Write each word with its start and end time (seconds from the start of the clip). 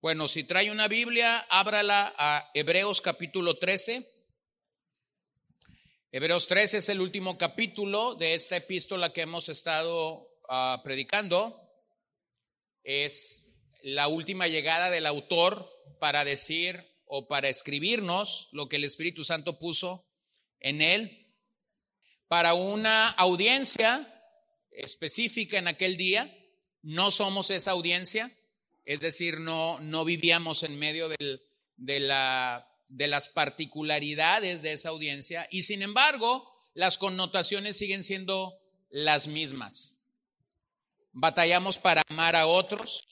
Bueno, 0.00 0.28
si 0.28 0.44
trae 0.44 0.70
una 0.70 0.86
Biblia, 0.86 1.40
ábrala 1.50 2.14
a 2.16 2.48
Hebreos 2.54 3.00
capítulo 3.00 3.58
13. 3.58 4.08
Hebreos 6.12 6.46
13 6.46 6.78
es 6.78 6.88
el 6.88 7.00
último 7.00 7.36
capítulo 7.36 8.14
de 8.14 8.34
esta 8.34 8.56
epístola 8.56 9.12
que 9.12 9.22
hemos 9.22 9.48
estado 9.48 10.28
ah, 10.48 10.82
predicando. 10.84 11.60
Es 12.84 13.60
la 13.82 14.06
última 14.06 14.46
llegada 14.46 14.88
del 14.92 15.04
autor 15.04 15.68
para 15.98 16.24
decir 16.24 16.80
o 17.04 17.26
para 17.26 17.48
escribirnos 17.48 18.50
lo 18.52 18.68
que 18.68 18.76
el 18.76 18.84
Espíritu 18.84 19.24
Santo 19.24 19.58
puso 19.58 20.06
en 20.60 20.80
él 20.80 21.34
para 22.28 22.54
una 22.54 23.08
audiencia 23.08 24.06
específica 24.70 25.58
en 25.58 25.66
aquel 25.66 25.96
día. 25.96 26.32
No 26.82 27.10
somos 27.10 27.50
esa 27.50 27.72
audiencia, 27.72 28.30
es 28.88 29.00
decir, 29.00 29.38
no, 29.40 29.78
no 29.80 30.06
vivíamos 30.06 30.62
en 30.62 30.78
medio 30.78 31.10
de, 31.10 32.00
la, 32.00 32.66
de 32.88 33.06
las 33.06 33.28
particularidades 33.28 34.62
de 34.62 34.72
esa 34.72 34.88
audiencia 34.88 35.46
y 35.50 35.64
sin 35.64 35.82
embargo 35.82 36.50
las 36.72 36.96
connotaciones 36.96 37.76
siguen 37.76 38.02
siendo 38.02 38.50
las 38.88 39.28
mismas. 39.28 40.16
Batallamos 41.12 41.76
para 41.76 42.00
amar 42.08 42.34
a 42.34 42.46
otros, 42.46 43.06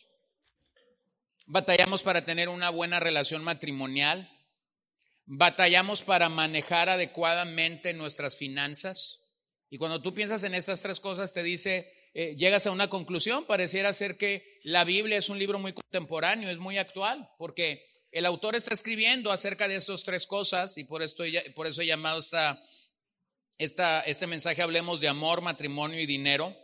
batallamos 1.45 2.03
para 2.03 2.25
tener 2.25 2.49
una 2.49 2.71
buena 2.71 2.99
relación 2.99 3.45
matrimonial, 3.45 4.31
batallamos 5.27 6.01
para 6.01 6.31
manejar 6.31 6.89
adecuadamente 6.89 7.93
nuestras 7.93 8.39
finanzas. 8.39 9.27
Y 9.69 9.77
cuando 9.77 10.01
tú 10.01 10.15
piensas 10.15 10.43
en 10.45 10.55
estas 10.55 10.81
tres 10.81 11.01
cosas, 11.01 11.35
te 11.35 11.43
dice, 11.43 11.93
eh, 12.19 12.35
llegas 12.35 12.67
a 12.67 12.71
una 12.71 12.89
conclusión, 12.89 13.45
pareciera 13.45 13.93
ser 13.93 14.17
que 14.17 14.59
la 14.63 14.85
Biblia 14.85 15.19
es 15.19 15.29
un 15.29 15.39
libro 15.39 15.59
muy 15.59 15.75
contemporáneo, 15.75 16.49
es 16.49 16.57
muy 16.57 16.79
actual, 16.79 17.29
porque 17.37 17.87
el 18.11 18.25
autor 18.25 18.57
está 18.57 18.73
escribiendo 18.73 19.31
acerca 19.31 19.69
de 19.69 19.77
estas 19.77 20.03
tres 20.03 20.27
cosas 20.27 20.79
y 20.79 20.85
por, 20.85 21.03
esto, 21.03 21.25
por 21.55 21.67
eso 21.67 21.83
he 21.83 21.87
llamado 21.87 22.19
esta, 22.19 22.59
esta, 23.59 24.01
este 24.01 24.27
mensaje, 24.27 24.63
hablemos 24.63 24.99
de 24.99 25.09
amor, 25.09 25.43
matrimonio 25.43 26.01
y 26.01 26.07
dinero. 26.07 26.57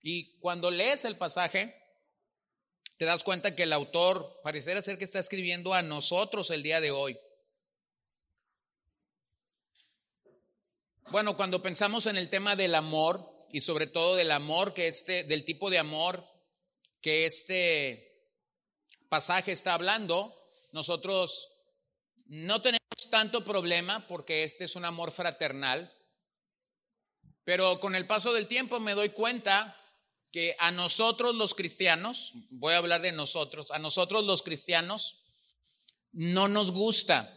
Y 0.00 0.38
cuando 0.38 0.70
lees 0.70 1.04
el 1.04 1.16
pasaje, 1.16 1.74
te 2.98 3.04
das 3.04 3.24
cuenta 3.24 3.56
que 3.56 3.64
el 3.64 3.72
autor 3.72 4.30
pareciera 4.44 4.80
ser 4.80 4.96
que 4.96 5.02
está 5.02 5.18
escribiendo 5.18 5.74
a 5.74 5.82
nosotros 5.82 6.52
el 6.52 6.62
día 6.62 6.80
de 6.80 6.92
hoy. 6.92 7.18
Bueno, 11.10 11.36
cuando 11.36 11.60
pensamos 11.60 12.06
en 12.06 12.16
el 12.16 12.30
tema 12.30 12.54
del 12.54 12.76
amor, 12.76 13.34
y 13.52 13.60
sobre 13.60 13.86
todo 13.86 14.16
del 14.16 14.32
amor 14.32 14.74
que 14.74 14.88
este, 14.88 15.24
del 15.24 15.44
tipo 15.44 15.70
de 15.70 15.78
amor 15.78 16.24
que 17.00 17.26
este 17.26 18.06
pasaje 19.08 19.52
está 19.52 19.74
hablando, 19.74 20.34
nosotros 20.72 21.48
no 22.26 22.60
tenemos 22.60 22.80
tanto 23.10 23.44
problema 23.44 24.06
porque 24.08 24.42
este 24.42 24.64
es 24.64 24.76
un 24.76 24.84
amor 24.84 25.12
fraternal, 25.12 25.92
pero 27.44 27.78
con 27.78 27.94
el 27.94 28.06
paso 28.06 28.32
del 28.32 28.48
tiempo 28.48 28.80
me 28.80 28.94
doy 28.94 29.10
cuenta 29.10 29.76
que 30.32 30.56
a 30.58 30.70
nosotros 30.70 31.34
los 31.34 31.54
cristianos, 31.54 32.32
voy 32.50 32.74
a 32.74 32.78
hablar 32.78 33.00
de 33.00 33.12
nosotros, 33.12 33.70
a 33.70 33.78
nosotros 33.78 34.24
los 34.24 34.42
cristianos 34.42 35.22
no 36.12 36.48
nos 36.48 36.72
gusta, 36.72 37.32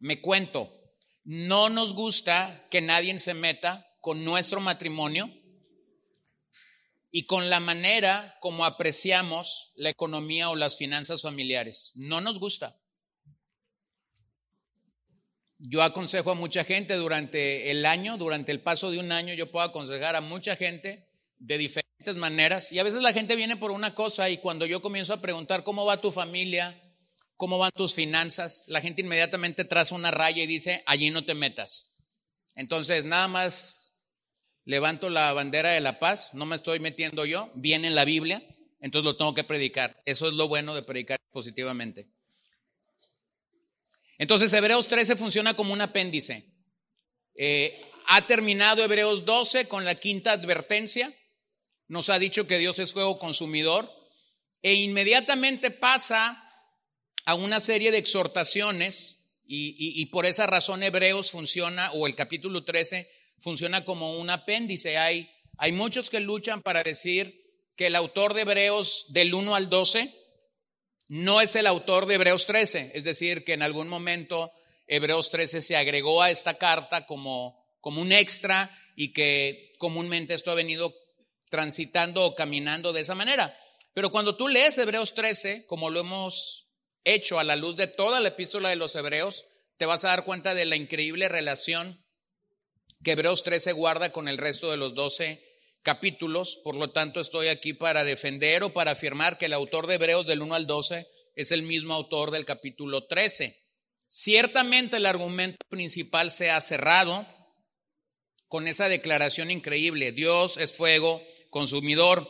me 0.00 0.20
cuento, 0.20 0.70
no 1.24 1.68
nos 1.68 1.94
gusta 1.94 2.66
que 2.70 2.80
nadie 2.80 3.18
se 3.18 3.34
meta 3.34 3.86
con 4.06 4.24
nuestro 4.24 4.60
matrimonio 4.60 5.28
y 7.10 7.26
con 7.26 7.50
la 7.50 7.58
manera 7.58 8.36
como 8.40 8.64
apreciamos 8.64 9.72
la 9.74 9.90
economía 9.90 10.48
o 10.48 10.54
las 10.54 10.76
finanzas 10.76 11.22
familiares. 11.22 11.90
No 11.96 12.20
nos 12.20 12.38
gusta. 12.38 12.76
Yo 15.58 15.82
aconsejo 15.82 16.30
a 16.30 16.36
mucha 16.36 16.62
gente 16.62 16.94
durante 16.94 17.72
el 17.72 17.84
año, 17.84 18.16
durante 18.16 18.52
el 18.52 18.60
paso 18.60 18.92
de 18.92 19.00
un 19.00 19.10
año, 19.10 19.34
yo 19.34 19.50
puedo 19.50 19.66
aconsejar 19.66 20.14
a 20.14 20.20
mucha 20.20 20.54
gente 20.54 21.08
de 21.38 21.58
diferentes 21.58 22.14
maneras. 22.14 22.70
Y 22.70 22.78
a 22.78 22.84
veces 22.84 23.02
la 23.02 23.12
gente 23.12 23.34
viene 23.34 23.56
por 23.56 23.72
una 23.72 23.92
cosa 23.92 24.30
y 24.30 24.38
cuando 24.38 24.66
yo 24.66 24.80
comienzo 24.80 25.14
a 25.14 25.20
preguntar 25.20 25.64
cómo 25.64 25.84
va 25.84 26.00
tu 26.00 26.12
familia, 26.12 26.80
cómo 27.36 27.58
van 27.58 27.72
tus 27.74 27.92
finanzas, 27.92 28.66
la 28.68 28.80
gente 28.80 29.02
inmediatamente 29.02 29.64
traza 29.64 29.96
una 29.96 30.12
raya 30.12 30.44
y 30.44 30.46
dice, 30.46 30.84
allí 30.86 31.10
no 31.10 31.24
te 31.24 31.34
metas. 31.34 31.96
Entonces, 32.54 33.04
nada 33.04 33.26
más 33.26 33.85
levanto 34.66 35.08
la 35.08 35.32
bandera 35.32 35.70
de 35.70 35.80
la 35.80 35.98
paz, 35.98 36.34
no 36.34 36.44
me 36.44 36.56
estoy 36.56 36.80
metiendo 36.80 37.24
yo, 37.24 37.50
viene 37.54 37.86
en 37.86 37.94
la 37.94 38.04
Biblia, 38.04 38.42
entonces 38.80 39.04
lo 39.04 39.16
tengo 39.16 39.32
que 39.32 39.44
predicar. 39.44 40.02
Eso 40.04 40.28
es 40.28 40.34
lo 40.34 40.48
bueno 40.48 40.74
de 40.74 40.82
predicar 40.82 41.18
positivamente. 41.30 42.08
Entonces 44.18 44.52
Hebreos 44.52 44.88
13 44.88 45.16
funciona 45.16 45.54
como 45.54 45.72
un 45.72 45.80
apéndice. 45.80 46.44
Eh, 47.36 47.80
ha 48.08 48.26
terminado 48.26 48.82
Hebreos 48.82 49.24
12 49.24 49.68
con 49.68 49.84
la 49.84 49.94
quinta 49.94 50.32
advertencia. 50.32 51.12
Nos 51.86 52.10
ha 52.10 52.18
dicho 52.18 52.46
que 52.46 52.58
Dios 52.58 52.78
es 52.80 52.92
fuego 52.92 53.18
consumidor. 53.18 53.90
E 54.62 54.74
inmediatamente 54.74 55.70
pasa 55.70 56.42
a 57.24 57.34
una 57.34 57.60
serie 57.60 57.92
de 57.92 57.98
exhortaciones 57.98 59.36
y, 59.46 60.00
y 60.00 60.06
por 60.06 60.26
esa 60.26 60.46
razón 60.46 60.82
Hebreos 60.82 61.30
funciona, 61.30 61.92
o 61.92 62.08
el 62.08 62.16
capítulo 62.16 62.64
13 62.64 63.08
funciona 63.38 63.84
como 63.84 64.18
un 64.18 64.30
apéndice. 64.30 64.98
Hay, 64.98 65.30
hay 65.58 65.72
muchos 65.72 66.10
que 66.10 66.20
luchan 66.20 66.62
para 66.62 66.82
decir 66.82 67.42
que 67.76 67.88
el 67.88 67.96
autor 67.96 68.34
de 68.34 68.42
Hebreos 68.42 69.06
del 69.08 69.34
1 69.34 69.54
al 69.54 69.68
12 69.68 70.12
no 71.08 71.40
es 71.40 71.54
el 71.54 71.66
autor 71.66 72.06
de 72.06 72.14
Hebreos 72.14 72.46
13, 72.46 72.92
es 72.94 73.04
decir, 73.04 73.44
que 73.44 73.52
en 73.52 73.62
algún 73.62 73.88
momento 73.88 74.50
Hebreos 74.86 75.30
13 75.30 75.62
se 75.62 75.76
agregó 75.76 76.22
a 76.22 76.30
esta 76.30 76.54
carta 76.54 77.06
como, 77.06 77.64
como 77.80 78.00
un 78.00 78.12
extra 78.12 78.70
y 78.96 79.12
que 79.12 79.74
comúnmente 79.78 80.34
esto 80.34 80.50
ha 80.50 80.54
venido 80.54 80.92
transitando 81.50 82.24
o 82.24 82.34
caminando 82.34 82.92
de 82.92 83.02
esa 83.02 83.14
manera. 83.14 83.56
Pero 83.94 84.10
cuando 84.10 84.36
tú 84.36 84.48
lees 84.48 84.76
Hebreos 84.78 85.14
13, 85.14 85.66
como 85.66 85.90
lo 85.90 86.00
hemos 86.00 86.68
hecho 87.04 87.38
a 87.38 87.44
la 87.44 87.56
luz 87.56 87.76
de 87.76 87.86
toda 87.86 88.20
la 88.20 88.28
epístola 88.28 88.68
de 88.68 88.76
los 88.76 88.94
Hebreos, 88.96 89.44
te 89.76 89.86
vas 89.86 90.04
a 90.04 90.08
dar 90.08 90.24
cuenta 90.24 90.54
de 90.54 90.66
la 90.66 90.76
increíble 90.76 91.28
relación 91.28 91.98
que 93.02 93.12
Hebreos 93.12 93.42
13 93.42 93.72
guarda 93.72 94.10
con 94.10 94.28
el 94.28 94.38
resto 94.38 94.70
de 94.70 94.76
los 94.76 94.94
12 94.94 95.42
capítulos. 95.82 96.60
Por 96.64 96.76
lo 96.76 96.90
tanto, 96.90 97.20
estoy 97.20 97.48
aquí 97.48 97.72
para 97.72 98.04
defender 98.04 98.62
o 98.62 98.72
para 98.72 98.92
afirmar 98.92 99.38
que 99.38 99.46
el 99.46 99.52
autor 99.52 99.86
de 99.86 99.94
Hebreos 99.94 100.26
del 100.26 100.42
1 100.42 100.54
al 100.54 100.66
12 100.66 101.06
es 101.36 101.50
el 101.52 101.62
mismo 101.62 101.94
autor 101.94 102.30
del 102.30 102.44
capítulo 102.44 103.06
13. 103.06 103.54
Ciertamente 104.08 104.96
el 104.96 105.06
argumento 105.06 105.58
principal 105.68 106.30
se 106.30 106.50
ha 106.50 106.60
cerrado 106.60 107.26
con 108.48 108.68
esa 108.68 108.88
declaración 108.88 109.50
increíble, 109.50 110.12
Dios 110.12 110.56
es 110.56 110.74
fuego 110.76 111.22
consumidor. 111.50 112.28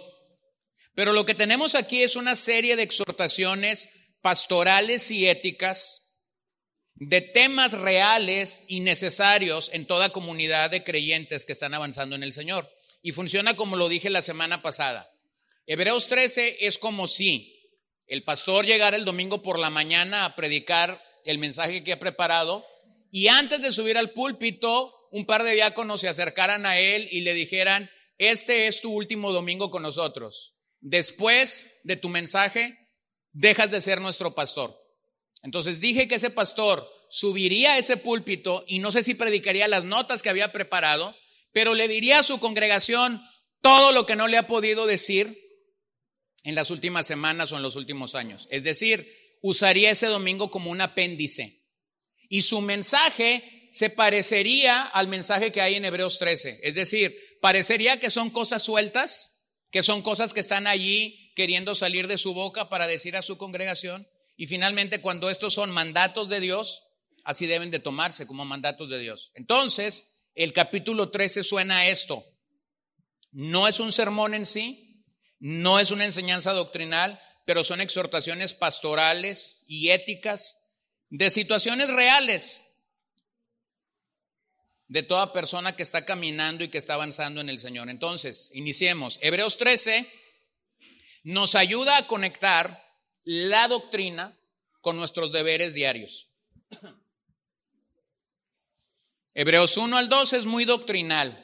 Pero 0.94 1.12
lo 1.12 1.26
que 1.26 1.34
tenemos 1.34 1.74
aquí 1.74 2.02
es 2.02 2.16
una 2.16 2.36
serie 2.36 2.74
de 2.74 2.82
exhortaciones 2.82 4.18
pastorales 4.22 5.10
y 5.10 5.28
éticas 5.28 6.05
de 6.96 7.20
temas 7.20 7.72
reales 7.72 8.64
y 8.68 8.80
necesarios 8.80 9.70
en 9.72 9.86
toda 9.86 10.10
comunidad 10.10 10.70
de 10.70 10.82
creyentes 10.82 11.44
que 11.44 11.52
están 11.52 11.74
avanzando 11.74 12.16
en 12.16 12.22
el 12.22 12.32
Señor. 12.32 12.68
Y 13.02 13.12
funciona 13.12 13.54
como 13.54 13.76
lo 13.76 13.88
dije 13.88 14.10
la 14.10 14.22
semana 14.22 14.62
pasada. 14.62 15.10
Hebreos 15.66 16.08
13 16.08 16.66
es 16.66 16.78
como 16.78 17.06
si 17.06 17.52
el 18.06 18.22
pastor 18.22 18.64
llegara 18.64 18.96
el 18.96 19.04
domingo 19.04 19.42
por 19.42 19.58
la 19.58 19.70
mañana 19.70 20.24
a 20.24 20.36
predicar 20.36 21.02
el 21.24 21.38
mensaje 21.38 21.84
que 21.84 21.92
ha 21.92 21.98
preparado 21.98 22.64
y 23.10 23.28
antes 23.28 23.62
de 23.62 23.72
subir 23.72 23.98
al 23.98 24.10
púlpito, 24.10 24.92
un 25.10 25.26
par 25.26 25.42
de 25.42 25.54
diáconos 25.54 26.00
se 26.00 26.08
acercaran 26.08 26.66
a 26.66 26.78
él 26.78 27.08
y 27.10 27.20
le 27.20 27.34
dijeran, 27.34 27.90
este 28.18 28.66
es 28.66 28.80
tu 28.80 28.92
último 28.92 29.32
domingo 29.32 29.70
con 29.70 29.82
nosotros. 29.82 30.56
Después 30.80 31.80
de 31.84 31.96
tu 31.96 32.08
mensaje, 32.08 32.76
dejas 33.32 33.70
de 33.70 33.80
ser 33.80 34.00
nuestro 34.00 34.34
pastor. 34.34 34.76
Entonces 35.46 35.78
dije 35.78 36.08
que 36.08 36.16
ese 36.16 36.30
pastor 36.30 36.84
subiría 37.08 37.74
a 37.74 37.78
ese 37.78 37.96
púlpito 37.96 38.64
y 38.66 38.80
no 38.80 38.90
sé 38.90 39.04
si 39.04 39.14
predicaría 39.14 39.68
las 39.68 39.84
notas 39.84 40.20
que 40.20 40.28
había 40.28 40.50
preparado, 40.50 41.16
pero 41.52 41.72
le 41.72 41.86
diría 41.86 42.18
a 42.18 42.24
su 42.24 42.40
congregación 42.40 43.22
todo 43.62 43.92
lo 43.92 44.06
que 44.06 44.16
no 44.16 44.26
le 44.26 44.38
ha 44.38 44.48
podido 44.48 44.86
decir 44.86 45.32
en 46.42 46.56
las 46.56 46.72
últimas 46.72 47.06
semanas 47.06 47.52
o 47.52 47.56
en 47.56 47.62
los 47.62 47.76
últimos 47.76 48.16
años. 48.16 48.48
Es 48.50 48.64
decir, 48.64 49.08
usaría 49.40 49.92
ese 49.92 50.08
domingo 50.08 50.50
como 50.50 50.68
un 50.68 50.80
apéndice. 50.80 51.62
Y 52.28 52.42
su 52.42 52.60
mensaje 52.60 53.68
se 53.70 53.88
parecería 53.88 54.82
al 54.82 55.06
mensaje 55.06 55.52
que 55.52 55.60
hay 55.60 55.76
en 55.76 55.84
Hebreos 55.84 56.18
13. 56.18 56.58
Es 56.64 56.74
decir, 56.74 57.16
parecería 57.40 58.00
que 58.00 58.10
son 58.10 58.30
cosas 58.30 58.64
sueltas, 58.64 59.44
que 59.70 59.84
son 59.84 60.02
cosas 60.02 60.34
que 60.34 60.40
están 60.40 60.66
allí 60.66 61.32
queriendo 61.36 61.76
salir 61.76 62.08
de 62.08 62.18
su 62.18 62.34
boca 62.34 62.68
para 62.68 62.88
decir 62.88 63.14
a 63.14 63.22
su 63.22 63.38
congregación, 63.38 64.08
y 64.36 64.46
finalmente, 64.46 65.00
cuando 65.00 65.30
estos 65.30 65.54
son 65.54 65.70
mandatos 65.70 66.28
de 66.28 66.40
Dios, 66.40 66.82
así 67.24 67.46
deben 67.46 67.70
de 67.70 67.78
tomarse 67.78 68.26
como 68.26 68.44
mandatos 68.44 68.88
de 68.88 68.98
Dios. 68.98 69.32
Entonces, 69.34 70.30
el 70.34 70.52
capítulo 70.52 71.10
13 71.10 71.42
suena 71.42 71.78
a 71.78 71.88
esto. 71.88 72.24
No 73.32 73.66
es 73.66 73.80
un 73.80 73.92
sermón 73.92 74.34
en 74.34 74.44
sí, 74.44 75.04
no 75.38 75.80
es 75.80 75.90
una 75.90 76.04
enseñanza 76.04 76.52
doctrinal, 76.52 77.20
pero 77.46 77.64
son 77.64 77.80
exhortaciones 77.80 78.52
pastorales 78.54 79.64
y 79.66 79.90
éticas 79.90 80.66
de 81.08 81.30
situaciones 81.30 81.90
reales 81.90 82.64
de 84.88 85.02
toda 85.02 85.32
persona 85.32 85.74
que 85.74 85.82
está 85.82 86.04
caminando 86.04 86.62
y 86.62 86.68
que 86.68 86.78
está 86.78 86.94
avanzando 86.94 87.40
en 87.40 87.48
el 87.48 87.58
Señor. 87.58 87.88
Entonces, 87.88 88.50
iniciemos. 88.54 89.18
Hebreos 89.22 89.56
13 89.56 90.06
nos 91.24 91.54
ayuda 91.54 91.96
a 91.96 92.06
conectar 92.06 92.85
la 93.26 93.66
doctrina 93.66 94.34
con 94.80 94.96
nuestros 94.96 95.32
deberes 95.32 95.74
diarios. 95.74 96.30
Hebreos 99.34 99.76
1 99.76 99.96
al 99.96 100.08
2 100.08 100.32
es 100.32 100.46
muy 100.46 100.64
doctrinal. 100.64 101.42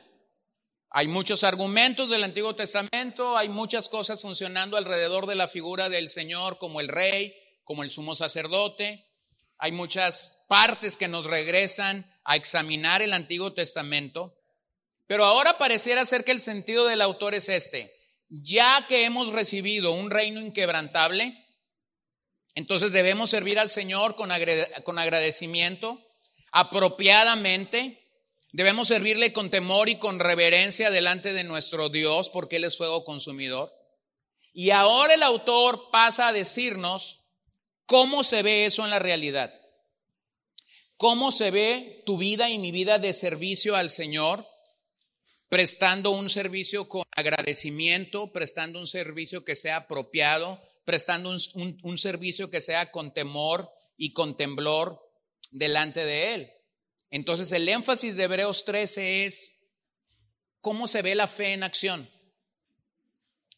Hay 0.90 1.08
muchos 1.08 1.43
argumentos 1.43 2.08
del 2.08 2.23
Antiguo 2.23 2.55
Testamento, 2.55 3.37
hay 3.37 3.49
muchas 3.49 3.88
cosas 3.88 4.23
funcionando 4.23 4.76
alrededor 4.76 5.26
de 5.26 5.34
la 5.34 5.49
figura 5.49 5.88
del 5.88 6.08
Señor 6.08 6.58
como 6.58 6.81
el 6.81 6.87
rey, 6.87 7.34
como 7.64 7.82
el 7.82 7.90
sumo 7.90 8.14
sacerdote. 8.14 9.05
Hay 9.58 9.73
muchas 9.73 10.44
partes 10.49 10.96
que 10.96 11.08
nos 11.08 11.25
regresan 11.25 12.08
a 12.25 12.37
examinar 12.37 13.02
el 13.02 13.12
Antiguo 13.12 13.55
Testamento. 13.55 14.38
Pero 15.08 15.25
ahora 15.25 15.58
pareciera 15.58 16.05
ser 16.05 16.25
que 16.25 16.32
el 16.32 16.40
sentido 16.40 16.87
del 16.87 17.02
autor 17.02 17.34
es 17.34 17.49
este. 17.49 17.93
Ya 18.29 18.87
que 18.87 19.05
hemos 19.05 19.31
recibido 19.31 19.93
un 19.93 20.11
reino 20.11 20.40
inquebrantable, 20.40 21.42
entonces 22.54 22.93
debemos 22.93 23.31
servir 23.31 23.58
al 23.58 23.70
Señor 23.70 24.14
con, 24.16 24.31
agradecimiento, 24.31 26.00
apropiadamente, 26.52 28.02
Debemos 28.54 28.88
servirle 28.88 29.32
con 29.32 29.50
temor 29.50 29.88
y 29.88 29.99
con 29.99 30.19
reverencia 30.19 30.90
delante 30.90 31.32
de 31.32 31.43
nuestro 31.43 31.88
Dios 31.88 32.28
porque 32.28 32.56
Él 32.56 32.64
es 32.64 32.76
fuego 32.76 33.02
consumidor. 33.02 33.72
Y 34.52 34.70
ahora 34.70 35.14
el 35.14 35.22
autor 35.22 35.90
pasa 35.90 36.28
a 36.28 36.32
decirnos 36.34 37.25
cómo 37.87 38.22
se 38.22 38.43
ve 38.43 38.66
eso 38.66 38.84
en 38.84 38.90
la 38.90 38.98
realidad. 38.98 39.58
¿Cómo 40.98 41.31
se 41.31 41.50
ve 41.50 42.02
tu 42.05 42.19
vida 42.19 42.50
y 42.50 42.58
mi 42.58 42.72
vida 42.72 42.98
de 42.98 43.14
servicio 43.14 43.75
al 43.75 43.88
Señor? 43.88 44.46
Prestando 45.48 46.10
un 46.10 46.28
servicio 46.28 46.87
con 46.88 47.05
agradecimiento, 47.16 48.32
prestando 48.32 48.78
un 48.78 48.87
servicio 48.87 49.46
que 49.46 49.56
sea 49.56 49.76
apropiado, 49.76 50.62
prestando 50.84 51.31
un, 51.31 51.79
un 51.82 51.99
servicio 51.99 52.50
que 52.50 52.61
sea 52.61 52.90
con 52.90 53.12
temor 53.14 53.69
y 53.96 54.12
con 54.12 54.37
temblor 54.37 55.00
delante 55.50 56.05
de 56.05 56.34
Él. 56.34 56.50
Entonces 57.11 57.52
el 57.52 57.69
énfasis 57.69 58.17
de 58.17 58.25
Hebreos 58.25 58.64
13 58.64 59.26
es 59.26 59.70
cómo 60.61 60.88
se 60.88 61.02
ve 61.02 61.14
la 61.14 61.29
fe 61.29 61.52
en 61.52 61.62
acción. 61.62 62.08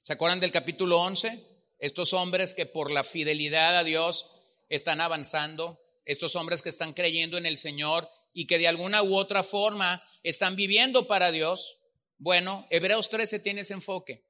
¿Se 0.02 0.12
acuerdan 0.12 0.40
del 0.40 0.52
capítulo 0.52 1.00
11? 1.00 1.38
Estos 1.78 2.12
hombres 2.12 2.54
que 2.54 2.66
por 2.66 2.90
la 2.90 3.04
fidelidad 3.04 3.78
a 3.78 3.84
Dios 3.84 4.42
están 4.68 5.00
avanzando, 5.00 5.80
estos 6.04 6.36
hombres 6.36 6.62
que 6.62 6.68
están 6.68 6.92
creyendo 6.92 7.38
en 7.38 7.46
el 7.46 7.58
Señor 7.58 8.08
y 8.32 8.46
que 8.46 8.58
de 8.58 8.68
alguna 8.68 9.02
u 9.02 9.16
otra 9.16 9.42
forma 9.42 10.02
están 10.22 10.56
viviendo 10.56 11.06
para 11.06 11.30
Dios. 11.30 11.78
Bueno, 12.18 12.66
Hebreos 12.70 13.08
13 13.08 13.38
tiene 13.38 13.62
ese 13.62 13.74
enfoque. 13.74 14.26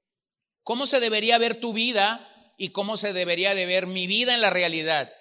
¿Cómo 0.62 0.86
se 0.86 1.00
debería 1.00 1.38
ver 1.38 1.60
tu 1.60 1.72
vida 1.72 2.30
y 2.56 2.70
cómo 2.70 2.96
se 2.96 3.12
debería 3.12 3.54
de 3.54 3.66
ver 3.66 3.86
mi 3.86 4.06
vida 4.06 4.34
en 4.34 4.40
la 4.40 4.50
realidad? 4.50 5.12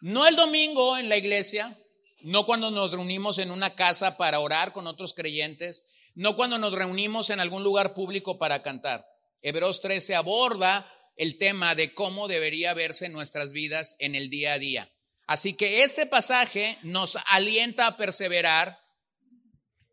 No 0.00 0.26
el 0.26 0.36
domingo 0.36 0.98
en 0.98 1.08
la 1.08 1.16
iglesia, 1.16 1.78
no 2.22 2.44
cuando 2.46 2.70
nos 2.70 2.92
reunimos 2.92 3.38
en 3.38 3.50
una 3.50 3.74
casa 3.74 4.16
para 4.16 4.40
orar 4.40 4.72
con 4.72 4.86
otros 4.86 5.14
creyentes, 5.14 5.84
no 6.14 6.36
cuando 6.36 6.58
nos 6.58 6.74
reunimos 6.74 7.30
en 7.30 7.40
algún 7.40 7.62
lugar 7.62 7.94
público 7.94 8.38
para 8.38 8.62
cantar. 8.62 9.04
Hebreos 9.42 9.80
13 9.80 10.14
aborda 10.14 10.90
el 11.16 11.38
tema 11.38 11.74
de 11.74 11.94
cómo 11.94 12.28
debería 12.28 12.74
verse 12.74 13.08
nuestras 13.08 13.52
vidas 13.52 13.96
en 13.98 14.14
el 14.14 14.30
día 14.30 14.54
a 14.54 14.58
día. 14.58 14.92
Así 15.26 15.54
que 15.54 15.82
este 15.82 16.06
pasaje 16.06 16.78
nos 16.82 17.16
alienta 17.26 17.86
a 17.86 17.96
perseverar 17.96 18.76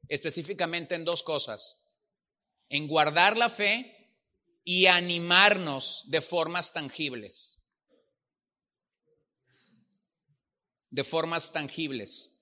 específicamente 0.08 0.96
en 0.96 1.06
dos 1.06 1.24
cosas, 1.24 1.86
en 2.70 2.88
guardar 2.88 3.38
la 3.38 3.50
fe 3.50 3.96
y 4.64 4.88
animarnos 4.88 6.04
de 6.08 6.22
formas 6.22 6.74
tangibles. 6.74 7.60
de 10.92 11.04
formas 11.04 11.52
tangibles, 11.52 12.40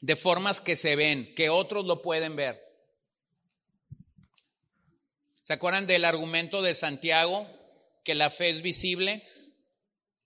de 0.00 0.16
formas 0.16 0.60
que 0.60 0.76
se 0.76 0.96
ven, 0.96 1.34
que 1.34 1.50
otros 1.50 1.84
lo 1.84 2.02
pueden 2.02 2.36
ver. 2.36 2.58
¿Se 5.42 5.52
acuerdan 5.52 5.86
del 5.86 6.04
argumento 6.04 6.62
de 6.62 6.74
Santiago, 6.74 7.46
que 8.04 8.14
la 8.14 8.30
fe 8.30 8.50
es 8.50 8.62
visible? 8.62 9.22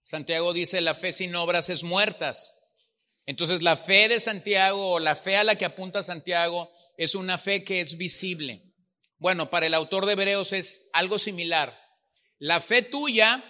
Santiago 0.03 0.53
dice, 0.53 0.81
la 0.81 0.95
fe 0.95 1.13
sin 1.13 1.35
obras 1.35 1.69
es 1.71 1.83
muertas. 1.83 2.55
Entonces 3.27 3.63
la 3.63 3.77
fe 3.77 4.09
de 4.09 4.21
Santiago 4.21 4.93
o 4.93 4.99
la 4.99 5.17
fe 5.17 5.37
a 5.37 5.45
la 5.45 5.57
que 5.57 5.65
apunta 5.65 6.03
Santiago 6.03 6.71
es 6.99 7.15
una 7.15 7.39
fe 7.39 7.65
que 7.65 7.81
es 7.81 7.97
visible. 7.97 8.64
Bueno, 9.25 9.49
para 9.49 9.65
el 9.65 9.73
autor 9.73 10.05
de 10.05 10.13
Hebreos 10.13 10.53
es 10.53 10.91
algo 10.93 11.19
similar. 11.19 11.75
La 12.39 12.61
fe 12.61 12.83
tuya 12.83 13.43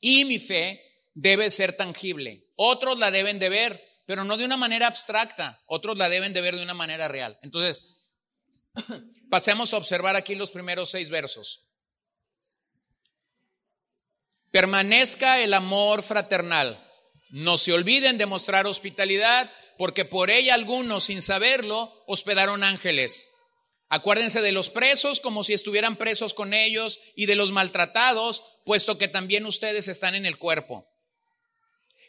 y 0.00 0.24
mi 0.24 0.40
fe 0.40 0.82
debe 1.14 1.50
ser 1.50 1.76
tangible. 1.76 2.48
Otros 2.56 2.98
la 2.98 3.12
deben 3.12 3.38
de 3.38 3.48
ver, 3.48 3.80
pero 4.06 4.24
no 4.24 4.36
de 4.36 4.44
una 4.44 4.56
manera 4.56 4.88
abstracta. 4.88 5.62
Otros 5.66 5.96
la 5.96 6.08
deben 6.08 6.32
de 6.32 6.40
ver 6.40 6.56
de 6.56 6.64
una 6.64 6.74
manera 6.74 7.06
real. 7.06 7.38
Entonces, 7.42 8.08
pasemos 9.30 9.72
a 9.72 9.76
observar 9.76 10.16
aquí 10.16 10.34
los 10.34 10.50
primeros 10.50 10.90
seis 10.90 11.10
versos. 11.10 11.68
Permanezca 14.50 15.38
el 15.38 15.54
amor 15.54 16.02
fraternal. 16.02 16.84
No 17.30 17.56
se 17.56 17.72
olviden 17.72 18.18
de 18.18 18.26
mostrar 18.26 18.66
hospitalidad, 18.66 19.48
porque 19.78 20.04
por 20.04 20.28
ella 20.28 20.54
algunos, 20.54 21.04
sin 21.04 21.22
saberlo, 21.22 22.02
hospedaron 22.08 22.64
ángeles. 22.64 23.31
Acuérdense 23.94 24.40
de 24.40 24.52
los 24.52 24.70
presos 24.70 25.20
como 25.20 25.44
si 25.44 25.52
estuvieran 25.52 25.96
presos 25.96 26.34
con 26.34 26.54
ellos 26.54 26.98
y 27.14 27.26
de 27.26 27.36
los 27.36 27.52
maltratados, 27.52 28.42
puesto 28.64 28.98
que 28.98 29.08
también 29.08 29.46
ustedes 29.46 29.86
están 29.88 30.14
en 30.14 30.26
el 30.26 30.38
cuerpo 30.38 30.86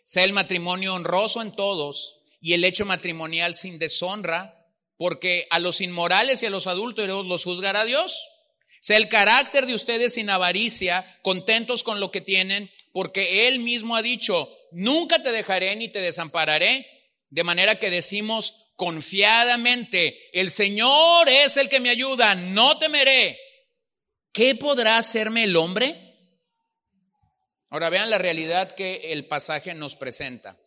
sea 0.04 0.24
el 0.24 0.34
matrimonio 0.34 0.94
honroso 0.94 1.42
en 1.42 1.52
todos 1.52 2.20
y 2.42 2.54
el 2.54 2.66
hecho 2.66 2.86
matrimonial 2.86 3.56
sin 3.56 3.80
deshonra, 3.80 4.68
porque 4.98 5.48
a 5.50 5.60
los 5.60 5.82
inmorales 5.82 6.44
y 6.44 6.46
a 6.46 6.50
los 6.50 6.68
adúlteros 6.68 7.26
los 7.26 7.44
juzgará 7.46 7.86
Dios. 7.86 8.30
Sea 8.82 8.98
el 8.98 9.08
carácter 9.08 9.66
de 9.66 9.74
ustedes 9.74 10.16
sin 10.16 10.30
avaricia, 10.30 11.06
contentos 11.22 11.84
con 11.84 12.00
lo 12.02 12.12
que 12.12 12.20
tienen, 12.20 12.70
porque 12.92 13.48
Él 13.48 13.60
mismo 13.60 13.96
ha 13.96 14.02
dicho, 14.02 14.50
nunca 14.72 15.24
te 15.24 15.32
dejaré 15.32 15.76
ni 15.78 15.88
te 15.88 16.00
desampararé. 16.00 16.86
De 17.30 17.44
manera 17.44 17.80
que 17.80 17.90
decimos 17.90 18.73
confiadamente, 18.84 20.30
el 20.34 20.52
Señor 20.52 21.30
es 21.30 21.56
el 21.56 21.70
que 21.70 21.80
me 21.80 21.90
ayuda, 21.90 22.36
no 22.36 22.78
temeré. 22.78 23.40
¿Qué 24.34 24.56
podrá 24.56 24.98
hacerme 24.98 25.46
el 25.46 25.56
hombre? 25.56 25.96
Ahora 27.70 27.90
vean 27.90 28.10
la 28.10 28.18
realidad 28.18 28.76
que 28.76 29.14
el 29.14 29.26
pasaje 29.26 29.74
nos 29.74 29.96
presenta. 29.96 30.60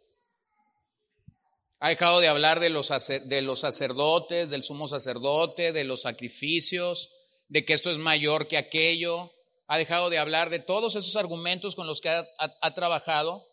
Ha 1.78 1.90
dejado 1.90 2.20
de 2.20 2.28
hablar 2.28 2.58
de 2.58 2.70
los, 2.70 2.86
sacerdotes, 2.86 4.48
del 4.48 4.62
sumo 4.62 4.88
sacerdote, 4.88 5.72
de 5.72 5.84
los 5.84 6.00
sacrificios, 6.00 7.12
de 7.48 7.66
que 7.66 7.74
esto 7.74 7.90
es 7.90 7.98
mayor 7.98 8.48
que 8.48 8.56
aquello. 8.56 9.30
Ha 9.66 9.76
dejado 9.76 10.08
de 10.08 10.16
hablar 10.16 10.48
de 10.48 10.60
todos 10.60 10.96
esos 10.96 11.16
argumentos 11.16 11.76
con 11.76 11.86
los 11.86 12.00
que 12.00 12.08
ha 12.08 12.74
trabajado. 12.74 13.44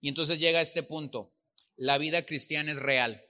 Y 0.00 0.08
entonces 0.08 0.38
llega 0.38 0.60
a 0.60 0.62
este 0.62 0.82
punto. 0.82 1.34
La 1.76 1.98
vida 1.98 2.24
cristiana 2.24 2.72
es 2.72 2.78
real. 2.78 3.22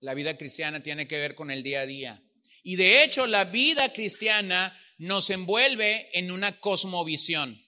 La 0.00 0.14
vida 0.14 0.36
cristiana 0.36 0.80
tiene 0.80 1.08
que 1.08 1.16
ver 1.16 1.34
con 1.34 1.50
el 1.50 1.62
día 1.62 1.80
a 1.80 1.86
día. 1.86 2.22
Y 2.62 2.76
de 2.76 3.02
hecho 3.02 3.26
la 3.26 3.44
vida 3.44 3.92
cristiana 3.92 4.76
nos 4.98 5.30
envuelve 5.30 6.08
en 6.12 6.30
una 6.30 6.58
cosmovisión. 6.60 7.60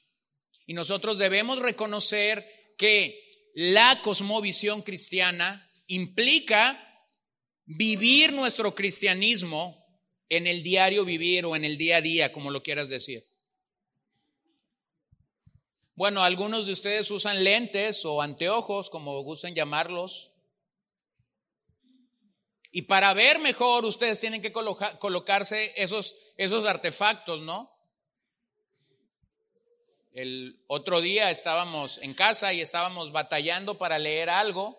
Y 0.66 0.74
nosotros 0.74 1.18
debemos 1.18 1.58
reconocer 1.58 2.46
que 2.76 3.18
la 3.54 4.00
cosmovisión 4.02 4.82
cristiana 4.82 5.68
implica 5.86 6.78
vivir 7.64 8.32
nuestro 8.32 8.74
cristianismo 8.74 9.76
en 10.28 10.46
el 10.46 10.62
diario 10.62 11.04
vivir 11.04 11.44
o 11.44 11.56
en 11.56 11.64
el 11.64 11.76
día 11.76 11.96
a 11.96 12.00
día, 12.00 12.32
como 12.32 12.50
lo 12.50 12.62
quieras 12.62 12.88
decir. 12.88 13.24
Bueno, 15.96 16.22
algunos 16.22 16.66
de 16.66 16.72
ustedes 16.72 17.10
usan 17.10 17.44
lentes 17.44 18.04
o 18.04 18.22
anteojos, 18.22 18.88
como 18.88 19.20
gusten 19.22 19.54
llamarlos, 19.54 20.32
y 22.72 22.82
para 22.82 23.12
ver 23.14 23.40
mejor, 23.40 23.84
ustedes 23.84 24.20
tienen 24.20 24.40
que 24.40 24.52
colocarse 24.52 25.72
esos, 25.76 26.14
esos 26.36 26.64
artefactos, 26.64 27.42
¿no? 27.42 27.68
El 30.12 30.62
otro 30.68 31.00
día 31.00 31.30
estábamos 31.30 31.98
en 31.98 32.14
casa 32.14 32.52
y 32.52 32.60
estábamos 32.60 33.10
batallando 33.10 33.76
para 33.78 33.98
leer 33.98 34.30
algo. 34.30 34.78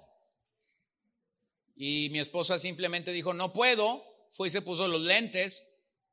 Y 1.75 2.10
mi 2.12 2.19
esposa 2.19 2.60
simplemente 2.60 3.12
dijo, 3.12 3.33
no 3.33 3.51
puedo. 3.51 4.05
Fue 4.31 4.48
y 4.48 4.51
se 4.51 4.62
puso 4.62 4.88
los 4.88 5.01
lentes. 5.01 5.67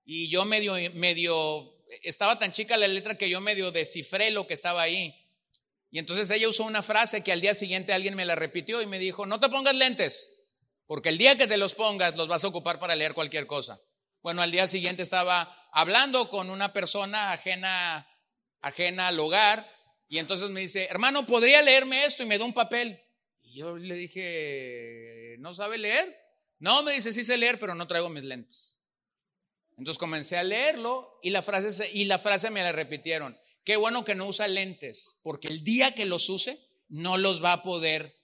y 0.04 0.28
yo 0.28 0.44
medio, 0.44 0.74
medio, 0.94 1.76
estaba 2.02 2.38
tan 2.38 2.50
chica 2.50 2.76
la 2.76 2.88
letra 2.88 3.16
que 3.16 3.28
yo 3.28 3.40
medio 3.40 3.70
descifré 3.70 4.30
lo 4.32 4.46
que 4.46 4.54
estaba 4.54 4.82
ahí. 4.82 5.14
Y 5.90 5.98
entonces 5.98 6.28
ella 6.30 6.48
usó 6.48 6.64
una 6.64 6.82
frase 6.82 7.22
que 7.22 7.32
al 7.32 7.40
día 7.40 7.54
siguiente 7.54 7.92
alguien 7.92 8.14
me 8.14 8.24
la 8.24 8.34
repitió 8.34 8.82
y 8.82 8.86
me 8.86 8.98
dijo, 8.98 9.26
no 9.26 9.38
te 9.40 9.48
pongas 9.48 9.74
lentes, 9.74 10.37
porque 10.88 11.10
el 11.10 11.18
día 11.18 11.36
que 11.36 11.46
te 11.46 11.58
los 11.58 11.74
pongas 11.74 12.16
los 12.16 12.28
vas 12.28 12.42
a 12.42 12.48
ocupar 12.48 12.80
para 12.80 12.96
leer 12.96 13.12
cualquier 13.12 13.46
cosa. 13.46 13.78
Bueno, 14.22 14.40
al 14.40 14.50
día 14.50 14.66
siguiente 14.66 15.02
estaba 15.02 15.54
hablando 15.70 16.30
con 16.30 16.48
una 16.48 16.72
persona 16.72 17.30
ajena, 17.32 18.08
ajena 18.62 19.08
al 19.08 19.20
hogar 19.20 19.70
y 20.08 20.18
entonces 20.18 20.48
me 20.48 20.60
dice, 20.60 20.86
hermano, 20.90 21.26
¿podría 21.26 21.60
leerme 21.60 22.06
esto? 22.06 22.22
Y 22.22 22.26
me 22.26 22.38
da 22.38 22.46
un 22.46 22.54
papel. 22.54 23.00
Y 23.42 23.58
yo 23.58 23.76
le 23.76 23.94
dije, 23.96 25.36
¿no 25.40 25.52
sabe 25.52 25.76
leer? 25.76 26.08
No, 26.58 26.82
me 26.82 26.94
dice, 26.94 27.12
sí 27.12 27.22
sé 27.22 27.36
leer, 27.36 27.60
pero 27.60 27.74
no 27.74 27.86
traigo 27.86 28.08
mis 28.08 28.24
lentes. 28.24 28.80
Entonces 29.76 29.98
comencé 29.98 30.38
a 30.38 30.42
leerlo 30.42 31.20
y 31.22 31.30
la 31.30 31.42
frase, 31.42 31.90
y 31.92 32.06
la 32.06 32.18
frase 32.18 32.50
me 32.50 32.62
la 32.62 32.72
repitieron. 32.72 33.38
Qué 33.62 33.76
bueno 33.76 34.06
que 34.06 34.14
no 34.14 34.26
usa 34.26 34.48
lentes, 34.48 35.20
porque 35.22 35.48
el 35.48 35.62
día 35.62 35.94
que 35.94 36.06
los 36.06 36.30
use, 36.30 36.58
no 36.88 37.18
los 37.18 37.44
va 37.44 37.52
a 37.52 37.62
poder 37.62 38.17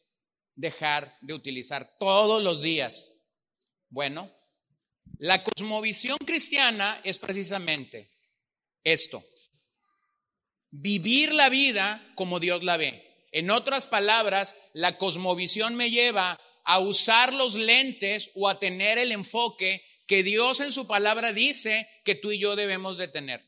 dejar 0.55 1.17
de 1.21 1.35
utilizar 1.35 1.97
todos 1.99 2.43
los 2.43 2.61
días. 2.63 3.13
Bueno, 3.89 4.31
la 5.19 5.43
cosmovisión 5.43 6.19
cristiana 6.19 7.01
es 7.05 7.19
precisamente 7.19 8.11
esto. 8.83 9.23
Vivir 10.71 11.33
la 11.33 11.49
vida 11.49 12.05
como 12.15 12.41
Dios 12.41 12.63
la 12.63 12.77
ve. 12.77 13.27
En 13.33 13.51
otras 13.51 13.87
palabras, 13.87 14.55
la 14.73 14.99
cosmovisión 14.99 15.77
me 15.77 15.91
lleva 15.91 16.41
a 16.65 16.79
usar 16.79 17.33
los 17.33 17.55
lentes 17.55 18.31
o 18.35 18.49
a 18.49 18.59
tener 18.59 18.99
el 18.99 19.13
enfoque 19.13 19.85
que 20.07 20.23
Dios 20.23 20.61
en 20.61 20.73
su 20.73 20.87
palabra 20.87 21.33
dice 21.33 21.89
que 22.05 22.15
tú 22.15 22.33
y 22.33 22.39
yo 22.39 22.57
debemos 22.57 22.97
de 22.97 23.09
tener. 23.09 23.45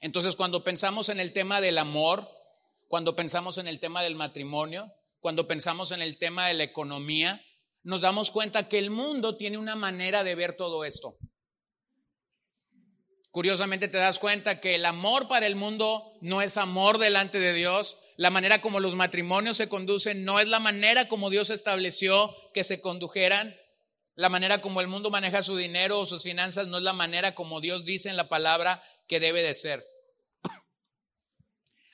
Entonces, 0.00 0.36
cuando 0.36 0.62
pensamos 0.62 1.08
en 1.08 1.20
el 1.20 1.32
tema 1.32 1.60
del 1.60 1.78
amor, 1.78 2.28
cuando 2.88 3.16
pensamos 3.16 3.58
en 3.58 3.66
el 3.66 3.80
tema 3.80 4.02
del 4.02 4.14
matrimonio, 4.14 4.92
cuando 5.20 5.46
pensamos 5.46 5.92
en 5.92 6.02
el 6.02 6.18
tema 6.18 6.46
de 6.46 6.54
la 6.54 6.64
economía, 6.64 7.42
nos 7.82 8.00
damos 8.00 8.30
cuenta 8.30 8.68
que 8.68 8.78
el 8.78 8.90
mundo 8.90 9.36
tiene 9.36 9.58
una 9.58 9.76
manera 9.76 10.24
de 10.24 10.34
ver 10.34 10.56
todo 10.56 10.84
esto. 10.84 11.16
Curiosamente 13.30 13.88
te 13.88 13.98
das 13.98 14.18
cuenta 14.18 14.60
que 14.60 14.74
el 14.74 14.84
amor 14.84 15.28
para 15.28 15.46
el 15.46 15.54
mundo 15.54 16.18
no 16.20 16.42
es 16.42 16.56
amor 16.56 16.98
delante 16.98 17.38
de 17.38 17.52
Dios. 17.52 17.98
La 18.16 18.30
manera 18.30 18.60
como 18.60 18.80
los 18.80 18.94
matrimonios 18.94 19.56
se 19.56 19.68
conducen 19.68 20.24
no 20.24 20.40
es 20.40 20.48
la 20.48 20.60
manera 20.60 21.08
como 21.08 21.30
Dios 21.30 21.50
estableció 21.50 22.34
que 22.54 22.64
se 22.64 22.80
condujeran. 22.80 23.54
La 24.14 24.28
manera 24.28 24.60
como 24.60 24.80
el 24.80 24.88
mundo 24.88 25.10
maneja 25.10 25.42
su 25.42 25.56
dinero 25.56 26.00
o 26.00 26.06
sus 26.06 26.24
finanzas 26.24 26.66
no 26.66 26.78
es 26.78 26.82
la 26.82 26.94
manera 26.94 27.34
como 27.34 27.60
Dios 27.60 27.84
dice 27.84 28.08
en 28.08 28.16
la 28.16 28.28
palabra 28.28 28.82
que 29.06 29.20
debe 29.20 29.42
de 29.42 29.54
ser. 29.54 29.84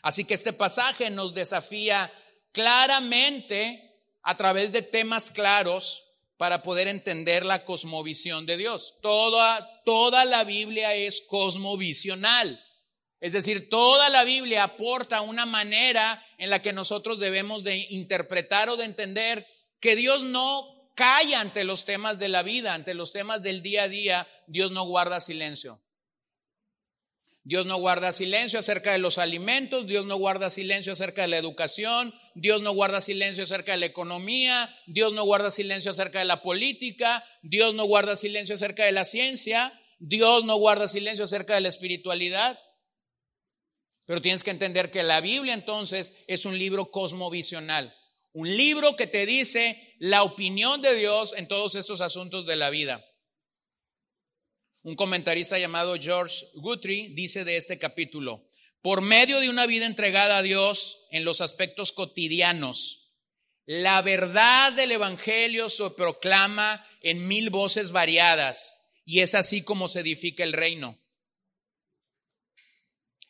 Así 0.02 0.24
que 0.24 0.34
este 0.34 0.52
pasaje 0.52 1.10
nos 1.10 1.34
desafía 1.34 2.12
claramente 2.54 3.82
a 4.22 4.36
través 4.36 4.72
de 4.72 4.80
temas 4.80 5.30
claros 5.30 6.04
para 6.38 6.62
poder 6.62 6.88
entender 6.88 7.44
la 7.44 7.64
cosmovisión 7.64 8.46
de 8.46 8.56
Dios. 8.56 8.98
Toda, 9.02 9.82
toda 9.84 10.24
la 10.24 10.44
Biblia 10.44 10.94
es 10.94 11.20
cosmovisional. 11.20 12.58
Es 13.20 13.32
decir, 13.32 13.68
toda 13.68 14.08
la 14.08 14.24
Biblia 14.24 14.62
aporta 14.64 15.20
una 15.20 15.46
manera 15.46 16.24
en 16.38 16.48
la 16.48 16.62
que 16.62 16.72
nosotros 16.72 17.18
debemos 17.18 17.64
de 17.64 17.76
interpretar 17.90 18.68
o 18.68 18.76
de 18.76 18.84
entender 18.84 19.46
que 19.80 19.96
Dios 19.96 20.22
no 20.22 20.90
calla 20.94 21.40
ante 21.40 21.64
los 21.64 21.84
temas 21.84 22.18
de 22.18 22.28
la 22.28 22.42
vida, 22.42 22.74
ante 22.74 22.94
los 22.94 23.12
temas 23.12 23.42
del 23.42 23.62
día 23.62 23.84
a 23.84 23.88
día, 23.88 24.28
Dios 24.46 24.70
no 24.70 24.84
guarda 24.84 25.20
silencio. 25.20 25.83
Dios 27.46 27.66
no 27.66 27.76
guarda 27.76 28.10
silencio 28.10 28.58
acerca 28.58 28.92
de 28.92 28.98
los 28.98 29.18
alimentos, 29.18 29.86
Dios 29.86 30.06
no 30.06 30.16
guarda 30.16 30.48
silencio 30.48 30.94
acerca 30.94 31.22
de 31.22 31.28
la 31.28 31.36
educación, 31.36 32.14
Dios 32.34 32.62
no 32.62 32.72
guarda 32.72 33.02
silencio 33.02 33.44
acerca 33.44 33.72
de 33.72 33.78
la 33.78 33.86
economía, 33.86 34.74
Dios 34.86 35.12
no 35.12 35.24
guarda 35.24 35.50
silencio 35.50 35.90
acerca 35.90 36.20
de 36.20 36.24
la 36.24 36.40
política, 36.40 37.22
Dios 37.42 37.74
no 37.74 37.84
guarda 37.84 38.16
silencio 38.16 38.54
acerca 38.54 38.86
de 38.86 38.92
la 38.92 39.04
ciencia, 39.04 39.78
Dios 39.98 40.46
no 40.46 40.56
guarda 40.56 40.88
silencio 40.88 41.26
acerca 41.26 41.54
de 41.54 41.60
la 41.60 41.68
espiritualidad. 41.68 42.58
Pero 44.06 44.22
tienes 44.22 44.42
que 44.42 44.50
entender 44.50 44.90
que 44.90 45.02
la 45.02 45.20
Biblia 45.20 45.52
entonces 45.52 46.24
es 46.26 46.46
un 46.46 46.58
libro 46.58 46.90
cosmovisional, 46.90 47.94
un 48.32 48.56
libro 48.56 48.96
que 48.96 49.06
te 49.06 49.26
dice 49.26 49.96
la 49.98 50.22
opinión 50.22 50.80
de 50.80 50.94
Dios 50.94 51.34
en 51.36 51.46
todos 51.46 51.74
estos 51.74 52.00
asuntos 52.00 52.46
de 52.46 52.56
la 52.56 52.70
vida. 52.70 53.04
Un 54.84 54.96
comentarista 54.96 55.58
llamado 55.58 55.96
George 55.98 56.46
Guthrie 56.56 57.08
dice 57.14 57.44
de 57.44 57.56
este 57.56 57.78
capítulo, 57.78 58.46
por 58.82 59.00
medio 59.00 59.40
de 59.40 59.48
una 59.48 59.64
vida 59.64 59.86
entregada 59.86 60.36
a 60.36 60.42
Dios 60.42 61.06
en 61.10 61.24
los 61.24 61.40
aspectos 61.40 61.92
cotidianos, 61.92 63.14
la 63.64 64.02
verdad 64.02 64.74
del 64.74 64.92
Evangelio 64.92 65.70
se 65.70 65.88
proclama 65.92 66.86
en 67.00 67.26
mil 67.26 67.48
voces 67.48 67.92
variadas 67.92 68.90
y 69.06 69.20
es 69.20 69.34
así 69.34 69.64
como 69.64 69.88
se 69.88 70.00
edifica 70.00 70.44
el 70.44 70.52
reino. 70.52 70.98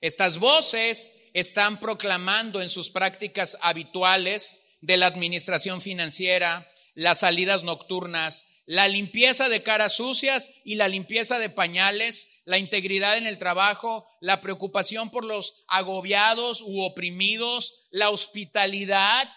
Estas 0.00 0.38
voces 0.38 1.08
están 1.34 1.78
proclamando 1.78 2.62
en 2.62 2.68
sus 2.68 2.90
prácticas 2.90 3.58
habituales 3.60 4.76
de 4.80 4.96
la 4.96 5.06
administración 5.06 5.80
financiera, 5.80 6.68
las 6.94 7.20
salidas 7.20 7.62
nocturnas, 7.62 8.53
la 8.66 8.88
limpieza 8.88 9.48
de 9.48 9.62
caras 9.62 9.96
sucias 9.96 10.50
y 10.64 10.76
la 10.76 10.88
limpieza 10.88 11.38
de 11.38 11.50
pañales, 11.50 12.42
la 12.46 12.58
integridad 12.58 13.16
en 13.16 13.26
el 13.26 13.38
trabajo, 13.38 14.06
la 14.20 14.40
preocupación 14.40 15.10
por 15.10 15.24
los 15.24 15.64
agobiados 15.68 16.62
u 16.62 16.82
oprimidos, 16.82 17.88
la 17.90 18.10
hospitalidad. 18.10 19.30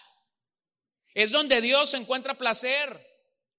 Es 1.14 1.30
donde 1.30 1.60
Dios 1.60 1.92
encuentra 1.94 2.38
placer, 2.38 2.98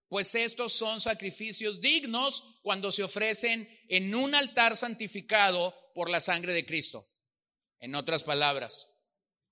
pues 0.08 0.34
estos 0.34 0.74
son 0.74 1.02
sacrificios 1.02 1.82
dignos 1.82 2.60
cuando 2.64 2.90
se 2.90 3.04
ofrecen 3.04 3.70
en 3.90 4.16
un 4.16 4.34
altar 4.34 4.76
santificado 4.76 5.76
por 5.94 6.10
la 6.10 6.20
sangre 6.20 6.54
de 6.54 6.66
Cristo. 6.66 7.06
En 7.80 7.94
otras 7.94 8.24
palabras, 8.24 8.88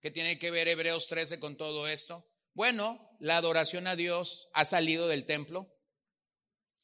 ¿qué 0.01 0.09
tiene 0.09 0.39
que 0.39 0.49
ver 0.49 0.67
Hebreos 0.67 1.07
13 1.07 1.39
con 1.39 1.57
todo 1.57 1.87
esto? 1.87 2.25
Bueno, 2.53 2.99
la 3.19 3.37
adoración 3.37 3.85
a 3.85 3.95
Dios 3.95 4.49
ha 4.53 4.65
salido 4.65 5.07
del 5.07 5.27
templo 5.27 5.76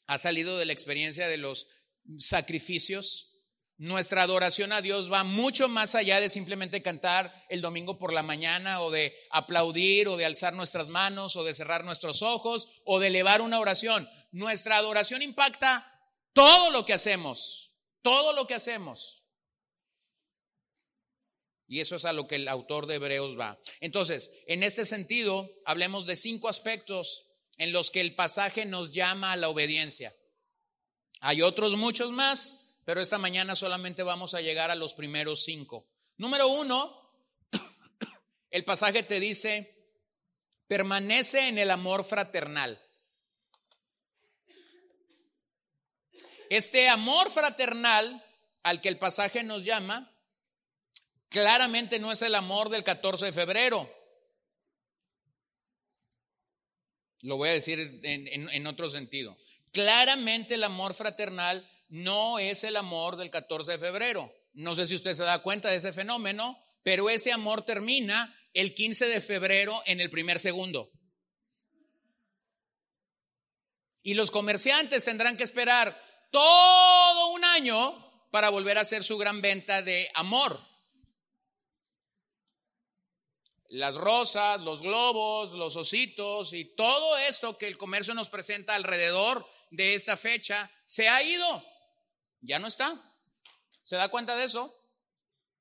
ha 0.08 0.18
salido 0.18 0.58
de 0.58 0.66
la 0.66 0.74
experiencia 0.74 1.28
de 1.28 1.38
los 1.38 1.68
sacrificios. 2.18 3.30
Nuestra 3.78 4.22
adoración 4.22 4.72
a 4.72 4.82
Dios 4.82 5.12
va 5.12 5.24
mucho 5.24 5.68
más 5.68 5.96
allá 5.96 6.22
de 6.22 6.30
simplemente 6.30 6.82
cantar 6.82 7.34
el 7.50 7.62
domingo 7.62 7.98
por 7.98 8.14
la 8.14 8.24
mañana 8.24 8.82
o 8.82 8.92
de 8.92 9.14
aplaudir 9.32 10.08
o 10.08 10.16
de 10.16 10.26
alzar 10.26 10.54
nuestras 10.54 10.88
manos 10.90 11.36
o 11.36 11.44
de 11.44 11.54
cerrar 11.54 11.84
nuestros 11.84 12.22
ojos 12.22 12.82
o 12.86 13.00
de 13.00 13.08
elevar 13.08 13.42
una 13.42 13.60
oración. 13.60 14.08
Nuestra 14.32 14.78
adoración 14.78 15.22
impacta 15.22 15.90
todo 16.34 16.72
lo 16.72 16.86
que 16.86 16.94
hacemos, 16.94 17.72
todo 18.02 18.34
lo 18.34 18.48
que 18.48 18.54
hacemos. 18.54 19.24
Y 21.68 21.80
eso 21.80 21.96
es 21.96 22.06
a 22.06 22.14
lo 22.14 22.28
que 22.28 22.36
el 22.36 22.48
autor 22.48 22.86
de 22.86 22.96
Hebreos 22.96 23.38
va. 23.40 23.60
Entonces, 23.80 24.32
en 24.48 24.62
este 24.62 24.86
sentido, 24.86 25.50
hablemos 25.66 26.06
de 26.06 26.16
cinco 26.16 26.48
aspectos 26.48 27.33
en 27.58 27.72
los 27.72 27.92
que 27.92 28.02
el 28.02 28.16
pasaje 28.16 28.66
nos 28.66 28.92
llama 28.92 29.32
a 29.32 29.38
la 29.38 29.50
obediencia. 29.50 30.16
Hay 31.22 31.42
otros 31.42 31.76
muchos 31.76 32.12
más, 32.12 32.82
pero 32.86 33.02
esta 33.02 33.18
mañana 33.18 33.56
solamente 33.56 34.04
vamos 34.04 34.34
a 34.34 34.42
llegar 34.42 34.72
a 34.72 34.76
los 34.76 34.94
primeros 34.94 35.44
cinco. 35.44 35.88
Número 36.18 36.48
uno, 36.48 36.94
el 38.50 38.64
pasaje 38.66 39.04
te 39.04 39.20
dice, 39.20 39.74
permanece 40.68 41.48
en 41.48 41.58
el 41.58 41.72
amor 41.72 42.04
fraternal. 42.04 42.80
Este 46.50 46.90
amor 46.90 47.32
fraternal 47.32 48.24
al 48.64 48.82
que 48.82 48.90
el 48.90 49.00
pasaje 49.00 49.44
nos 49.44 49.64
llama, 49.64 50.12
claramente 51.30 52.00
no 52.00 52.12
es 52.12 52.22
el 52.22 52.36
amor 52.36 52.70
del 52.70 52.84
14 52.84 53.28
de 53.28 53.34
febrero, 53.34 53.90
Lo 57.24 57.38
voy 57.38 57.50
a 57.50 57.54
decir 57.54 58.02
en, 58.04 58.68
otro 58.68 58.90
sentido. 58.90 59.36
Claramente 59.72 60.56
el 60.56 60.64
amor 60.64 60.94
fraternal 60.94 61.66
no 61.90 62.38
es 62.38 62.64
el 62.66 62.76
amor 62.76 63.16
del 63.16 63.30
14 63.30 63.74
de 63.74 63.80
febrero. 63.80 64.32
No 64.54 64.76
sé 64.76 64.86
si 64.86 64.96
usted 64.96 65.14
se 65.14 65.24
da 65.24 65.42
cuenta 65.42 65.70
de 65.70 65.78
ese 65.78 65.94
fenómeno, 65.94 66.58
pero 66.84 67.10
ese 67.10 67.32
amor 67.32 67.66
termina 67.66 68.36
el 68.54 68.76
15 68.76 69.08
de 69.08 69.22
febrero 69.22 69.82
en 69.86 70.02
el 70.02 70.10
primer 70.10 70.38
segundo. 70.38 70.92
Y 74.04 74.16
los 74.16 74.30
comerciantes 74.30 75.06
tendrán 75.06 75.38
que 75.38 75.46
esperar 75.46 75.98
todo 76.30 77.32
un 77.32 77.46
año 77.46 78.28
para 78.32 78.50
volver 78.50 78.78
a 78.78 78.82
hacer 78.82 79.02
su 79.02 79.18
gran 79.18 79.42
venta 79.42 79.82
de 79.82 80.10
amor 80.14 80.60
las 83.74 83.96
rosas, 83.96 84.62
los 84.62 84.84
globos, 84.84 85.54
los 85.54 85.76
ositos 85.76 86.54
y 86.54 86.64
todo 86.76 87.18
esto 87.18 87.58
que 87.58 87.68
el 87.68 87.76
comercio 87.76 88.14
nos 88.14 88.30
presenta 88.30 88.76
alrededor 88.76 89.44
de 89.72 89.96
esta 89.96 90.16
fecha 90.16 90.70
se 90.86 91.10
ha 91.10 91.24
ido. 91.24 91.66
Ya 92.42 92.60
no 92.60 92.68
está. 92.68 92.94
¿Se 93.82 93.96
da 93.96 94.10
cuenta 94.10 94.36
de 94.36 94.46
eso? 94.46 94.72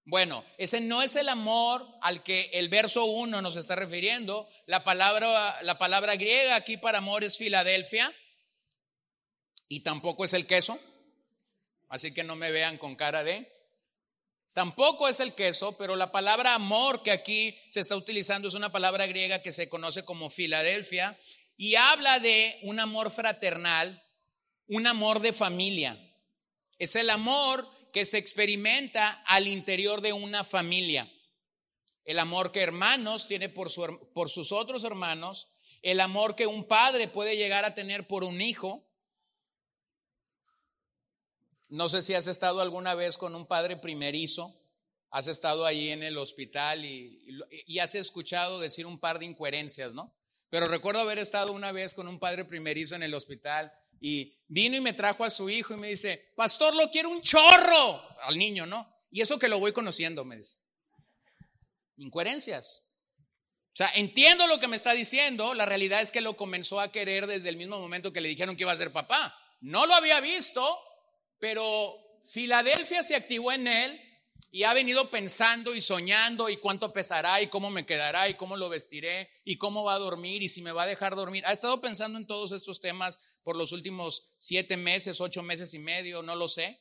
Bueno, 0.05 0.45
ese 0.59 0.83
no 0.83 1.01
es 1.01 1.17
el 1.17 1.31
amor 1.31 1.87
al 2.03 2.23
que 2.23 2.51
el 2.53 2.69
verso 2.69 3.07
1 3.07 3.41
nos 3.41 3.57
está 3.57 3.77
refiriendo. 3.77 4.47
La 4.67 4.85
palabra, 4.85 5.63
la 5.63 5.79
palabra 5.79 6.17
griega 6.17 6.57
aquí 6.57 6.77
para 6.77 6.99
amor 6.99 7.25
es 7.25 7.39
Filadelfia 7.39 8.15
y 9.69 9.81
tampoco 9.81 10.27
es 10.27 10.35
el 10.35 10.47
queso. 10.47 10.79
Así 11.89 12.13
que 12.13 12.25
no 12.25 12.37
me 12.37 12.51
vean 12.51 12.77
con 12.77 12.95
cara 12.95 13.25
de... 13.25 13.51
Tampoco 14.53 15.09
es 15.09 15.21
el 15.21 15.35
queso, 15.35 15.77
pero 15.79 15.97
la 15.97 16.13
palabra 16.13 16.55
amor 16.55 17.03
que 17.03 17.11
aquí 17.11 17.57
se 17.71 17.81
está 17.81 17.97
utilizando 17.97 18.49
es 18.49 18.55
una 18.55 18.71
palabra 18.71 19.07
griega 19.07 19.41
que 19.41 19.53
se 19.53 19.69
conoce 19.69 20.05
como 20.05 20.29
Filadelfia 20.29 21.19
y 21.57 21.77
habla 21.77 22.19
de 22.19 22.59
un 22.63 22.79
amor 22.79 23.11
fraternal, 23.11 24.03
un 24.67 24.87
amor 24.87 25.21
de 25.21 25.33
familia. 25.33 25.99
Es 26.79 26.97
el 26.97 27.09
amor 27.09 27.67
que 27.93 28.05
se 28.05 28.19
experimenta 28.19 29.23
al 29.27 29.47
interior 29.47 30.01
de 30.01 30.13
una 30.13 30.45
familia. 30.45 31.11
El 32.05 32.19
amor 32.19 32.53
que 32.53 32.61
hermanos 32.61 33.29
tiene 33.29 33.49
por, 33.49 33.71
por 34.13 34.29
sus 34.29 34.53
otros 34.53 34.85
hermanos, 34.85 35.49
el 35.83 36.01
amor 36.01 36.35
que 36.37 36.47
un 36.47 36.67
padre 36.67 37.09
puede 37.09 37.37
llegar 37.37 37.65
a 37.65 37.75
tener 37.75 38.07
por 38.07 38.25
un 38.25 38.41
hijo. 38.41 38.89
No 41.73 41.89
sé 41.89 42.03
si 42.03 42.13
has 42.13 42.27
estado 42.27 42.61
alguna 42.61 42.95
vez 42.95 43.17
con 43.17 43.35
un 43.35 43.47
padre 43.47 43.79
primerizo, 43.79 44.55
has 45.09 45.27
estado 45.27 45.65
allí 45.65 45.89
en 45.89 46.03
el 46.03 46.19
hospital 46.19 46.85
y, 46.85 47.19
y, 47.67 47.79
has 47.79 47.95
escuchado 47.95 48.61
decir 48.61 48.85
un 48.85 48.99
par 48.99 49.19
de 49.19 49.25
incoherencias, 49.25 49.95
¿no? 49.95 50.15
Pero 50.51 50.67
recuerdo 50.67 51.01
haber 51.01 51.17
estado 51.17 51.51
una 51.53 51.73
vez 51.73 51.95
con 51.95 52.09
un 52.09 52.19
padre 52.19 52.45
primerizo 52.45 52.95
en 52.95 53.03
el 53.03 53.15
hospital 53.15 53.73
y 54.03 54.37
vino 54.49 54.77
y 54.77 54.83
me 54.83 54.93
trajo 54.93 55.25
a 55.25 55.31
su 55.31 55.49
hijo 55.49 55.73
y 55.73 55.79
me 55.79 55.89
dice, 55.89 56.33
pastor, 56.37 56.77
lo 56.77 56.91
quiero 56.91 57.09
un 57.09 57.23
chorro 57.23 58.03
al 58.21 58.37
niño, 58.37 58.67
¿no? 58.67 58.87
Y 59.11 59.23
eso 59.23 59.39
que 59.39 59.49
lo 59.49 59.59
voy 59.59 59.73
conociendo, 59.73 60.27
me 60.27 60.37
dice. 60.37 60.59
Incoherencias. 61.97 62.87
O 63.73 63.77
sea, 63.77 63.91
entiendo 63.95 64.47
lo 64.47 64.61
que 64.61 64.69
me 64.69 64.77
está 64.77 64.93
diciendo, 64.93 65.55
la 65.55 65.65
realidad 65.65 66.03
es 66.03 66.13
que 66.13 66.21
lo 66.21 66.37
comenzó 66.37 66.81
a 66.81 66.93
querer 66.93 67.27
desde 67.27 67.49
el 67.49 67.57
mismo 67.57 67.79
momento 67.79 68.13
que 68.13 68.21
le 68.21 68.29
dijeron 68.29 68.57
que 68.57 68.65
iba 68.65 68.73
a 68.73 68.77
ser 68.77 68.93
papá. 68.93 69.35
No 69.63 69.87
lo 69.87 69.95
había 69.95 70.21
visto, 70.21 70.63
pero 71.43 71.99
Filadelfia 72.23 73.03
se 73.03 73.17
activó 73.17 73.51
en 73.51 73.67
él 73.67 74.01
y 74.53 74.63
ha 74.63 74.73
venido 74.75 75.11
pensando 75.11 75.75
y 75.75 75.83
soñando 75.83 76.49
y 76.49 76.57
cuánto 76.57 76.93
pesará 76.93 77.43
y 77.43 77.49
cómo 77.49 77.69
me 77.69 77.85
quedará 77.85 78.29
y 78.29 78.35
cómo 78.35 78.57
lo 78.57 78.69
vestiré 78.69 79.29
y 79.45 79.57
cómo 79.57 79.83
va 79.83 79.95
a 79.95 79.99
dormir 79.99 80.41
y 80.45 80.49
si 80.49 80.63
me 80.63 80.71
va 80.71 80.85
a 80.85 80.87
dejar 80.87 81.17
dormir. 81.17 81.45
Ha 81.45 81.53
estado 81.53 81.81
pensando 81.81 82.17
en 82.17 82.29
todos 82.29 82.53
estos 82.53 82.81
temas 82.81 83.39
por 83.43 83.57
los 83.57 83.73
últimos 83.73 84.35
siete 84.39 84.77
meses, 84.77 85.21
ocho 85.21 85.43
meses 85.43 85.75
y 85.75 85.81
medio, 85.81 86.23
no 86.23 86.37
lo 86.37 86.47
sé. 86.47 86.79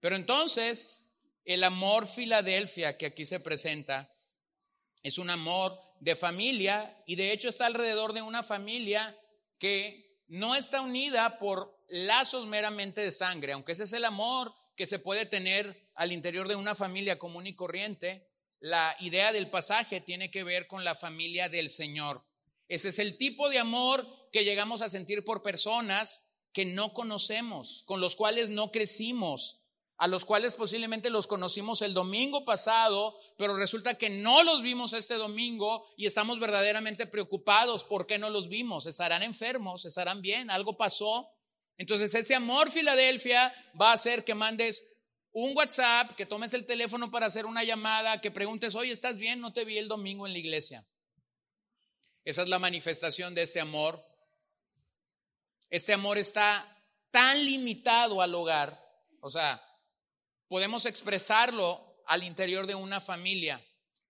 Pero 0.00 0.16
entonces, 0.16 1.02
el 1.44 1.62
amor 1.62 2.06
Filadelfia 2.06 2.96
que 2.96 3.04
aquí 3.04 3.26
se 3.26 3.40
presenta 3.40 4.10
es 5.02 5.18
un 5.18 5.28
amor 5.28 5.78
de 6.00 6.16
familia 6.16 6.96
y 7.04 7.16
de 7.16 7.32
hecho 7.32 7.50
está 7.50 7.66
alrededor 7.66 8.14
de 8.14 8.22
una 8.22 8.42
familia 8.42 9.14
que 9.58 10.09
no 10.30 10.54
está 10.54 10.80
unida 10.80 11.38
por 11.38 11.76
lazos 11.88 12.46
meramente 12.46 13.00
de 13.00 13.10
sangre, 13.10 13.52
aunque 13.52 13.72
ese 13.72 13.84
es 13.84 13.92
el 13.92 14.04
amor 14.04 14.52
que 14.76 14.86
se 14.86 15.00
puede 15.00 15.26
tener 15.26 15.76
al 15.96 16.12
interior 16.12 16.46
de 16.46 16.54
una 16.54 16.76
familia 16.76 17.18
común 17.18 17.48
y 17.48 17.54
corriente, 17.54 18.28
la 18.60 18.94
idea 19.00 19.32
del 19.32 19.50
pasaje 19.50 20.00
tiene 20.00 20.30
que 20.30 20.44
ver 20.44 20.68
con 20.68 20.84
la 20.84 20.94
familia 20.94 21.48
del 21.48 21.68
Señor. 21.68 22.24
Ese 22.68 22.90
es 22.90 23.00
el 23.00 23.18
tipo 23.18 23.48
de 23.48 23.58
amor 23.58 24.06
que 24.32 24.44
llegamos 24.44 24.82
a 24.82 24.88
sentir 24.88 25.24
por 25.24 25.42
personas 25.42 26.44
que 26.52 26.64
no 26.64 26.94
conocemos, 26.94 27.82
con 27.86 28.00
los 28.00 28.14
cuales 28.14 28.50
no 28.50 28.70
crecimos, 28.70 29.59
a 30.00 30.08
los 30.08 30.24
cuales 30.24 30.54
posiblemente 30.54 31.10
los 31.10 31.26
conocimos 31.26 31.82
el 31.82 31.92
domingo 31.92 32.46
pasado, 32.46 33.14
pero 33.36 33.54
resulta 33.54 33.98
que 33.98 34.08
no 34.08 34.42
los 34.44 34.62
vimos 34.62 34.94
este 34.94 35.16
domingo 35.16 35.86
y 35.94 36.06
estamos 36.06 36.40
verdaderamente 36.40 37.06
preocupados. 37.06 37.84
¿Por 37.84 38.06
qué 38.06 38.16
no 38.16 38.30
los 38.30 38.48
vimos? 38.48 38.86
¿Estarán 38.86 39.22
enfermos? 39.22 39.84
¿Estarán 39.84 40.22
bien? 40.22 40.48
¿Algo 40.48 40.78
pasó? 40.78 41.28
Entonces 41.76 42.14
ese 42.14 42.34
amor 42.34 42.70
Filadelfia 42.70 43.52
va 43.78 43.90
a 43.90 43.92
hacer 43.92 44.24
que 44.24 44.34
mandes 44.34 45.02
un 45.32 45.54
WhatsApp, 45.54 46.12
que 46.16 46.24
tomes 46.24 46.54
el 46.54 46.64
teléfono 46.64 47.10
para 47.10 47.26
hacer 47.26 47.44
una 47.44 47.62
llamada, 47.62 48.22
que 48.22 48.30
preguntes, 48.30 48.74
oye, 48.76 48.92
¿estás 48.92 49.18
bien? 49.18 49.38
No 49.38 49.52
te 49.52 49.66
vi 49.66 49.76
el 49.76 49.88
domingo 49.88 50.26
en 50.26 50.32
la 50.32 50.38
iglesia. 50.38 50.88
Esa 52.24 52.40
es 52.40 52.48
la 52.48 52.58
manifestación 52.58 53.34
de 53.34 53.42
ese 53.42 53.60
amor. 53.60 54.02
Este 55.68 55.92
amor 55.92 56.16
está 56.16 56.66
tan 57.10 57.36
limitado 57.44 58.22
al 58.22 58.34
hogar, 58.34 58.82
o 59.20 59.28
sea, 59.28 59.62
podemos 60.50 60.84
expresarlo 60.84 62.02
al 62.06 62.24
interior 62.24 62.66
de 62.66 62.74
una 62.74 63.00
familia, 63.00 63.64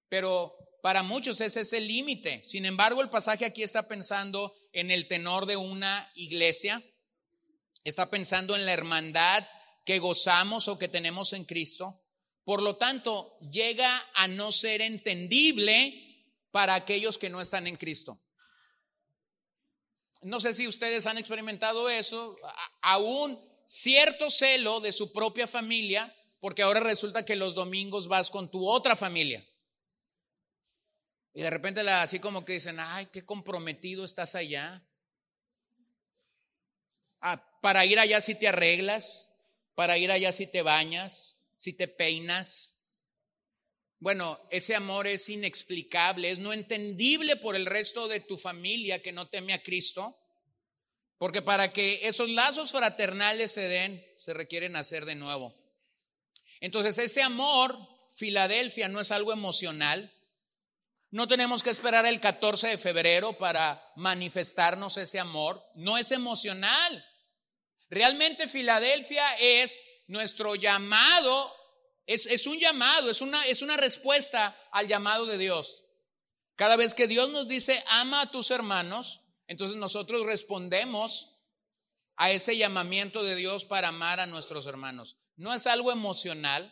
pero 0.09 0.57
para 0.83 1.05
muchos 1.05 1.41
ese 1.41 1.61
es 1.61 1.73
el 1.75 1.87
límite. 1.87 2.43
Sin 2.45 2.65
embargo, 2.65 3.03
el 3.03 3.11
pasaje 3.11 3.45
aquí 3.45 3.63
está 3.63 3.87
pensando 3.87 4.53
en 4.73 4.91
el 4.91 5.07
tenor 5.07 5.47
de 5.47 5.57
una 5.57 6.11
iglesia 6.17 6.83
está 7.85 8.11
pensando 8.11 8.57
en 8.57 8.67
la 8.67 8.73
hermandad 8.73 9.47
que 9.85 9.99
gozamos 9.99 10.69
o 10.69 10.79
que 10.79 10.89
tenemos 10.89 11.33
en 11.33 11.45
Cristo. 11.45 12.03
Por 12.45 12.63
lo 12.63 12.77
tanto, 12.77 13.39
llega 13.41 14.05
a 14.15 14.29
no 14.29 14.53
ser 14.53 14.81
entendible 14.81 16.27
para 16.51 16.75
aquellos 16.75 17.19
que 17.19 17.31
no 17.31 17.41
están 17.41 17.67
en 17.67 17.77
Cristo. 17.77 18.19
No 20.23 20.41
sé 20.41 20.53
si 20.53 20.69
ustedes 20.69 21.07
han 21.07 21.19
experimentado 21.19 21.89
eso, 21.89 22.37
aún 22.83 23.39
cierto 23.67 24.29
celo 24.29 24.81
de 24.81 24.93
su 24.93 25.13
propia 25.13 25.47
familia, 25.47 26.15
porque 26.41 26.63
ahora 26.63 26.81
resulta 26.81 27.25
que 27.25 27.37
los 27.37 27.55
domingos 27.55 28.09
vas 28.09 28.31
con 28.31 28.51
tu 28.51 28.67
otra 28.67 28.97
familia. 28.97 29.47
Y 31.35 31.43
de 31.43 31.51
repente 31.51 31.81
así 31.83 32.19
como 32.19 32.45
que 32.45 32.55
dicen, 32.55 32.79
ay, 32.81 33.07
qué 33.07 33.25
comprometido 33.25 34.05
estás 34.05 34.35
allá. 34.35 34.83
Ah, 37.21 37.45
para 37.61 37.85
ir 37.85 37.99
allá 37.99 38.21
si 38.21 38.35
te 38.35 38.49
arreglas, 38.49 39.33
para 39.75 39.99
ir 39.99 40.11
allá 40.11 40.33
si 40.33 40.47
te 40.47 40.63
bañas, 40.63 41.39
si 41.59 41.75
te 41.75 41.87
peinas. 41.87 42.79
Bueno, 43.99 44.39
ese 44.51 44.75
amor 44.75 45.07
es 45.07 45.29
inexplicable, 45.29 46.31
es 46.31 46.39
no 46.39 46.55
entendible 46.55 47.37
por 47.37 47.55
el 47.55 47.67
resto 47.67 48.09
de 48.09 48.21
tu 48.21 48.39
familia 48.39 49.03
que 49.03 49.13
no 49.13 49.29
teme 49.29 49.53
a 49.53 49.63
Cristo, 49.63 50.17
porque 51.19 51.43
para 51.43 51.71
que 51.71 52.01
esos 52.09 52.31
lazos 52.31 52.73
fraternales 52.73 53.53
se 53.53 53.69
den, 53.69 54.03
se 54.19 54.33
requiere 54.33 54.71
nacer 54.71 55.05
de 55.05 55.17
nuevo. 55.17 55.60
Entonces, 56.61 56.99
ese 56.99 57.23
amor, 57.23 57.77
Filadelfia, 58.15 58.89
no 58.89 59.01
es 59.01 59.11
algo 59.11 59.33
emocional. 59.33 60.13
No 61.11 61.27
tenemos 61.27 61.63
que 61.63 61.71
esperar 61.71 62.07
el 62.07 62.21
14 62.21 62.69
de 62.69 62.79
febrero 62.79 63.37
para 63.39 63.83
manifestarnos 63.97 64.97
ese 64.97 65.19
amor. 65.19 65.61
No 65.75 65.99
es 65.99 66.13
emocional. 66.13 67.05
Realmente 67.89 68.47
Filadelfia 68.47 69.25
es 69.37 69.81
nuestro 70.07 70.55
llamado, 70.55 71.53
es, 72.07 72.27
es 72.27 72.47
un 72.47 72.59
llamado, 72.59 73.11
es 73.11 73.21
una, 73.21 73.45
es 73.47 73.63
una 73.63 73.77
respuesta 73.77 74.57
al 74.71 74.87
llamado 74.87 75.27
de 75.27 75.39
Dios. 75.39 75.85
Cada 76.55 76.77
vez 76.77 76.95
que 76.95 77.09
Dios 77.09 77.31
nos 77.31 77.49
dice, 77.49 77.83
ama 77.89 78.21
a 78.21 78.31
tus 78.31 78.51
hermanos, 78.51 79.23
entonces 79.47 79.77
nosotros 79.77 80.27
respondemos 80.27 81.39
a 82.17 82.31
ese 82.31 82.57
llamamiento 82.57 83.25
de 83.25 83.35
Dios 83.35 83.65
para 83.65 83.89
amar 83.89 84.21
a 84.21 84.27
nuestros 84.27 84.67
hermanos. 84.67 85.17
No 85.41 85.55
es 85.55 85.67
algo 85.67 85.91
emocional. 85.91 86.71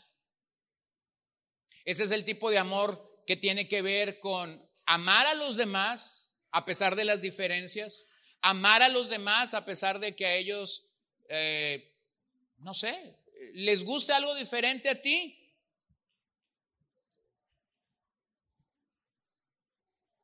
Ese 1.86 2.04
es 2.04 2.10
el 2.10 2.26
tipo 2.26 2.50
de 2.50 2.58
amor 2.58 3.02
que 3.26 3.34
tiene 3.34 3.66
que 3.66 3.80
ver 3.80 4.20
con 4.20 4.62
amar 4.84 5.26
a 5.26 5.32
los 5.32 5.56
demás 5.56 6.34
a 6.50 6.66
pesar 6.66 6.94
de 6.94 7.06
las 7.06 7.22
diferencias, 7.22 8.08
amar 8.42 8.82
a 8.82 8.90
los 8.90 9.08
demás 9.08 9.54
a 9.54 9.64
pesar 9.64 10.00
de 10.00 10.14
que 10.14 10.26
a 10.26 10.34
ellos 10.34 10.90
eh, 11.30 11.82
no 12.58 12.74
sé, 12.74 13.16
les 13.54 13.84
gusta 13.84 14.16
algo 14.16 14.34
diferente 14.34 14.90
a 14.90 15.00
ti. 15.00 15.34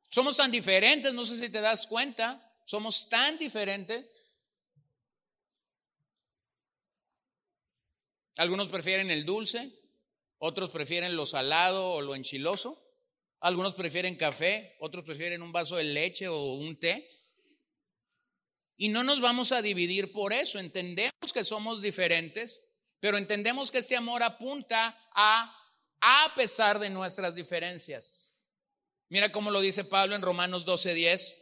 Somos 0.07 0.37
tan 0.37 0.51
diferentes, 0.51 1.11
no 1.15 1.25
sé 1.25 1.39
si 1.39 1.49
te 1.49 1.61
das 1.61 1.87
cuenta, 1.87 2.55
somos 2.63 3.09
tan 3.09 3.39
diferentes. 3.39 4.05
Algunos 8.37 8.69
prefieren 8.69 9.11
el 9.11 9.25
dulce, 9.25 9.71
otros 10.37 10.69
prefieren 10.69 11.15
lo 11.15 11.25
salado 11.25 11.91
o 11.91 12.01
lo 12.01 12.15
enchiloso, 12.15 12.81
algunos 13.39 13.75
prefieren 13.75 14.15
café, 14.15 14.75
otros 14.79 15.05
prefieren 15.05 15.41
un 15.41 15.51
vaso 15.51 15.77
de 15.77 15.85
leche 15.85 16.27
o 16.27 16.53
un 16.55 16.79
té. 16.79 17.07
Y 18.77 18.89
no 18.89 19.03
nos 19.03 19.21
vamos 19.21 19.51
a 19.51 19.61
dividir 19.61 20.11
por 20.11 20.33
eso. 20.33 20.59
Entendemos 20.59 21.31
que 21.33 21.43
somos 21.43 21.81
diferentes, 21.81 22.73
pero 22.99 23.17
entendemos 23.17 23.71
que 23.71 23.77
este 23.77 23.95
amor 23.95 24.23
apunta 24.23 24.97
a 25.11 25.61
a 26.01 26.33
pesar 26.35 26.77
de 26.79 26.89
nuestras 26.89 27.33
diferencias. 27.35 28.35
Mira 29.09 29.31
cómo 29.31 29.49
lo 29.49 29.61
dice 29.61 29.83
Pablo 29.83 30.15
en 30.15 30.21
Romanos 30.21 30.65
12:10. 30.65 31.33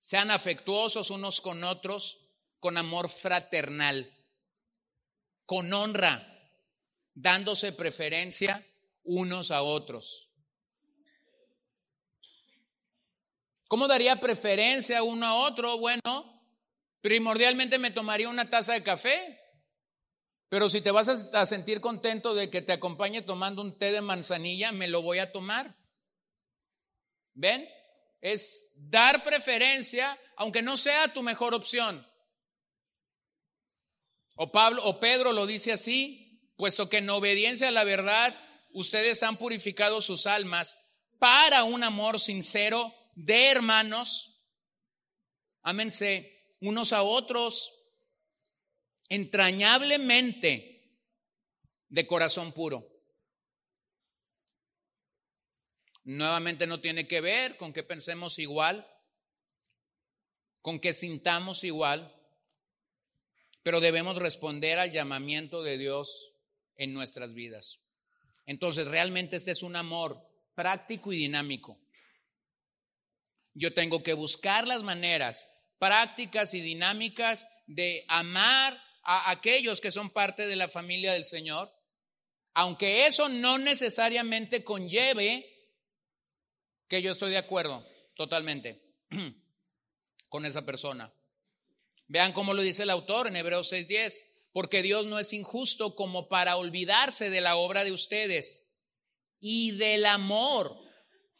Sean 0.00 0.30
afectuosos 0.30 1.10
unos 1.10 1.40
con 1.40 1.64
otros 1.64 2.26
con 2.60 2.76
amor 2.76 3.08
fraternal. 3.08 4.17
Con 5.48 5.72
honra, 5.72 6.22
dándose 7.14 7.72
preferencia 7.72 8.62
unos 9.02 9.50
a 9.50 9.62
otros. 9.62 10.28
¿Cómo 13.66 13.88
daría 13.88 14.20
preferencia 14.20 15.02
uno 15.02 15.24
a 15.24 15.34
otro? 15.36 15.78
Bueno, 15.78 16.44
primordialmente 17.00 17.78
me 17.78 17.90
tomaría 17.90 18.28
una 18.28 18.50
taza 18.50 18.74
de 18.74 18.82
café, 18.82 19.40
pero 20.50 20.68
si 20.68 20.82
te 20.82 20.90
vas 20.90 21.08
a, 21.08 21.46
sentir 21.46 21.80
contento 21.80 22.34
de 22.34 22.50
que 22.50 22.60
te 22.60 22.74
acompañe 22.74 23.22
tomando 23.22 23.62
un 23.62 23.78
té 23.78 23.90
de 23.90 24.02
manzanilla, 24.02 24.72
me 24.72 24.86
lo 24.86 25.00
voy 25.00 25.18
a 25.18 25.32
tomar. 25.32 25.74
¿Ven? 27.32 27.66
Es 28.20 28.74
dar 28.76 29.24
preferencia, 29.24 30.18
aunque 30.36 30.60
no 30.60 30.76
sea 30.76 31.10
tu 31.14 31.22
mejor 31.22 31.54
opción. 31.54 32.06
O 34.40 34.52
Pablo 34.52 34.84
o 34.84 35.00
Pedro 35.00 35.32
lo 35.32 35.46
dice 35.46 35.72
así, 35.72 36.52
puesto 36.56 36.88
que 36.88 36.98
en 36.98 37.10
obediencia 37.10 37.68
a 37.68 37.72
la 37.72 37.82
verdad 37.82 38.32
ustedes 38.72 39.24
han 39.24 39.36
purificado 39.36 40.00
sus 40.00 40.26
almas 40.26 40.76
para 41.18 41.64
un 41.64 41.82
amor 41.82 42.20
sincero 42.20 42.94
de 43.16 43.48
hermanos. 43.48 44.44
Ámense 45.62 46.54
unos 46.60 46.92
a 46.92 47.02
otros 47.02 47.96
entrañablemente 49.08 50.94
de 51.88 52.06
corazón 52.06 52.52
puro. 52.52 52.86
Nuevamente 56.04 56.68
no 56.68 56.80
tiene 56.80 57.08
que 57.08 57.20
ver 57.20 57.56
con 57.56 57.72
que 57.72 57.82
pensemos 57.82 58.38
igual, 58.38 58.86
con 60.62 60.78
que 60.78 60.92
sintamos 60.92 61.64
igual, 61.64 62.14
pero 63.68 63.80
debemos 63.80 64.16
responder 64.16 64.78
al 64.78 64.92
llamamiento 64.92 65.62
de 65.62 65.76
Dios 65.76 66.32
en 66.76 66.94
nuestras 66.94 67.34
vidas. 67.34 67.80
Entonces, 68.46 68.86
realmente 68.86 69.36
este 69.36 69.50
es 69.50 69.62
un 69.62 69.76
amor 69.76 70.16
práctico 70.54 71.12
y 71.12 71.18
dinámico. 71.18 71.78
Yo 73.52 73.74
tengo 73.74 74.02
que 74.02 74.14
buscar 74.14 74.66
las 74.66 74.82
maneras 74.82 75.46
prácticas 75.78 76.54
y 76.54 76.62
dinámicas 76.62 77.46
de 77.66 78.06
amar 78.08 78.72
a 79.02 79.30
aquellos 79.32 79.82
que 79.82 79.90
son 79.90 80.08
parte 80.08 80.46
de 80.46 80.56
la 80.56 80.70
familia 80.70 81.12
del 81.12 81.26
Señor, 81.26 81.70
aunque 82.54 83.06
eso 83.06 83.28
no 83.28 83.58
necesariamente 83.58 84.64
conlleve 84.64 85.46
que 86.88 87.02
yo 87.02 87.12
estoy 87.12 87.32
de 87.32 87.36
acuerdo 87.36 87.86
totalmente 88.14 88.82
con 90.30 90.46
esa 90.46 90.64
persona. 90.64 91.12
Vean 92.08 92.32
cómo 92.32 92.54
lo 92.54 92.62
dice 92.62 92.84
el 92.84 92.90
autor 92.90 93.26
en 93.26 93.36
Hebreos 93.36 93.70
6:10, 93.70 94.48
porque 94.52 94.82
Dios 94.82 95.06
no 95.06 95.18
es 95.18 95.32
injusto 95.32 95.94
como 95.94 96.28
para 96.28 96.56
olvidarse 96.56 97.28
de 97.30 97.42
la 97.42 97.56
obra 97.56 97.84
de 97.84 97.92
ustedes 97.92 98.72
y 99.40 99.72
del 99.72 100.06
amor 100.06 100.74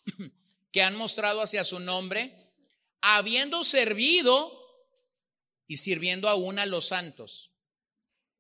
que 0.71 0.83
han 0.83 0.95
mostrado 0.95 1.41
hacia 1.41 1.65
su 1.65 1.81
nombre, 1.81 2.35
habiendo 3.01 3.65
servido 3.65 4.53
y 5.67 5.79
sirviendo 5.79 6.29
aún 6.29 6.59
a 6.59 6.67
los 6.67 6.87
santos. 6.87 7.55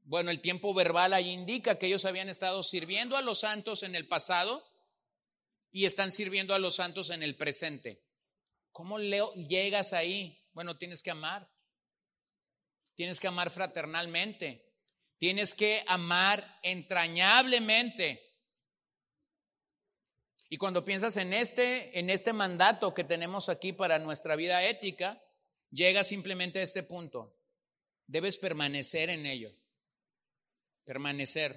Bueno, 0.02 0.30
el 0.30 0.40
tiempo 0.40 0.74
verbal 0.74 1.14
ahí 1.14 1.30
indica 1.30 1.78
que 1.78 1.86
ellos 1.86 2.04
habían 2.04 2.28
estado 2.28 2.62
sirviendo 2.62 3.16
a 3.16 3.22
los 3.22 3.40
santos 3.40 3.82
en 3.82 3.94
el 3.94 4.06
pasado 4.06 4.62
y 5.70 5.86
están 5.86 6.12
sirviendo 6.12 6.54
a 6.54 6.58
los 6.58 6.76
santos 6.76 7.10
en 7.10 7.22
el 7.22 7.36
presente. 7.36 8.02
¿Cómo 8.72 8.98
llegas 8.98 9.92
ahí? 9.92 10.42
Bueno, 10.52 10.76
tienes 10.76 11.02
que 11.02 11.10
amar. 11.10 11.50
Tienes 12.98 13.20
que 13.20 13.28
amar 13.28 13.48
fraternalmente. 13.52 14.74
Tienes 15.18 15.54
que 15.54 15.84
amar 15.86 16.44
entrañablemente. 16.64 18.20
Y 20.48 20.56
cuando 20.56 20.84
piensas 20.84 21.16
en 21.16 21.32
este, 21.32 21.96
en 21.96 22.10
este 22.10 22.32
mandato 22.32 22.94
que 22.94 23.04
tenemos 23.04 23.48
aquí 23.48 23.72
para 23.72 24.00
nuestra 24.00 24.34
vida 24.34 24.64
ética, 24.64 25.16
llega 25.70 26.02
simplemente 26.02 26.58
a 26.58 26.64
este 26.64 26.82
punto. 26.82 27.38
Debes 28.08 28.36
permanecer 28.36 29.10
en 29.10 29.26
ello. 29.26 29.52
Permanecer. 30.84 31.56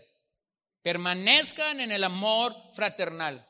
Permanezcan 0.84 1.80
en 1.80 1.92
el 1.92 2.04
amor 2.04 2.56
fraternal. 2.72 3.44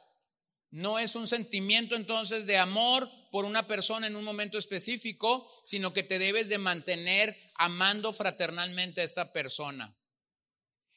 No 0.72 1.00
es 1.00 1.16
un 1.16 1.28
sentimiento 1.28 1.96
entonces 1.96 2.46
de 2.46 2.58
amor 2.58 3.10
por 3.30 3.44
una 3.44 3.68
persona 3.68 4.08
en 4.08 4.16
un 4.16 4.24
momento 4.24 4.58
específico, 4.58 5.46
sino 5.66 5.92
que 5.92 6.04
te 6.04 6.18
debes 6.18 6.48
de 6.48 6.58
mantener 6.58 7.38
amando 7.56 8.14
fraternalmente 8.14 9.02
a 9.02 9.04
esta 9.04 9.34
persona. 9.34 9.94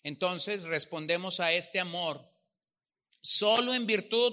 Entonces 0.05 0.65
respondemos 0.65 1.41
a 1.41 1.53
este 1.53 1.81
amor 1.81 2.21
solo 3.21 3.75
en 3.75 3.87
virtud 3.87 4.33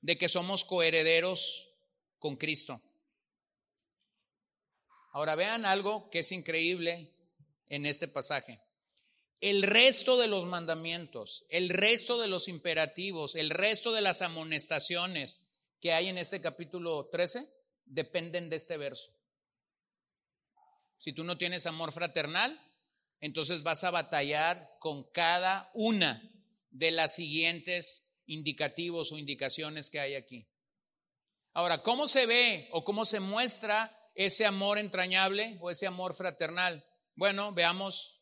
de 0.00 0.16
que 0.16 0.28
somos 0.28 0.64
coherederos 0.64 1.74
con 2.20 2.36
Cristo. 2.36 2.80
Ahora 5.12 5.34
vean 5.34 5.66
algo 5.66 6.08
que 6.10 6.20
es 6.20 6.30
increíble 6.30 7.12
en 7.68 7.84
este 7.84 8.06
pasaje 8.06 8.60
el 9.40 9.62
resto 9.62 10.18
de 10.18 10.26
los 10.26 10.46
mandamientos, 10.46 11.44
el 11.48 11.68
resto 11.68 12.18
de 12.18 12.28
los 12.28 12.48
imperativos, 12.48 13.36
el 13.36 13.50
resto 13.50 13.92
de 13.92 14.00
las 14.00 14.22
amonestaciones 14.22 15.48
que 15.80 15.92
hay 15.92 16.08
en 16.08 16.18
este 16.18 16.40
capítulo 16.40 17.08
13 17.10 17.46
dependen 17.84 18.50
de 18.50 18.56
este 18.56 18.76
verso. 18.76 19.14
Si 20.96 21.12
tú 21.12 21.22
no 21.22 21.38
tienes 21.38 21.66
amor 21.66 21.92
fraternal, 21.92 22.60
entonces 23.20 23.62
vas 23.62 23.84
a 23.84 23.92
batallar 23.92 24.68
con 24.80 25.04
cada 25.12 25.70
una 25.74 26.22
de 26.70 26.90
las 26.90 27.14
siguientes 27.14 28.20
indicativos 28.26 29.12
o 29.12 29.18
indicaciones 29.18 29.88
que 29.90 30.00
hay 30.00 30.14
aquí. 30.14 30.48
Ahora, 31.52 31.82
¿cómo 31.82 32.08
se 32.08 32.26
ve 32.26 32.68
o 32.72 32.84
cómo 32.84 33.04
se 33.04 33.20
muestra 33.20 33.92
ese 34.14 34.46
amor 34.46 34.78
entrañable 34.78 35.58
o 35.60 35.70
ese 35.70 35.86
amor 35.86 36.14
fraternal? 36.14 36.84
Bueno, 37.14 37.52
veamos 37.52 38.17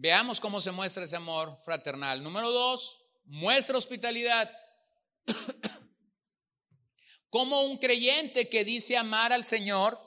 Veamos 0.00 0.38
cómo 0.38 0.60
se 0.60 0.70
muestra 0.70 1.02
ese 1.02 1.16
amor 1.16 1.58
fraternal. 1.64 2.22
Número 2.22 2.52
dos, 2.52 3.02
muestra 3.24 3.76
hospitalidad. 3.76 4.48
Como 7.30 7.62
un 7.62 7.78
creyente 7.78 8.48
que 8.48 8.64
dice 8.64 8.96
amar 8.96 9.32
al 9.32 9.44
Señor, 9.44 9.98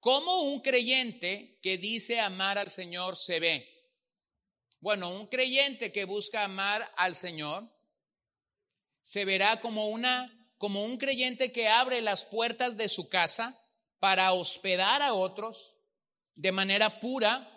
como 0.00 0.42
un 0.42 0.60
creyente 0.60 1.58
que 1.62 1.78
dice 1.78 2.20
amar 2.20 2.58
al 2.58 2.68
Señor 2.68 3.16
se 3.16 3.40
ve. 3.40 3.66
Bueno, 4.80 5.10
un 5.10 5.28
creyente 5.28 5.92
que 5.92 6.04
busca 6.04 6.44
amar 6.44 6.86
al 6.96 7.14
Señor 7.14 7.64
se 9.00 9.24
verá 9.24 9.60
como 9.60 9.88
una 9.88 10.30
como 10.58 10.84
un 10.84 10.98
creyente 10.98 11.52
que 11.52 11.68
abre 11.68 12.02
las 12.02 12.24
puertas 12.24 12.76
de 12.76 12.88
su 12.88 13.08
casa 13.08 13.58
para 13.98 14.32
hospedar 14.32 15.00
a 15.00 15.14
otros 15.14 15.76
de 16.34 16.52
manera 16.52 17.00
pura, 17.00 17.55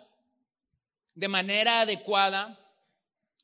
de 1.14 1.28
manera 1.28 1.80
adecuada, 1.82 2.58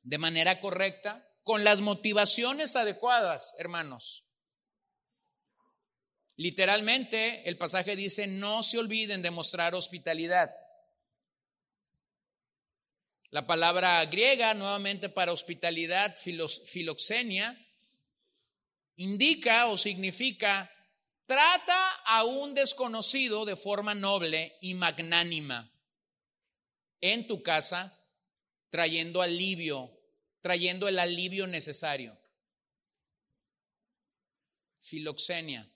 de 0.02 0.18
manera 0.18 0.61
correcta, 0.61 1.26
con 1.42 1.64
las 1.64 1.81
motivaciones 1.81 2.76
adecuadas, 2.76 3.55
hermanos. 3.59 4.24
Literalmente, 6.37 7.48
el 7.48 7.57
pasaje 7.57 7.96
dice, 7.96 8.26
no 8.26 8.62
se 8.62 8.79
olviden 8.79 9.22
de 9.22 9.31
mostrar 9.31 9.74
hospitalidad. 9.74 10.55
La 13.31 13.46
palabra 13.46 14.05
griega, 14.07 14.55
nuevamente 14.55 15.09
para 15.09 15.33
hospitalidad, 15.33 16.16
filoxenia, 16.16 17.57
indica 18.96 19.66
o 19.66 19.76
significa 19.76 20.70
trata 21.26 21.90
a 22.07 22.24
un 22.24 22.55
desconocido 22.55 23.44
de 23.44 23.57
forma 23.57 23.94
noble 23.94 24.57
y 24.61 24.74
magnánima 24.74 25.70
en 27.12 27.27
tu 27.27 27.42
casa 27.42 27.97
trayendo 28.71 29.23
alivio, 29.23 29.90
trayendo 30.40 30.88
el 30.88 30.99
alivio 30.99 31.47
necesario. 31.47 32.19
Filoxenia. 34.81 35.71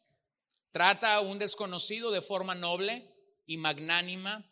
Trata 0.72 1.14
a 1.14 1.20
un 1.20 1.38
desconocido 1.38 2.10
de 2.10 2.22
forma 2.22 2.54
noble 2.54 3.08
y 3.46 3.56
magnánima 3.56 4.44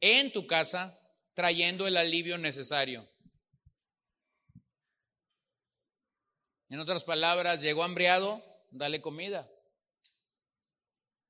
en 0.00 0.32
tu 0.32 0.46
casa, 0.46 0.98
trayendo 1.34 1.86
el 1.86 1.96
alivio 1.96 2.38
necesario. 2.38 3.08
En 6.70 6.80
otras 6.80 7.04
palabras, 7.04 7.62
llegó 7.62 7.82
hambriado, 7.84 8.42
dale 8.70 9.00
comida. 9.00 9.50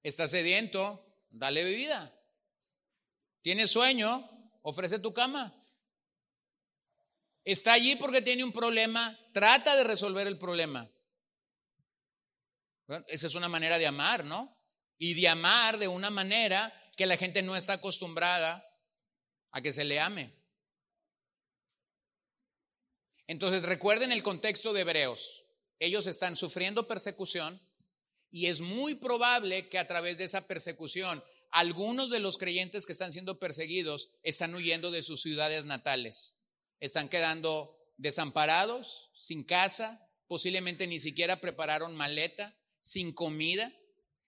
Está 0.03 0.27
sediento, 0.27 1.05
dale 1.31 1.65
bebida. 1.65 2.15
Tiene 3.43 3.67
sueño, 3.67 4.29
ofrece 4.69 4.99
tu 4.99 5.13
cama. 5.13 5.55
Está 7.45 7.73
allí 7.73 7.97
porque 7.97 8.21
tiene 8.21 8.45
un 8.45 8.53
problema, 8.53 9.19
trata 9.33 9.77
de 9.77 9.85
resolver 9.85 10.27
el 10.27 10.39
problema. 10.39 10.89
esa 13.07 13.27
es 13.27 13.35
una 13.35 13.49
manera 13.49 13.79
de 13.79 13.87
amar, 13.87 14.25
¿no? 14.25 14.55
Y 14.99 15.15
de 15.15 15.29
amar 15.29 15.79
de 15.79 15.89
una 15.89 16.11
manera 16.11 16.73
que 16.97 17.07
la 17.07 17.17
gente 17.17 17.43
no 17.43 17.57
está 17.57 17.75
acostumbrada 17.75 18.65
a 19.53 19.61
que 19.63 19.73
se 19.73 19.85
le 19.85 20.01
ame. 20.01 20.35
Entonces 23.27 23.63
recuerden 23.63 24.13
el 24.13 24.23
contexto 24.23 24.73
de 24.73 24.83
Hebreos. 24.83 25.45
Ellos 25.79 26.07
están 26.07 26.37
sufriendo 26.37 26.89
persecución 26.89 27.61
y 28.31 28.47
es 28.47 28.61
muy 28.61 28.97
probable 28.97 29.69
que 29.69 29.79
a 29.79 29.87
través 29.87 30.19
de 30.19 30.25
esa 30.25 30.47
persecución 30.47 31.23
algunos 31.51 32.11
de 32.11 32.21
los 32.21 32.39
creyentes 32.39 32.87
que 32.87 32.93
están 32.93 33.13
siendo 33.13 33.39
perseguidos 33.39 34.11
están 34.23 34.55
huyendo 34.55 34.91
de 34.91 35.03
sus 35.03 35.23
ciudades 35.23 35.65
natales. 35.65 36.45
Están 36.81 37.09
quedando 37.09 37.75
desamparados, 37.97 39.11
sin 39.15 39.45
casa, 39.45 40.09
posiblemente 40.27 40.87
ni 40.87 41.01
siquiera 41.01 41.41
prepararon 41.41 41.97
maleta, 41.97 42.57
sin 42.81 43.13
comida. 43.13 43.73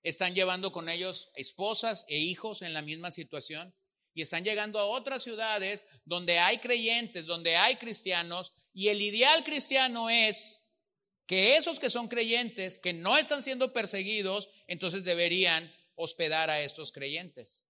Están 0.02 0.34
llevando 0.34 0.72
con 0.72 0.88
ellos 0.88 1.30
esposas 1.34 2.06
e 2.08 2.18
hijos 2.18 2.62
en 2.62 2.72
la 2.72 2.82
misma 2.82 3.10
situación 3.10 3.74
y 4.14 4.22
están 4.22 4.44
llegando 4.44 4.78
a 4.78 4.86
otras 4.86 5.22
ciudades 5.22 5.86
donde 6.04 6.38
hay 6.38 6.58
creyentes, 6.58 7.26
donde 7.26 7.56
hay 7.56 7.76
cristianos 7.76 8.52
y 8.72 8.88
el 8.88 9.02
ideal 9.02 9.44
cristiano 9.44 10.10
es 10.10 10.78
que 11.26 11.56
esos 11.56 11.78
que 11.78 11.90
son 11.90 12.08
creyentes, 12.08 12.78
que 12.78 12.92
no 12.92 13.16
están 13.16 13.42
siendo 13.42 13.72
perseguidos, 13.72 14.48
entonces 14.66 15.04
deberían 15.04 15.72
hospedar 16.00 16.48
a 16.48 16.62
estos 16.62 16.92
creyentes. 16.92 17.66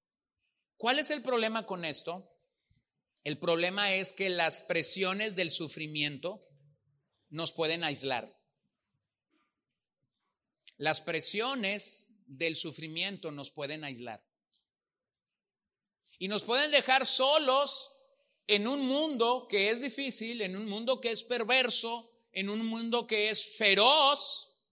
¿Cuál 0.77 0.99
es 0.99 1.11
el 1.11 1.23
problema 1.23 1.67
con 1.67 1.85
esto? 1.85 2.33
El 3.25 3.39
problema 3.39 3.93
es 3.93 4.13
que 4.13 4.31
las 4.31 4.63
presiones 4.63 5.35
del 5.35 5.51
sufrimiento 5.51 6.41
nos 7.29 7.53
pueden 7.53 7.85
aislar. 7.85 8.33
Las 10.77 11.01
presiones 11.01 12.15
del 12.27 12.57
sufrimiento 12.57 13.31
nos 13.33 13.51
pueden 13.51 13.85
aislar. 13.85 14.25
Y 16.19 16.29
nos 16.29 16.45
pueden 16.45 16.71
dejar 16.71 17.05
solos 17.05 17.91
en 18.47 18.67
un 18.67 18.87
mundo 18.87 19.49
que 19.49 19.71
es 19.71 19.81
difícil, 19.81 20.41
en 20.41 20.57
un 20.57 20.67
mundo 20.67 21.01
que 21.01 21.11
es 21.11 21.23
perverso, 21.25 22.11
en 22.33 22.49
un 22.49 22.65
mundo 22.65 23.07
que 23.07 23.29
es 23.31 23.57
feroz. 23.57 24.69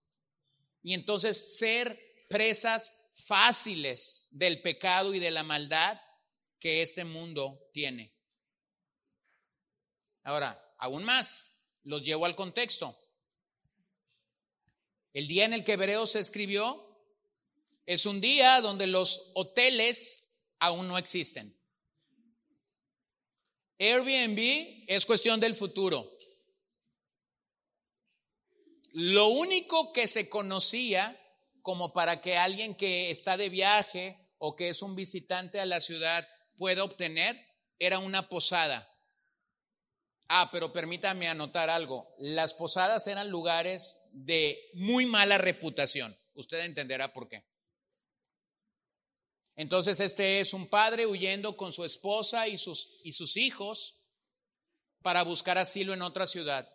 Y 0.82 0.94
entonces 0.94 1.58
ser 1.58 1.98
presas 2.28 2.92
fáciles 3.24 4.28
del 4.32 4.62
pecado 4.62 5.14
y 5.14 5.18
de 5.18 5.30
la 5.30 5.42
maldad 5.42 6.00
que 6.58 6.82
este 6.82 7.04
mundo 7.04 7.68
tiene. 7.72 8.14
Ahora, 10.24 10.58
aún 10.78 11.04
más, 11.04 11.64
los 11.84 12.02
llevo 12.02 12.26
al 12.26 12.36
contexto. 12.36 12.96
El 15.12 15.26
día 15.26 15.44
en 15.44 15.54
el 15.54 15.64
que 15.64 15.72
Hebreo 15.72 16.06
se 16.06 16.20
escribió 16.20 16.84
es 17.86 18.04
un 18.04 18.20
día 18.20 18.60
donde 18.60 18.86
los 18.86 19.30
hoteles 19.34 20.42
aún 20.58 20.88
no 20.88 20.98
existen. 20.98 21.58
Airbnb 23.78 24.84
es 24.86 25.06
cuestión 25.06 25.40
del 25.40 25.54
futuro. 25.54 26.18
Lo 28.92 29.28
único 29.28 29.92
que 29.92 30.08
se 30.08 30.28
conocía 30.28 31.16
como 31.68 31.92
para 31.92 32.22
que 32.22 32.38
alguien 32.38 32.74
que 32.74 33.10
está 33.10 33.36
de 33.36 33.50
viaje 33.50 34.18
o 34.38 34.56
que 34.56 34.70
es 34.70 34.80
un 34.80 34.96
visitante 34.96 35.60
a 35.60 35.66
la 35.66 35.82
ciudad 35.82 36.26
pueda 36.56 36.82
obtener 36.82 37.38
era 37.78 37.98
una 37.98 38.30
posada. 38.30 38.88
Ah, 40.28 40.48
pero 40.50 40.72
permítame 40.72 41.28
anotar 41.28 41.68
algo. 41.68 42.08
Las 42.16 42.54
posadas 42.54 43.06
eran 43.06 43.28
lugares 43.28 44.00
de 44.12 44.58
muy 44.72 45.04
mala 45.04 45.36
reputación. 45.36 46.16
Usted 46.32 46.64
entenderá 46.64 47.12
por 47.12 47.28
qué. 47.28 47.44
Entonces 49.54 50.00
este 50.00 50.40
es 50.40 50.54
un 50.54 50.68
padre 50.68 51.04
huyendo 51.04 51.54
con 51.58 51.74
su 51.74 51.84
esposa 51.84 52.48
y 52.48 52.56
sus, 52.56 52.98
y 53.04 53.12
sus 53.12 53.36
hijos 53.36 54.06
para 55.02 55.22
buscar 55.22 55.58
asilo 55.58 55.92
en 55.92 56.00
otra 56.00 56.26
ciudad. 56.26 56.66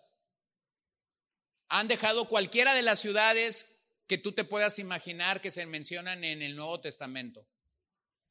Han 1.70 1.88
dejado 1.88 2.30
cualquiera 2.30 2.76
de 2.76 2.84
las 2.84 3.00
ciudades 3.00 3.74
que 4.08 4.18
tú 4.18 4.34
te 4.34 4.44
puedas 4.44 4.80
imaginar 4.80 5.42
que 5.42 5.52
se 5.52 5.66
mencionan 5.66 6.24
en 6.24 6.42
el 6.42 6.56
Nuevo 6.56 6.80
Testamento. 6.82 7.48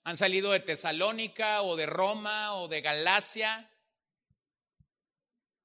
Han 0.04 0.16
salido 0.16 0.52
de 0.52 0.60
Tesalónica 0.60 1.62
o 1.62 1.76
de 1.76 1.86
Roma 1.86 2.54
o 2.56 2.68
de 2.68 2.80
Galacia. 2.80 3.70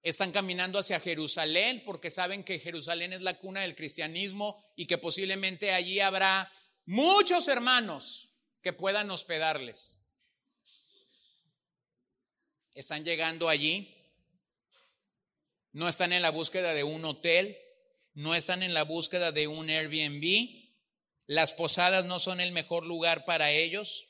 Están 0.03 0.31
caminando 0.31 0.79
hacia 0.79 0.99
Jerusalén 0.99 1.83
porque 1.85 2.09
saben 2.09 2.43
que 2.43 2.59
Jerusalén 2.59 3.13
es 3.13 3.21
la 3.21 3.37
cuna 3.37 3.61
del 3.61 3.75
cristianismo 3.75 4.63
y 4.75 4.85
que 4.85 4.97
posiblemente 4.97 5.73
allí 5.73 5.99
habrá 5.99 6.51
muchos 6.85 7.47
hermanos 7.47 8.29
que 8.61 8.73
puedan 8.73 9.09
hospedarles. 9.11 10.07
Están 12.73 13.03
llegando 13.03 13.49
allí. 13.49 13.93
No 15.73 15.89
están 15.89 16.13
en 16.13 16.21
la 16.21 16.29
búsqueda 16.29 16.73
de 16.73 16.83
un 16.83 17.03
hotel 17.05 17.57
no 18.17 18.33
están 18.33 18.63
en 18.63 18.73
la 18.73 18.81
búsqueda 18.81 19.31
de 19.31 19.47
un 19.47 19.69
Airbnb, 19.69 20.49
las 21.27 21.53
posadas 21.53 22.05
no 22.05 22.17
son 22.17 22.39
el 22.39 22.51
mejor 22.51 22.83
lugar 22.83 23.25
para 23.25 23.51
ellos. 23.51 24.09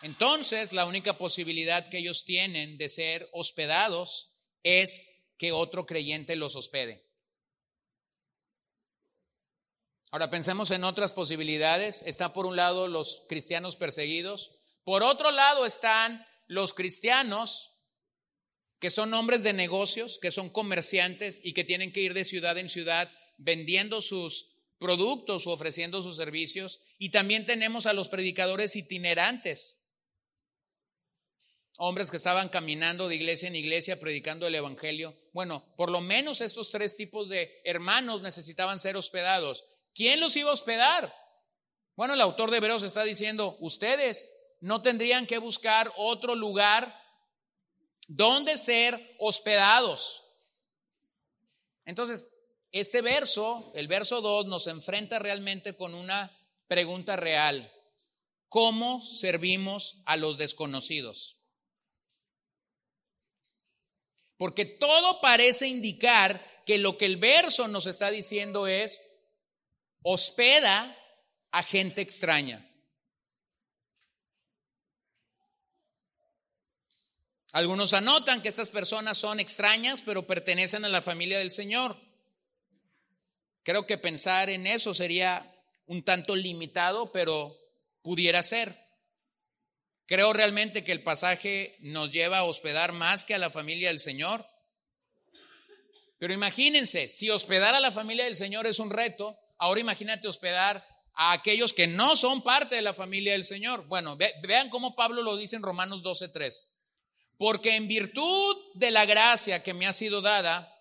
Entonces, 0.00 0.72
la 0.72 0.86
única 0.86 1.12
posibilidad 1.18 1.86
que 1.90 1.98
ellos 1.98 2.24
tienen 2.24 2.78
de 2.78 2.88
ser 2.88 3.28
hospedados 3.32 4.32
es 4.62 5.26
que 5.36 5.52
otro 5.52 5.84
creyente 5.84 6.36
los 6.36 6.56
hospede. 6.56 7.06
Ahora 10.10 10.30
pensemos 10.30 10.70
en 10.70 10.84
otras 10.84 11.12
posibilidades. 11.12 12.02
Está 12.06 12.32
por 12.32 12.46
un 12.46 12.56
lado 12.56 12.88
los 12.88 13.26
cristianos 13.28 13.76
perseguidos, 13.76 14.56
por 14.84 15.02
otro 15.02 15.32
lado 15.32 15.66
están 15.66 16.26
los 16.46 16.72
cristianos 16.72 17.75
que 18.78 18.90
son 18.90 19.14
hombres 19.14 19.42
de 19.42 19.52
negocios, 19.52 20.18
que 20.20 20.30
son 20.30 20.50
comerciantes 20.50 21.40
y 21.42 21.52
que 21.52 21.64
tienen 21.64 21.92
que 21.92 22.00
ir 22.00 22.14
de 22.14 22.24
ciudad 22.24 22.58
en 22.58 22.68
ciudad 22.68 23.10
vendiendo 23.38 24.00
sus 24.00 24.56
productos 24.78 25.46
o 25.46 25.52
ofreciendo 25.52 26.02
sus 26.02 26.16
servicios. 26.16 26.80
Y 26.98 27.10
también 27.10 27.46
tenemos 27.46 27.86
a 27.86 27.92
los 27.92 28.08
predicadores 28.08 28.76
itinerantes, 28.76 29.82
hombres 31.78 32.10
que 32.10 32.16
estaban 32.16 32.48
caminando 32.48 33.08
de 33.08 33.16
iglesia 33.16 33.48
en 33.48 33.56
iglesia 33.56 33.98
predicando 33.98 34.46
el 34.46 34.54
Evangelio. 34.54 35.16
Bueno, 35.32 35.64
por 35.76 35.90
lo 35.90 36.00
menos 36.00 36.40
estos 36.40 36.70
tres 36.70 36.96
tipos 36.96 37.28
de 37.28 37.50
hermanos 37.64 38.22
necesitaban 38.22 38.80
ser 38.80 38.96
hospedados. 38.96 39.64
¿Quién 39.94 40.20
los 40.20 40.36
iba 40.36 40.50
a 40.50 40.54
hospedar? 40.54 41.12
Bueno, 41.96 42.12
el 42.12 42.20
autor 42.20 42.50
de 42.50 42.58
Hebreos 42.58 42.82
está 42.82 43.04
diciendo, 43.04 43.56
ustedes 43.60 44.30
no 44.60 44.82
tendrían 44.82 45.26
que 45.26 45.38
buscar 45.38 45.90
otro 45.96 46.34
lugar 46.34 46.94
¿Dónde 48.06 48.56
ser 48.56 49.16
hospedados? 49.18 50.24
Entonces, 51.84 52.30
este 52.72 53.00
verso, 53.00 53.72
el 53.74 53.88
verso 53.88 54.20
2, 54.20 54.46
nos 54.46 54.66
enfrenta 54.66 55.18
realmente 55.18 55.76
con 55.76 55.94
una 55.94 56.30
pregunta 56.66 57.16
real. 57.16 57.72
¿Cómo 58.48 59.00
servimos 59.00 60.02
a 60.04 60.16
los 60.16 60.38
desconocidos? 60.38 61.38
Porque 64.36 64.64
todo 64.66 65.20
parece 65.20 65.66
indicar 65.66 66.44
que 66.66 66.78
lo 66.78 66.98
que 66.98 67.06
el 67.06 67.16
verso 67.16 67.68
nos 67.68 67.86
está 67.86 68.10
diciendo 68.10 68.66
es, 68.66 69.00
hospeda 70.02 70.96
a 71.52 71.62
gente 71.62 72.02
extraña. 72.02 72.68
Algunos 77.56 77.94
anotan 77.94 78.42
que 78.42 78.50
estas 78.50 78.68
personas 78.68 79.16
son 79.16 79.40
extrañas, 79.40 80.02
pero 80.04 80.26
pertenecen 80.26 80.84
a 80.84 80.90
la 80.90 81.00
familia 81.00 81.38
del 81.38 81.50
Señor. 81.50 81.96
Creo 83.62 83.86
que 83.86 83.96
pensar 83.96 84.50
en 84.50 84.66
eso 84.66 84.92
sería 84.92 85.42
un 85.86 86.04
tanto 86.04 86.36
limitado, 86.36 87.10
pero 87.12 87.56
pudiera 88.02 88.42
ser. 88.42 88.76
Creo 90.04 90.34
realmente 90.34 90.84
que 90.84 90.92
el 90.92 91.02
pasaje 91.02 91.78
nos 91.80 92.12
lleva 92.12 92.40
a 92.40 92.44
hospedar 92.44 92.92
más 92.92 93.24
que 93.24 93.34
a 93.34 93.38
la 93.38 93.48
familia 93.48 93.88
del 93.88 94.00
Señor. 94.00 94.44
Pero 96.18 96.34
imagínense, 96.34 97.08
si 97.08 97.30
hospedar 97.30 97.74
a 97.74 97.80
la 97.80 97.90
familia 97.90 98.26
del 98.26 98.36
Señor 98.36 98.66
es 98.66 98.78
un 98.80 98.90
reto, 98.90 99.34
ahora 99.56 99.80
imagínate 99.80 100.28
hospedar 100.28 100.86
a 101.14 101.32
aquellos 101.32 101.72
que 101.72 101.86
no 101.86 102.16
son 102.16 102.42
parte 102.42 102.76
de 102.76 102.82
la 102.82 102.92
familia 102.92 103.32
del 103.32 103.44
Señor. 103.44 103.86
Bueno, 103.86 104.18
vean 104.42 104.68
cómo 104.68 104.94
Pablo 104.94 105.22
lo 105.22 105.38
dice 105.38 105.56
en 105.56 105.62
Romanos 105.62 106.02
12:3. 106.02 106.75
Porque 107.38 107.76
en 107.76 107.88
virtud 107.88 108.56
de 108.74 108.90
la 108.90 109.04
gracia 109.04 109.62
que 109.62 109.74
me 109.74 109.86
ha 109.86 109.92
sido 109.92 110.22
dada, 110.22 110.72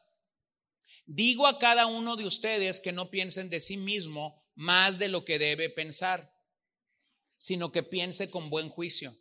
digo 1.05 1.47
a 1.47 1.59
cada 1.59 1.85
uno 1.87 2.15
de 2.15 2.25
ustedes 2.25 2.79
que 2.79 2.91
no 2.91 3.09
piensen 3.09 3.49
de 3.49 3.59
sí 3.59 3.77
mismo 3.77 4.41
más 4.55 4.97
de 4.97 5.09
lo 5.09 5.25
que 5.25 5.37
debe 5.37 5.69
pensar, 5.69 6.33
sino 7.37 7.71
que 7.71 7.83
piense 7.83 8.29
con 8.29 8.49
buen 8.49 8.69
juicio, 8.69 9.13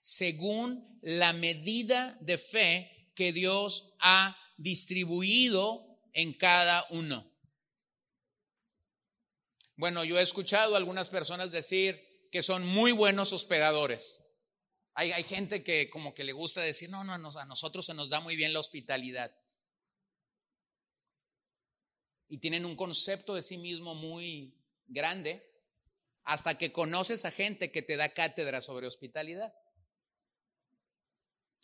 según 0.00 0.98
la 1.02 1.32
medida 1.32 2.16
de 2.20 2.38
fe 2.38 3.10
que 3.14 3.32
Dios 3.32 3.94
ha 3.98 4.36
distribuido 4.56 6.00
en 6.12 6.32
cada 6.34 6.86
uno. 6.90 7.28
Bueno, 9.76 10.04
yo 10.04 10.18
he 10.18 10.22
escuchado 10.22 10.74
a 10.74 10.78
algunas 10.78 11.10
personas 11.10 11.50
decir 11.50 12.00
que 12.30 12.42
son 12.42 12.64
muy 12.64 12.92
buenos 12.92 13.32
hospedadores. 13.32 14.21
Hay, 14.94 15.24
gente 15.24 15.64
que 15.64 15.88
como 15.88 16.12
que 16.12 16.24
le 16.24 16.32
gusta 16.32 16.60
decir, 16.60 16.90
no, 16.90 17.02
no, 17.02 17.14
a 17.14 17.44
nosotros 17.46 17.86
se 17.86 17.94
nos 17.94 18.10
da 18.10 18.20
muy 18.20 18.36
bien 18.36 18.52
la 18.52 18.60
hospitalidad. 18.60 19.34
Y 22.28 22.38
tienen 22.38 22.66
un 22.66 22.76
concepto 22.76 23.34
de 23.34 23.42
sí 23.42 23.56
mismo 23.56 23.94
muy 23.94 24.54
grande 24.86 25.50
hasta 26.24 26.58
que 26.58 26.72
conoces 26.72 27.24
a 27.24 27.30
gente 27.30 27.72
que 27.72 27.82
te 27.82 27.96
da 27.96 28.12
cátedra 28.12 28.60
sobre 28.60 28.86
hospitalidad. 28.86 29.54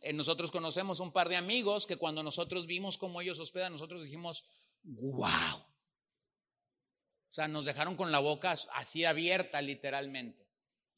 Eh, 0.01 0.13
nosotros 0.13 0.51
conocemos 0.51 1.01
un 1.01 1.13
par 1.13 1.29
de 1.29 1.37
amigos 1.37 1.87
que 1.87 1.97
cuando 1.97 2.23
nosotros 2.23 2.67
vimos 2.67 2.97
cómo 2.97 3.21
ellos 3.21 3.41
hospedan, 3.41 3.73
nosotros 3.73 4.03
dijimos, 4.03 4.47
wow. 4.85 5.59
O 5.59 7.33
sea, 7.33 7.47
nos 7.47 7.67
dejaron 7.67 7.95
con 7.95 8.11
la 8.11 8.21
boca 8.21 8.55
así 8.75 9.05
abierta 9.05 9.61
literalmente. 9.61 10.48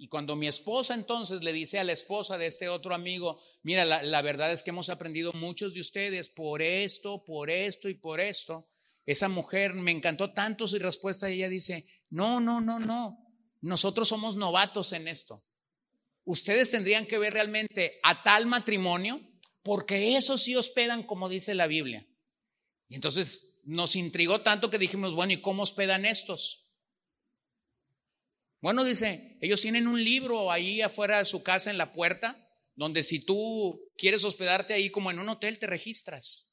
Y 0.03 0.09
cuando 0.09 0.35
mi 0.35 0.49
esposa 0.49 0.95
entonces 0.95 1.43
le 1.43 1.53
dice 1.53 1.79
a 1.79 1.85
la 1.85 1.93
esposa 1.93 2.39
de 2.39 2.47
ese 2.47 2.71
otro 2.71 2.95
amigo, 2.95 3.39
mira, 3.63 3.85
la, 3.85 4.23
verdad 4.23 4.51
es 4.51 4.63
que 4.63 4.71
hemos 4.71 4.89
aprendido 4.89 5.31
muchos 5.35 5.75
de 5.75 5.81
ustedes 5.81 6.31
por 6.31 6.63
esto, 6.63 7.23
por 7.27 7.51
esto 7.51 7.87
y 7.87 7.93
por 7.93 8.19
esto. 8.19 8.67
Esa 9.05 9.29
mujer 9.29 9.75
me 9.75 9.91
encantó 9.91 10.33
tanto 10.33 10.67
su 10.67 10.79
respuesta 10.79 11.29
y 11.29 11.35
ella 11.35 11.51
dice, 11.51 11.85
no, 12.09 12.41
no, 12.41 12.63
no, 12.63 12.79
no, 12.79 13.19
nosotros 13.61 14.09
somos 14.09 14.37
novatos 14.37 14.95
en 14.95 15.07
esto. 15.07 15.39
Ustedes 16.25 16.71
tendrían 16.71 17.05
que 17.05 17.19
ver 17.19 17.35
realmente 17.35 18.01
a 18.03 18.23
tal 18.23 18.47
matrimonio 18.47 19.21
porque 19.63 20.17
eso 20.17 20.39
sí 20.39 20.57
hospedan 20.57 21.03
como 21.03 21.29
dice 21.29 21.53
la 21.53 21.67
Biblia. 21.67 22.09
Y 22.89 22.95
entonces 22.95 23.61
nos 23.65 23.97
intrigó 23.97 24.41
tanto 24.41 24.71
que 24.71 24.79
dijimos, 24.79 25.13
bueno, 25.13 25.35
¿y 25.35 25.43
cómo 25.43 25.65
hospedan 25.65 26.07
estos? 26.07 26.70
Bueno, 28.61 28.85
dice, 28.85 29.39
ellos 29.41 29.61
tienen 29.61 29.87
un 29.87 30.03
libro 30.03 30.53
ahí 30.53 30.81
afuera 30.83 31.19
de 31.19 31.25
su 31.25 31.43
casa 31.43 31.71
en 31.71 31.79
la 31.79 31.93
puerta, 31.93 32.37
donde 32.75 33.03
si 33.03 33.25
tú 33.25 33.81
quieres 33.97 34.25
hospedarte 34.25 34.75
ahí 34.75 34.91
como 34.91 35.11
en 35.11 35.19
un 35.19 35.29
hotel, 35.29 35.59
te 35.59 35.67
registras. 35.67 36.51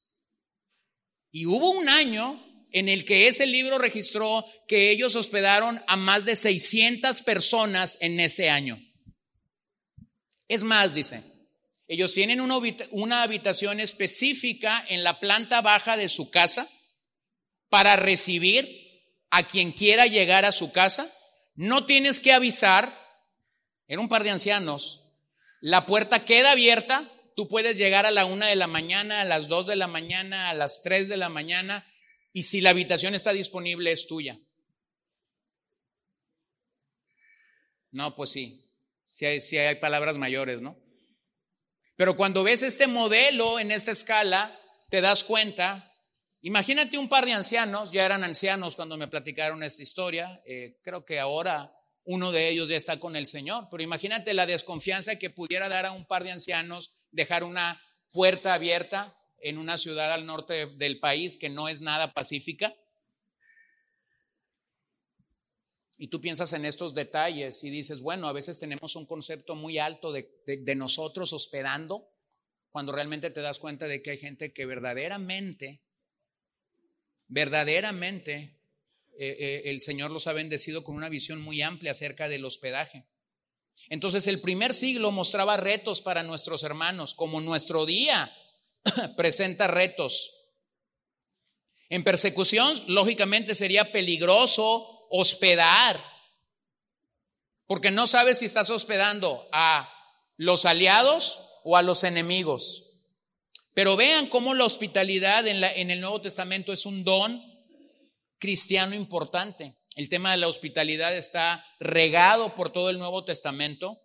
Y 1.31 1.45
hubo 1.45 1.71
un 1.71 1.89
año 1.89 2.41
en 2.71 2.89
el 2.89 3.05
que 3.05 3.27
ese 3.27 3.45
libro 3.45 3.77
registró 3.77 4.45
que 4.67 4.91
ellos 4.91 5.15
hospedaron 5.15 5.81
a 5.87 5.95
más 5.95 6.25
de 6.25 6.35
600 6.35 7.21
personas 7.23 7.97
en 8.01 8.19
ese 8.19 8.49
año. 8.49 8.81
Es 10.47 10.63
más, 10.63 10.93
dice, 10.93 11.23
ellos 11.87 12.13
tienen 12.13 12.41
una, 12.41 12.57
una 12.91 13.23
habitación 13.23 13.79
específica 13.79 14.83
en 14.89 15.03
la 15.03 15.19
planta 15.19 15.61
baja 15.61 15.97
de 15.97 16.09
su 16.09 16.29
casa 16.29 16.67
para 17.69 17.95
recibir 17.95 18.67
a 19.29 19.47
quien 19.47 19.71
quiera 19.71 20.07
llegar 20.07 20.45
a 20.45 20.51
su 20.51 20.71
casa. 20.71 21.11
No 21.57 21.87
tienes 21.87 22.19
que 22.19 22.33
avisar, 22.33 22.93
en 23.87 23.99
un 23.99 24.07
par 24.07 24.23
de 24.23 24.29
ancianos, 24.29 25.09
la 25.59 25.87
puerta 25.87 26.23
queda 26.23 26.51
abierta, 26.51 27.11
tú 27.35 27.47
puedes 27.47 27.77
llegar 27.77 28.05
a 28.05 28.11
la 28.11 28.25
una 28.25 28.45
de 28.45 28.55
la 28.55 28.67
mañana, 28.67 29.21
a 29.21 29.25
las 29.25 29.47
dos 29.47 29.65
de 29.65 29.75
la 29.75 29.87
mañana, 29.87 30.49
a 30.49 30.53
las 30.53 30.83
tres 30.83 31.09
de 31.09 31.17
la 31.17 31.29
mañana, 31.29 31.83
y 32.31 32.43
si 32.43 32.61
la 32.61 32.69
habitación 32.69 33.15
está 33.15 33.33
disponible 33.33 33.91
es 33.91 34.05
tuya. 34.05 34.37
No, 37.89 38.15
pues 38.15 38.29
sí, 38.29 38.63
sí 39.09 39.57
hay 39.57 39.75
palabras 39.75 40.15
mayores, 40.15 40.61
¿no? 40.61 40.77
Pero 41.95 42.15
cuando 42.15 42.43
ves 42.43 42.61
este 42.61 42.85
modelo 42.85 43.59
en 43.59 43.71
esta 43.71 43.89
escala, 43.89 44.55
te 44.91 45.01
das 45.01 45.23
cuenta 45.23 45.86
Imagínate 46.47 46.97
un 46.97 47.09
par 47.09 47.25
de 47.25 47.33
ancianos, 47.33 47.91
ya 47.91 48.05
eran 48.05 48.23
ancianos 48.23 48.77
cuando 48.77 48.95
me 48.95 49.09
platicaron 49.09 49.63
esta 49.63 49.83
historia, 49.83 50.41
eh, 50.45 50.77
creo 50.81 51.03
que 51.03 51.19
ahora 51.19 51.75
uno 52.05 52.31
de 52.31 52.47
ellos 52.47 52.69
ya 52.69 52.77
está 52.77 53.01
con 53.01 53.17
el 53.17 53.27
Señor, 53.27 53.67
pero 53.69 53.83
imagínate 53.83 54.33
la 54.33 54.45
desconfianza 54.45 55.19
que 55.19 55.29
pudiera 55.29 55.67
dar 55.67 55.85
a 55.85 55.91
un 55.91 56.05
par 56.05 56.23
de 56.23 56.31
ancianos 56.31 56.93
dejar 57.11 57.43
una 57.43 57.77
puerta 58.13 58.53
abierta 58.53 59.13
en 59.41 59.57
una 59.57 59.77
ciudad 59.77 60.13
al 60.13 60.25
norte 60.25 60.67
del 60.77 61.01
país 61.01 61.35
que 61.35 61.49
no 61.49 61.67
es 61.67 61.81
nada 61.81 62.13
pacífica. 62.13 62.73
Y 65.97 66.07
tú 66.07 66.21
piensas 66.21 66.53
en 66.53 66.63
estos 66.63 66.93
detalles 66.93 67.61
y 67.65 67.69
dices, 67.69 67.99
bueno, 67.99 68.25
a 68.29 68.31
veces 68.31 68.57
tenemos 68.57 68.95
un 68.95 69.05
concepto 69.05 69.53
muy 69.55 69.79
alto 69.79 70.13
de, 70.13 70.29
de 70.45 70.75
nosotros 70.75 71.33
hospedando, 71.33 72.09
cuando 72.69 72.93
realmente 72.93 73.31
te 73.31 73.41
das 73.41 73.59
cuenta 73.59 73.85
de 73.85 74.01
que 74.01 74.11
hay 74.11 74.17
gente 74.17 74.53
que 74.53 74.65
verdaderamente 74.65 75.81
Verdaderamente, 77.27 78.57
eh, 79.19 79.35
eh, 79.39 79.61
el 79.65 79.81
Señor 79.81 80.11
los 80.11 80.27
ha 80.27 80.33
bendecido 80.33 80.83
con 80.83 80.95
una 80.95 81.09
visión 81.09 81.41
muy 81.41 81.61
amplia 81.61 81.91
acerca 81.91 82.29
del 82.29 82.45
hospedaje. 82.45 83.05
Entonces, 83.89 84.27
el 84.27 84.39
primer 84.39 84.73
siglo 84.73 85.11
mostraba 85.11 85.57
retos 85.57 86.01
para 86.01 86.23
nuestros 86.23 86.63
hermanos, 86.63 87.13
como 87.13 87.41
nuestro 87.41 87.85
día 87.85 88.31
presenta 89.17 89.67
retos. 89.67 90.33
En 91.89 92.03
persecución, 92.03 92.71
lógicamente, 92.87 93.55
sería 93.55 93.91
peligroso 93.91 95.07
hospedar, 95.09 96.01
porque 97.65 97.91
no 97.91 98.07
sabes 98.07 98.39
si 98.39 98.45
estás 98.45 98.69
hospedando 98.69 99.47
a 99.51 99.89
los 100.35 100.65
aliados 100.65 101.59
o 101.63 101.75
a 101.77 101.81
los 101.81 102.03
enemigos. 102.03 102.86
Pero 103.77 103.95
vean 103.95 104.25
cómo 104.25 104.55
la 104.55 104.65
hospitalidad 104.65 105.45
en, 105.45 105.91
el 105.91 106.01
Nuevo 106.01 106.19
Testamento 106.19 106.73
es 106.73 106.87
un 106.87 107.03
don 107.03 107.39
cristiano 108.39 108.95
importante. 108.95 109.77
El 109.95 110.09
tema 110.09 110.31
de 110.31 110.37
la 110.37 110.47
hospitalidad 110.47 111.15
está 111.15 111.63
regado 111.79 112.55
por 112.55 112.71
todo 112.71 112.89
el 112.89 112.97
Nuevo 112.97 113.23
Testamento. 113.23 113.95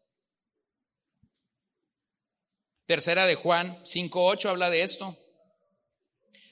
Tercera 2.85 3.24
de 3.24 3.35
Juan 3.35 3.82
5.8 3.85 4.50
habla 4.50 4.68
de 4.68 4.82
esto. 4.82 5.16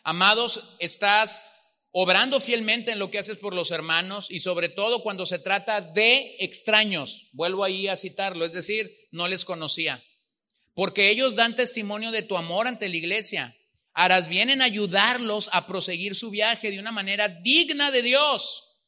Amados, 0.02 0.76
estás 0.78 1.82
obrando 1.90 2.40
fielmente 2.40 2.92
en 2.92 2.98
lo 2.98 3.10
que 3.10 3.18
haces 3.18 3.36
por 3.36 3.52
los 3.52 3.70
hermanos 3.70 4.30
y 4.30 4.40
sobre 4.40 4.70
todo 4.70 5.02
cuando 5.02 5.26
se 5.26 5.40
trata 5.40 5.82
de 5.82 6.36
extraños. 6.38 7.28
Vuelvo 7.32 7.64
ahí 7.64 7.86
a 7.86 7.98
citarlo, 7.98 8.46
es 8.46 8.54
decir, 8.54 8.90
no 9.10 9.28
les 9.28 9.44
conocía 9.44 10.02
porque 10.80 11.10
ellos 11.10 11.34
dan 11.34 11.54
testimonio 11.54 12.10
de 12.10 12.22
tu 12.22 12.38
amor 12.38 12.66
ante 12.66 12.88
la 12.88 12.96
iglesia. 12.96 13.54
Harás 13.92 14.28
bien 14.28 14.48
en 14.48 14.62
ayudarlos 14.62 15.50
a 15.52 15.66
proseguir 15.66 16.16
su 16.16 16.30
viaje 16.30 16.70
de 16.70 16.78
una 16.78 16.90
manera 16.90 17.28
digna 17.28 17.90
de 17.90 18.00
Dios, 18.00 18.86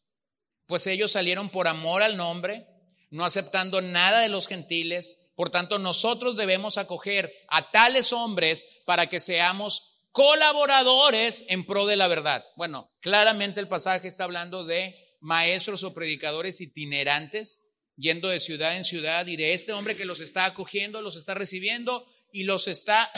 pues 0.64 0.86
ellos 0.86 1.12
salieron 1.12 1.50
por 1.50 1.68
amor 1.68 2.02
al 2.02 2.16
nombre, 2.16 2.66
no 3.10 3.26
aceptando 3.26 3.82
nada 3.82 4.20
de 4.20 4.30
los 4.30 4.48
gentiles. 4.48 5.32
Por 5.36 5.50
tanto, 5.50 5.78
nosotros 5.78 6.34
debemos 6.34 6.78
acoger 6.78 7.30
a 7.48 7.70
tales 7.70 8.14
hombres 8.14 8.80
para 8.86 9.10
que 9.10 9.20
seamos 9.20 10.06
colaboradores 10.12 11.44
en 11.50 11.66
pro 11.66 11.84
de 11.84 11.96
la 11.96 12.08
verdad. 12.08 12.42
Bueno, 12.56 12.88
claramente 13.00 13.60
el 13.60 13.68
pasaje 13.68 14.08
está 14.08 14.24
hablando 14.24 14.64
de 14.64 14.96
maestros 15.20 15.82
o 15.82 15.92
predicadores 15.92 16.62
itinerantes 16.62 17.61
yendo 17.96 18.28
de 18.28 18.40
ciudad 18.40 18.76
en 18.76 18.84
ciudad 18.84 19.26
y 19.26 19.36
de 19.36 19.52
este 19.52 19.72
hombre 19.72 19.96
que 19.96 20.04
los 20.04 20.20
está 20.20 20.44
acogiendo, 20.44 21.02
los 21.02 21.16
está 21.16 21.34
recibiendo 21.34 22.06
y 22.32 22.44
los 22.44 22.68
está 22.68 23.10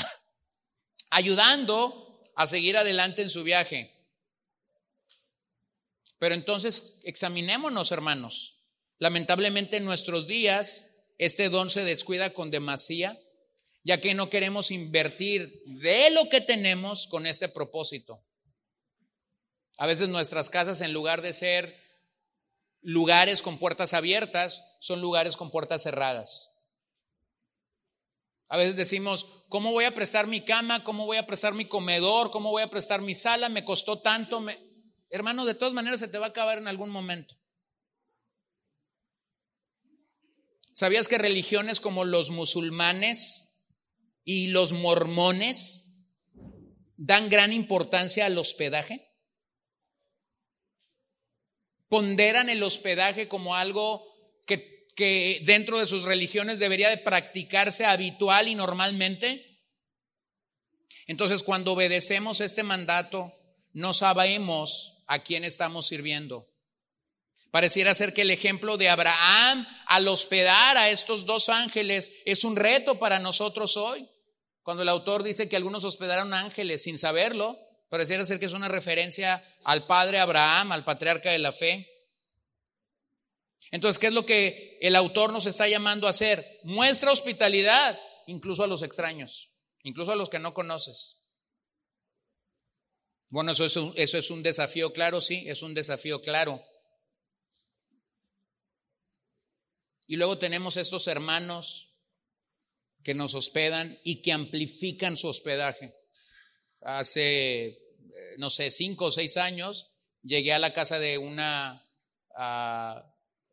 ayudando 1.10 2.20
a 2.36 2.46
seguir 2.46 2.76
adelante 2.76 3.22
en 3.22 3.30
su 3.30 3.44
viaje. 3.44 3.92
Pero 6.18 6.34
entonces 6.34 7.00
examinémonos, 7.04 7.92
hermanos. 7.92 8.62
Lamentablemente 8.98 9.76
en 9.76 9.84
nuestros 9.84 10.26
días 10.26 10.94
este 11.18 11.48
don 11.48 11.70
se 11.70 11.84
descuida 11.84 12.32
con 12.32 12.50
demasía, 12.50 13.18
ya 13.84 14.00
que 14.00 14.14
no 14.14 14.30
queremos 14.30 14.70
invertir 14.70 15.62
de 15.66 16.10
lo 16.10 16.28
que 16.28 16.40
tenemos 16.40 17.06
con 17.06 17.26
este 17.26 17.48
propósito. 17.48 18.24
A 19.76 19.86
veces 19.86 20.08
nuestras 20.08 20.50
casas, 20.50 20.80
en 20.80 20.92
lugar 20.92 21.22
de 21.22 21.32
ser 21.32 21.83
lugares 22.84 23.42
con 23.42 23.58
puertas 23.58 23.94
abiertas 23.94 24.62
son 24.78 25.00
lugares 25.00 25.36
con 25.36 25.50
puertas 25.50 25.82
cerradas. 25.82 26.50
A 28.48 28.58
veces 28.58 28.76
decimos, 28.76 29.44
¿cómo 29.48 29.72
voy 29.72 29.86
a 29.86 29.94
prestar 29.94 30.26
mi 30.26 30.42
cama? 30.42 30.84
¿Cómo 30.84 31.06
voy 31.06 31.16
a 31.16 31.26
prestar 31.26 31.54
mi 31.54 31.64
comedor? 31.64 32.30
¿Cómo 32.30 32.50
voy 32.50 32.62
a 32.62 32.70
prestar 32.70 33.00
mi 33.00 33.14
sala? 33.14 33.48
Me 33.48 33.64
costó 33.64 34.00
tanto. 34.00 34.44
Hermano, 35.08 35.46
de 35.46 35.54
todas 35.54 35.72
maneras 35.72 35.98
se 35.98 36.08
te 36.08 36.18
va 36.18 36.26
a 36.26 36.28
acabar 36.28 36.58
en 36.58 36.68
algún 36.68 36.90
momento. 36.90 37.34
¿Sabías 40.74 41.08
que 41.08 41.18
religiones 41.18 41.80
como 41.80 42.04
los 42.04 42.30
musulmanes 42.30 43.78
y 44.24 44.48
los 44.48 44.72
mormones 44.72 46.10
dan 46.96 47.30
gran 47.30 47.52
importancia 47.52 48.26
al 48.26 48.36
hospedaje? 48.36 49.13
Ponderan 51.94 52.48
el 52.48 52.60
hospedaje 52.64 53.28
como 53.28 53.54
algo 53.54 54.04
que, 54.96 55.40
dentro 55.44 55.78
de 55.78 55.86
sus 55.86 56.02
religiones 56.02 56.58
debería 56.58 56.88
de 56.88 56.96
practicarse 56.96 57.84
habitual 57.84 58.48
y 58.48 58.56
normalmente. 58.56 59.62
Entonces, 61.06 61.44
cuando 61.44 61.72
obedecemos 61.72 62.40
este 62.40 62.64
mandato, 62.64 63.32
no 63.74 63.92
sabemos 63.92 65.04
a 65.06 65.22
quién 65.22 65.44
estamos 65.44 65.86
sirviendo. 65.86 66.48
Pareciera 67.52 67.94
ser 67.94 68.12
que 68.12 68.22
el 68.22 68.32
ejemplo 68.32 68.76
de 68.76 68.88
Abraham 68.88 69.64
al 69.86 70.08
hospedar 70.08 70.76
a 70.76 70.90
estos 70.90 71.26
dos 71.26 71.48
ángeles 71.48 72.22
es 72.24 72.42
un 72.42 72.56
reto 72.56 72.98
para 72.98 73.20
nosotros 73.20 73.76
hoy. 73.76 74.04
Cuando 74.64 74.82
el 74.82 74.88
autor 74.88 75.22
dice 75.22 75.48
que 75.48 75.54
algunos 75.54 75.84
hospedaron 75.84 76.34
ángeles 76.34 76.82
sin 76.82 76.98
saberlo, 76.98 77.56
pareciera 77.94 78.24
ser 78.24 78.40
que 78.40 78.46
es 78.46 78.52
una 78.54 78.66
referencia 78.66 79.40
al 79.62 79.86
padre 79.86 80.18
Abraham, 80.18 80.72
al 80.72 80.82
patriarca 80.82 81.30
de 81.30 81.38
la 81.38 81.52
fe. 81.52 81.88
Entonces, 83.70 84.00
¿qué 84.00 84.08
es 84.08 84.12
lo 84.12 84.26
que 84.26 84.78
el 84.80 84.96
autor 84.96 85.32
nos 85.32 85.46
está 85.46 85.68
llamando 85.68 86.08
a 86.08 86.10
hacer? 86.10 86.44
Muestra 86.64 87.12
hospitalidad, 87.12 87.96
incluso 88.26 88.64
a 88.64 88.66
los 88.66 88.82
extraños, 88.82 89.52
incluso 89.84 90.10
a 90.10 90.16
los 90.16 90.28
que 90.28 90.40
no 90.40 90.52
conoces. 90.52 91.28
Bueno, 93.28 93.52
eso 93.52 93.64
es 93.64 94.30
un, 94.32 94.42
desafío 94.42 94.92
claro, 94.92 95.20
sí, 95.20 95.44
es 95.46 95.62
un 95.62 95.72
desafío 95.72 96.20
claro. 96.20 96.60
Y 100.08 100.16
luego 100.16 100.36
tenemos 100.38 100.76
estos 100.76 101.06
hermanos 101.06 101.94
que 103.04 103.14
nos 103.14 103.36
hospedan 103.36 104.00
y 104.02 104.20
que 104.20 104.32
amplifican 104.32 105.16
su 105.16 105.28
hospedaje. 105.28 105.94
Hace, 106.84 107.83
no 108.38 108.50
sé, 108.50 108.70
cinco 108.70 109.06
o 109.06 109.12
seis 109.12 109.36
años 109.36 109.92
llegué 110.22 110.52
a 110.52 110.58
la 110.58 110.72
casa 110.72 110.98
de 110.98 111.18
una 111.18 111.82
ah, 112.36 113.04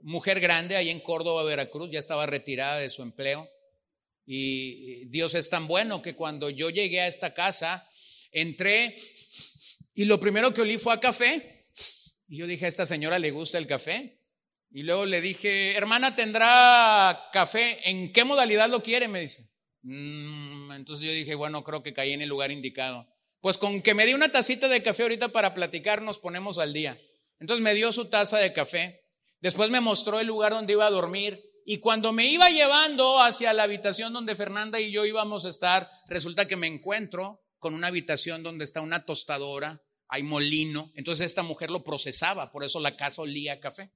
mujer 0.02 0.40
grande 0.40 0.76
ahí 0.76 0.90
en 0.90 1.00
Córdoba, 1.00 1.44
Veracruz, 1.44 1.90
ya 1.92 2.00
estaba 2.00 2.26
retirada 2.26 2.80
de 2.80 2.90
su 2.90 3.02
empleo. 3.02 3.48
Y 4.26 5.06
Dios 5.06 5.36
es 5.36 5.50
tan 5.50 5.68
bueno 5.68 6.02
que 6.02 6.16
cuando 6.16 6.50
yo 6.50 6.70
llegué 6.70 7.02
a 7.02 7.08
esta 7.08 7.34
casa, 7.34 7.88
entré 8.32 8.96
y 9.94 10.06
lo 10.06 10.20
primero 10.20 10.54
que 10.54 10.62
olí 10.62 10.78
fue 10.78 10.94
a 10.94 11.00
café. 11.00 11.64
Y 12.28 12.38
yo 12.38 12.48
dije, 12.48 12.66
a 12.66 12.70
esta 12.70 12.86
señora 12.86 13.20
le 13.20 13.32
gusta 13.32 13.58
el 13.58 13.68
café. 13.68 14.20
Y 14.72 14.84
luego 14.84 15.06
le 15.06 15.20
dije, 15.20 15.76
hermana, 15.76 16.16
¿tendrá 16.16 17.30
café? 17.34 17.90
¿En 17.90 18.14
qué 18.14 18.24
modalidad 18.24 18.70
lo 18.70 18.82
quiere? 18.82 19.10
Me 19.10 19.20
dice. 19.20 19.50
Mm, 19.82 20.72
entonces 20.72 21.06
yo 21.06 21.12
dije, 21.12 21.36
bueno, 21.36 21.64
creo 21.64 21.84
que 21.84 21.94
caí 21.94 22.14
en 22.14 22.22
el 22.22 22.30
lugar 22.30 22.52
indicado. 22.52 23.06
Pues 23.42 23.58
con 23.58 23.82
que 23.82 23.96
me 23.96 24.06
dé 24.06 24.14
una 24.14 24.32
tacita 24.32 24.68
de 24.68 24.84
café 24.84 25.04
ahorita 25.04 25.30
para 25.30 25.54
platicar, 25.54 26.02
nos 26.02 26.20
ponemos 26.20 26.60
al 26.60 26.74
día. 26.74 27.00
Entonces 27.40 27.64
me 27.64 27.74
dio 27.74 27.92
su 27.92 28.06
taza 28.06 28.38
de 28.38 28.54
café. 28.54 29.02
Después 29.40 29.72
me 29.72 29.82
mostró 29.82 30.20
el 30.20 30.28
lugar 30.28 30.54
donde 30.54 30.74
iba 30.74 30.86
a 30.86 30.92
dormir. 30.92 31.44
Y 31.66 31.80
cuando 31.80 32.14
me 32.14 32.28
iba 32.28 32.50
llevando 32.50 33.20
hacia 33.20 33.54
la 33.54 33.64
habitación 33.64 34.14
donde 34.14 34.36
Fernanda 34.36 34.80
y 34.80 34.92
yo 34.92 35.06
íbamos 35.06 35.46
a 35.46 35.50
estar, 35.50 35.90
resulta 36.08 36.48
que 36.48 36.56
me 36.56 36.68
encuentro 36.68 37.42
con 37.58 37.74
una 37.74 37.88
habitación 37.88 38.44
donde 38.44 38.64
está 38.64 38.82
una 38.82 39.06
tostadora, 39.06 39.82
hay 40.08 40.24
molino. 40.24 40.92
Entonces 40.96 41.26
esta 41.26 41.42
mujer 41.42 41.72
lo 41.72 41.84
procesaba, 41.84 42.52
por 42.52 42.64
eso 42.64 42.80
la 42.80 42.96
casa 42.96 43.24
olía 43.24 43.54
a 43.54 43.60
café. 43.60 43.92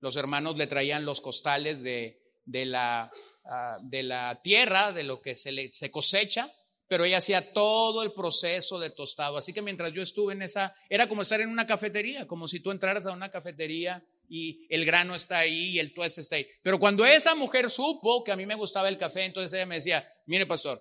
Los 0.00 0.16
hermanos 0.16 0.56
le 0.56 0.66
traían 0.66 1.04
los 1.04 1.20
costales 1.20 1.82
de, 1.82 2.18
la, 2.46 3.10
ah, 3.44 3.78
de 3.82 4.02
la, 4.02 4.40
tierra, 4.42 4.92
de 4.92 5.02
lo 5.02 5.20
que 5.20 5.34
se, 5.34 5.52
le, 5.52 5.72
se 5.72 5.90
cosecha, 5.90 6.50
pero 6.88 7.04
ella 7.04 7.18
hacía 7.18 7.52
todo 7.52 8.02
el 8.02 8.12
proceso 8.12 8.78
de 8.78 8.90
tostado. 8.90 9.36
Así 9.36 9.52
que 9.52 9.62
mientras 9.62 9.92
yo 9.92 10.02
estuve 10.02 10.32
en 10.32 10.42
esa, 10.42 10.74
era 10.88 11.08
como 11.08 11.22
estar 11.22 11.40
en 11.40 11.48
una 11.48 11.66
cafetería, 11.66 12.26
como 12.26 12.46
si 12.48 12.60
tú 12.60 12.70
entraras 12.70 13.06
a 13.06 13.12
una 13.12 13.30
cafetería 13.30 14.04
y 14.28 14.66
el 14.70 14.84
grano 14.84 15.14
está 15.14 15.38
ahí 15.38 15.70
y 15.70 15.78
el 15.78 15.92
tueste 15.94 16.20
está 16.20 16.36
ahí. 16.36 16.46
Pero 16.62 16.78
cuando 16.78 17.04
esa 17.04 17.34
mujer 17.34 17.70
supo 17.70 18.22
que 18.24 18.32
a 18.32 18.36
mí 18.36 18.46
me 18.46 18.54
gustaba 18.54 18.88
el 18.88 18.98
café, 18.98 19.24
entonces 19.24 19.52
ella 19.52 19.66
me 19.66 19.76
decía, 19.76 20.06
mire 20.26 20.46
pastor, 20.46 20.80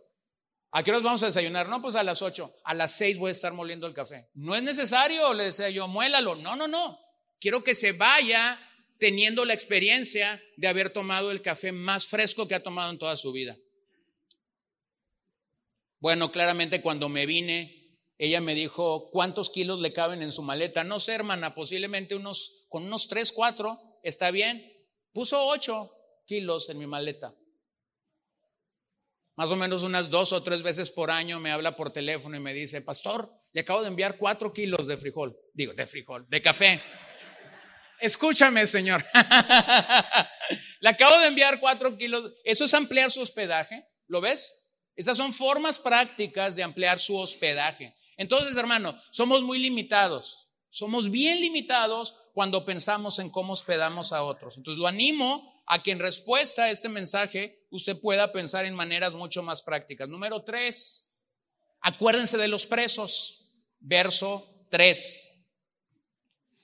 ¿a 0.71 0.83
qué 0.83 0.91
hora 0.91 0.99
vamos 0.99 1.23
a 1.23 1.27
desayunar? 1.27 1.69
No, 1.69 1.81
pues 1.81 1.95
a 1.95 2.03
las 2.03 2.21
8, 2.21 2.57
a 2.63 2.73
las 2.73 2.91
6 2.97 3.17
voy 3.17 3.29
a 3.29 3.33
estar 3.33 3.53
moliendo 3.53 3.87
el 3.87 3.93
café. 3.93 4.29
No 4.33 4.55
es 4.55 4.63
necesario, 4.63 5.33
le 5.33 5.45
decía 5.45 5.69
yo, 5.69 5.87
muélalo. 5.87 6.35
No, 6.35 6.55
no, 6.55 6.67
no. 6.67 6.99
Quiero 7.39 7.63
que 7.63 7.75
se 7.75 7.91
vaya 7.93 8.59
teniendo 8.97 9.45
la 9.45 9.53
experiencia 9.53 10.41
de 10.57 10.67
haber 10.67 10.91
tomado 10.91 11.31
el 11.31 11.41
café 11.41 11.71
más 11.71 12.07
fresco 12.07 12.47
que 12.47 12.55
ha 12.55 12.63
tomado 12.63 12.91
en 12.91 12.99
toda 12.99 13.15
su 13.15 13.31
vida. 13.31 13.57
Bueno, 16.05 16.31
claramente 16.31 16.81
cuando 16.81 17.09
me 17.09 17.25
vine, 17.25 17.97
ella 18.19 18.39
me 18.39 18.53
dijo, 18.53 19.09
¿cuántos 19.09 19.49
kilos 19.49 19.79
le 19.79 19.91
caben 19.91 20.21
en 20.21 20.31
su 20.31 20.43
maleta? 20.43 20.83
No 20.83 20.99
sé, 20.99 21.15
hermana, 21.15 21.55
posiblemente 21.55 22.13
unos, 22.13 22.67
con 22.69 22.83
unos 22.83 23.07
3, 23.07 23.31
4, 23.31 23.99
está 24.03 24.29
bien. 24.29 24.63
Puso 25.13 25.43
8 25.47 25.89
kilos 26.27 26.69
en 26.69 26.77
mi 26.77 26.85
maleta. 26.85 27.33
Más 29.35 29.49
o 29.49 29.55
menos 29.55 29.81
unas 29.81 30.11
dos 30.11 30.31
o 30.31 30.43
tres 30.43 30.61
veces 30.61 30.91
por 30.91 31.09
año 31.09 31.39
me 31.39 31.49
habla 31.49 31.75
por 31.75 31.91
teléfono 31.91 32.37
y 32.37 32.39
me 32.39 32.53
dice, 32.53 32.83
pastor, 32.83 33.27
le 33.51 33.61
acabo 33.61 33.81
de 33.81 33.87
enviar 33.87 34.15
4 34.15 34.53
kilos 34.53 34.85
de 34.85 34.97
frijol. 34.97 35.35
Digo, 35.55 35.73
de 35.73 35.87
frijol, 35.87 36.27
de 36.29 36.39
café. 36.39 36.83
Escúchame, 37.99 38.67
Señor. 38.67 39.03
Le 40.81 40.89
acabo 40.89 41.19
de 41.21 41.29
enviar 41.29 41.59
cuatro 41.59 41.97
kilos. 41.97 42.31
Eso 42.43 42.65
es 42.65 42.73
ampliar 42.75 43.09
su 43.09 43.21
hospedaje. 43.21 43.87
¿Lo 44.05 44.21
ves? 44.21 44.64
Estas 44.95 45.17
son 45.17 45.33
formas 45.33 45.79
prácticas 45.79 46.55
de 46.55 46.63
ampliar 46.63 46.99
su 46.99 47.17
hospedaje. 47.17 47.93
Entonces, 48.17 48.55
hermano, 48.57 48.97
somos 49.11 49.41
muy 49.41 49.59
limitados. 49.59 50.49
Somos 50.69 51.09
bien 51.09 51.39
limitados 51.41 52.15
cuando 52.33 52.65
pensamos 52.65 53.19
en 53.19 53.29
cómo 53.29 53.53
hospedamos 53.53 54.11
a 54.11 54.23
otros. 54.23 54.57
Entonces, 54.57 54.79
lo 54.79 54.87
animo 54.87 55.63
a 55.67 55.81
que 55.81 55.91
en 55.91 55.99
respuesta 55.99 56.63
a 56.63 56.69
este 56.69 56.89
mensaje 56.89 57.65
usted 57.71 57.99
pueda 57.99 58.31
pensar 58.31 58.65
en 58.65 58.75
maneras 58.75 59.13
mucho 59.13 59.41
más 59.41 59.61
prácticas. 59.61 60.07
Número 60.07 60.43
tres, 60.43 61.21
acuérdense 61.81 62.37
de 62.37 62.47
los 62.47 62.65
presos. 62.65 63.41
Verso 63.87 64.65
3. 64.71 65.31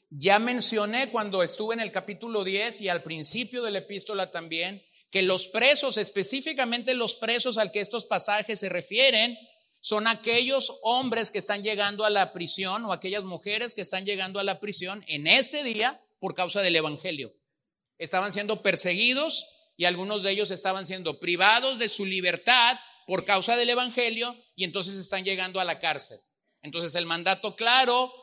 Ya 0.09 0.39
mencioné 0.39 1.09
cuando 1.11 1.43
estuve 1.43 1.75
en 1.75 1.81
el 1.81 1.91
capítulo 1.91 2.43
10 2.43 2.81
y 2.81 2.89
al 2.89 3.03
principio 3.03 3.61
de 3.61 3.69
la 3.69 3.77
epístola 3.77 4.31
también, 4.31 4.83
que 5.11 5.21
los 5.21 5.47
presos, 5.47 5.97
específicamente 5.97 6.95
los 6.95 7.15
presos 7.15 7.57
al 7.57 7.71
que 7.71 7.81
estos 7.81 8.05
pasajes 8.05 8.59
se 8.59 8.69
refieren, 8.69 9.37
son 9.81 10.07
aquellos 10.07 10.79
hombres 10.83 11.31
que 11.31 11.39
están 11.39 11.63
llegando 11.63 12.05
a 12.05 12.09
la 12.09 12.33
prisión 12.33 12.85
o 12.85 12.93
aquellas 12.93 13.23
mujeres 13.23 13.75
que 13.75 13.81
están 13.81 14.05
llegando 14.05 14.39
a 14.39 14.43
la 14.43 14.59
prisión 14.59 15.03
en 15.07 15.27
este 15.27 15.63
día 15.63 15.99
por 16.19 16.33
causa 16.33 16.61
del 16.61 16.75
Evangelio. 16.75 17.33
Estaban 17.97 18.31
siendo 18.31 18.61
perseguidos 18.61 19.45
y 19.75 19.85
algunos 19.85 20.21
de 20.23 20.31
ellos 20.31 20.51
estaban 20.51 20.85
siendo 20.85 21.19
privados 21.19 21.77
de 21.77 21.89
su 21.89 22.05
libertad 22.05 22.77
por 23.05 23.25
causa 23.25 23.57
del 23.57 23.71
Evangelio 23.71 24.35
y 24.55 24.63
entonces 24.63 24.95
están 24.95 25.25
llegando 25.25 25.59
a 25.59 25.65
la 25.65 25.79
cárcel. 25.79 26.19
Entonces 26.61 26.95
el 26.95 27.05
mandato 27.05 27.55
claro 27.55 28.13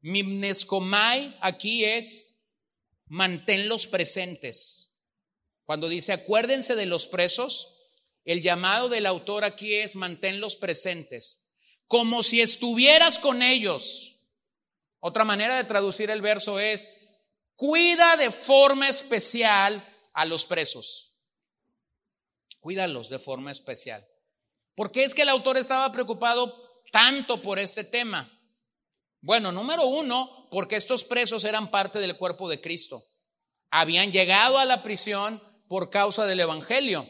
Mimnescomai 0.00 1.36
aquí 1.40 1.84
es 1.84 2.44
manténlos 3.06 3.86
presentes. 3.86 4.87
Cuando 5.68 5.86
dice 5.90 6.14
acuérdense 6.14 6.76
de 6.76 6.86
los 6.86 7.06
presos, 7.06 8.00
el 8.24 8.40
llamado 8.40 8.88
del 8.88 9.04
autor 9.04 9.44
aquí 9.44 9.74
es 9.74 9.96
manténlos 9.96 10.56
presentes, 10.56 11.58
como 11.86 12.22
si 12.22 12.40
estuvieras 12.40 13.18
con 13.18 13.42
ellos. 13.42 14.22
Otra 14.98 15.26
manera 15.26 15.58
de 15.58 15.64
traducir 15.64 16.08
el 16.08 16.22
verso 16.22 16.58
es, 16.58 16.88
cuida 17.54 18.16
de 18.16 18.30
forma 18.30 18.88
especial 18.88 19.86
a 20.14 20.24
los 20.24 20.46
presos. 20.46 21.26
Cuídalos 22.60 23.10
de 23.10 23.18
forma 23.18 23.50
especial. 23.50 24.08
¿Por 24.74 24.90
qué 24.90 25.04
es 25.04 25.14
que 25.14 25.20
el 25.20 25.28
autor 25.28 25.58
estaba 25.58 25.92
preocupado 25.92 26.50
tanto 26.92 27.42
por 27.42 27.58
este 27.58 27.84
tema? 27.84 28.26
Bueno, 29.20 29.52
número 29.52 29.84
uno, 29.84 30.48
porque 30.50 30.76
estos 30.76 31.04
presos 31.04 31.44
eran 31.44 31.70
parte 31.70 31.98
del 31.98 32.16
cuerpo 32.16 32.48
de 32.48 32.58
Cristo. 32.58 33.02
Habían 33.70 34.10
llegado 34.10 34.58
a 34.58 34.64
la 34.64 34.82
prisión 34.82 35.42
por 35.68 35.90
causa 35.90 36.26
del 36.26 36.40
Evangelio. 36.40 37.06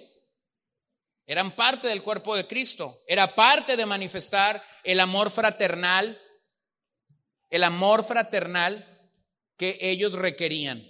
Eran 1.26 1.52
parte 1.52 1.88
del 1.88 2.02
cuerpo 2.02 2.34
de 2.36 2.46
Cristo. 2.46 3.02
Era 3.06 3.34
parte 3.34 3.76
de 3.76 3.86
manifestar 3.86 4.62
el 4.82 4.98
amor 5.00 5.30
fraternal, 5.30 6.18
el 7.50 7.64
amor 7.64 8.02
fraternal 8.02 8.84
que 9.56 9.78
ellos 9.80 10.12
requerían. 10.12 10.86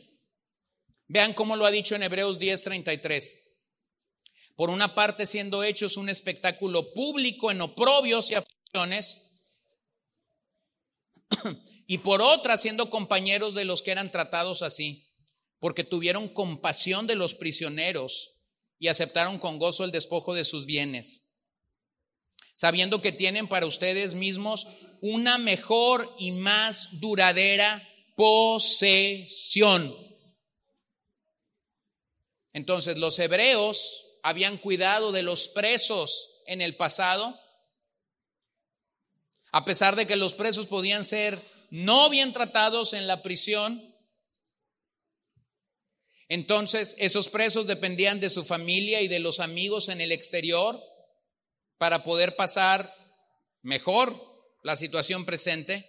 Vean 1.08 1.34
cómo 1.34 1.56
lo 1.56 1.66
ha 1.66 1.70
dicho 1.70 1.96
en 1.96 2.02
Hebreos 2.02 2.38
10:33. 2.38 3.46
Por 4.54 4.70
una 4.70 4.94
parte, 4.94 5.26
siendo 5.26 5.62
hechos 5.62 5.96
un 5.96 6.08
espectáculo 6.08 6.92
público 6.92 7.50
en 7.50 7.60
oprobios 7.60 8.30
y 8.30 8.34
aflicciones, 8.34 9.40
y 11.86 11.98
por 11.98 12.20
otra 12.20 12.56
siendo 12.56 12.90
compañeros 12.90 13.54
de 13.54 13.64
los 13.64 13.82
que 13.82 13.92
eran 13.92 14.10
tratados 14.10 14.62
así, 14.62 15.07
porque 15.60 15.84
tuvieron 15.84 16.28
compasión 16.28 17.06
de 17.06 17.16
los 17.16 17.34
prisioneros 17.34 18.36
y 18.78 18.88
aceptaron 18.88 19.38
con 19.38 19.58
gozo 19.58 19.84
el 19.84 19.90
despojo 19.90 20.34
de 20.34 20.44
sus 20.44 20.66
bienes, 20.66 21.36
sabiendo 22.52 23.02
que 23.02 23.12
tienen 23.12 23.48
para 23.48 23.66
ustedes 23.66 24.14
mismos 24.14 24.68
una 25.00 25.38
mejor 25.38 26.08
y 26.18 26.32
más 26.32 27.00
duradera 27.00 27.86
posesión. 28.16 29.96
Entonces 32.52 32.96
los 32.96 33.18
hebreos 33.18 34.20
habían 34.22 34.58
cuidado 34.58 35.12
de 35.12 35.22
los 35.22 35.48
presos 35.48 36.42
en 36.46 36.60
el 36.60 36.76
pasado 36.76 37.38
a 39.52 39.64
pesar 39.64 39.96
de 39.96 40.06
que 40.06 40.16
los 40.16 40.34
presos 40.34 40.66
podían 40.66 41.04
ser 41.04 41.38
no 41.70 42.10
bien 42.10 42.32
tratados 42.32 42.92
en 42.92 43.06
la 43.06 43.22
prisión, 43.22 43.82
Entonces, 46.28 46.94
esos 46.98 47.28
presos 47.30 47.66
dependían 47.66 48.20
de 48.20 48.28
su 48.28 48.44
familia 48.44 49.00
y 49.00 49.08
de 49.08 49.18
los 49.18 49.40
amigos 49.40 49.88
en 49.88 50.00
el 50.00 50.12
exterior 50.12 50.78
para 51.78 52.04
poder 52.04 52.36
pasar 52.36 52.94
mejor 53.62 54.14
la 54.62 54.76
situación 54.76 55.24
presente. 55.24 55.88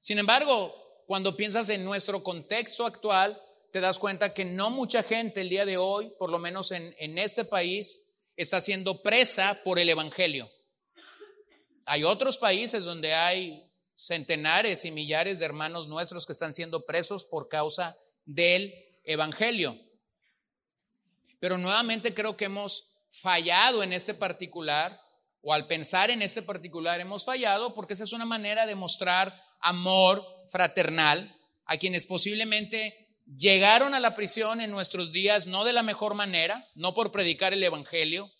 Sin 0.00 0.18
embargo, 0.18 0.74
cuando 1.06 1.36
piensas 1.36 1.68
en 1.68 1.84
nuestro 1.84 2.22
contexto 2.24 2.84
actual, 2.84 3.40
te 3.72 3.80
das 3.80 3.98
cuenta 3.98 4.34
que 4.34 4.44
no 4.44 4.70
mucha 4.70 5.02
gente 5.02 5.42
el 5.42 5.48
día 5.48 5.64
de 5.64 5.76
hoy, 5.76 6.12
por 6.18 6.30
lo 6.30 6.38
menos 6.38 6.72
en, 6.72 6.94
en 6.98 7.18
este 7.18 7.44
país, 7.44 8.20
está 8.36 8.60
siendo 8.60 9.02
presa 9.02 9.60
por 9.62 9.78
el 9.78 9.88
Evangelio. 9.88 10.50
Hay 11.84 12.02
otros 12.02 12.38
países 12.38 12.84
donde 12.84 13.14
hay 13.14 13.65
centenares 13.96 14.84
y 14.84 14.92
millares 14.92 15.38
de 15.38 15.46
hermanos 15.46 15.88
nuestros 15.88 16.26
que 16.26 16.32
están 16.32 16.54
siendo 16.54 16.84
presos 16.84 17.24
por 17.24 17.48
causa 17.48 17.96
del 18.24 18.72
Evangelio. 19.04 19.76
Pero 21.40 21.58
nuevamente 21.58 22.14
creo 22.14 22.36
que 22.36 22.44
hemos 22.44 23.02
fallado 23.10 23.82
en 23.82 23.92
este 23.92 24.14
particular, 24.14 24.98
o 25.40 25.52
al 25.52 25.66
pensar 25.66 26.10
en 26.10 26.22
este 26.22 26.42
particular 26.42 27.00
hemos 27.00 27.24
fallado, 27.24 27.74
porque 27.74 27.94
esa 27.94 28.04
es 28.04 28.12
una 28.12 28.26
manera 28.26 28.66
de 28.66 28.74
mostrar 28.74 29.34
amor 29.60 30.24
fraternal 30.48 31.34
a 31.64 31.76
quienes 31.76 32.06
posiblemente 32.06 32.94
llegaron 33.36 33.94
a 33.94 34.00
la 34.00 34.14
prisión 34.14 34.60
en 34.60 34.70
nuestros 34.70 35.12
días 35.12 35.46
no 35.46 35.64
de 35.64 35.72
la 35.72 35.82
mejor 35.82 36.14
manera, 36.14 36.66
no 36.74 36.94
por 36.94 37.10
predicar 37.10 37.52
el 37.52 37.62
Evangelio, 37.62 38.30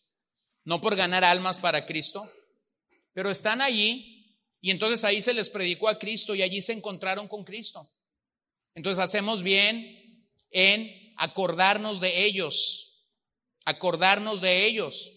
no 0.65 0.81
por 0.81 0.97
ganar 0.97 1.25
almas 1.25 1.59
para 1.59 1.87
Cristo, 1.87 2.29
pero 3.13 3.31
están 3.31 3.63
allí 3.63 4.16
y 4.67 4.73
entonces 4.73 5.05
ahí 5.05 5.23
se 5.23 5.33
les 5.33 5.49
predicó 5.49 5.87
a 5.89 5.97
Cristo 5.97 6.35
y 6.35 6.43
allí 6.43 6.61
se 6.61 6.73
encontraron 6.73 7.29
con 7.29 7.45
Cristo. 7.45 7.89
Entonces 8.75 8.99
hacemos 8.99 9.45
bien 9.45 10.27
en 10.51 11.14
acordarnos 11.17 12.01
de 12.01 12.25
ellos, 12.25 13.07
acordarnos 13.64 14.41
de 14.41 14.67
ellos. 14.67 15.12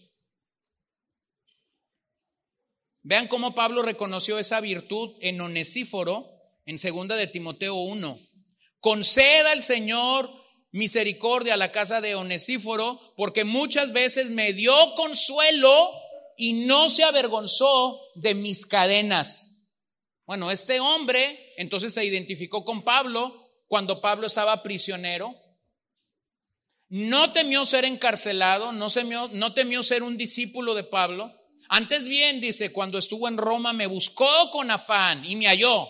Vean 3.02 3.26
cómo 3.26 3.52
Pablo 3.52 3.82
reconoció 3.82 4.38
esa 4.38 4.60
virtud 4.60 5.16
en 5.20 5.40
Onesíforo 5.40 6.30
en 6.64 6.78
segunda 6.78 7.16
de 7.16 7.26
Timoteo 7.26 7.74
1. 7.74 8.20
Conceda 8.78 9.52
el 9.52 9.62
Señor 9.62 10.30
misericordia 10.70 11.54
a 11.54 11.56
la 11.56 11.72
casa 11.72 12.00
de 12.00 12.14
Onesíforo 12.14 13.00
porque 13.16 13.42
muchas 13.42 13.92
veces 13.92 14.30
me 14.30 14.52
dio 14.52 14.72
consuelo 14.94 15.90
y 16.40 16.54
no 16.54 16.88
se 16.88 17.04
avergonzó 17.04 18.00
de 18.14 18.34
mis 18.34 18.64
cadenas. 18.64 19.76
Bueno, 20.24 20.50
este 20.50 20.80
hombre 20.80 21.52
entonces 21.58 21.92
se 21.92 22.02
identificó 22.02 22.64
con 22.64 22.82
Pablo 22.82 23.30
cuando 23.68 24.00
Pablo 24.00 24.26
estaba 24.26 24.62
prisionero. 24.62 25.34
No 26.88 27.34
temió 27.34 27.66
ser 27.66 27.84
encarcelado, 27.84 28.72
no 28.72 28.88
temió, 28.88 29.28
no 29.34 29.52
temió 29.52 29.82
ser 29.82 30.02
un 30.02 30.16
discípulo 30.16 30.74
de 30.74 30.84
Pablo. 30.84 31.30
Antes 31.68 32.08
bien, 32.08 32.40
dice, 32.40 32.72
cuando 32.72 32.96
estuvo 32.96 33.28
en 33.28 33.36
Roma 33.36 33.74
me 33.74 33.86
buscó 33.86 34.50
con 34.50 34.70
afán 34.70 35.22
y 35.26 35.36
me 35.36 35.46
halló. 35.46 35.86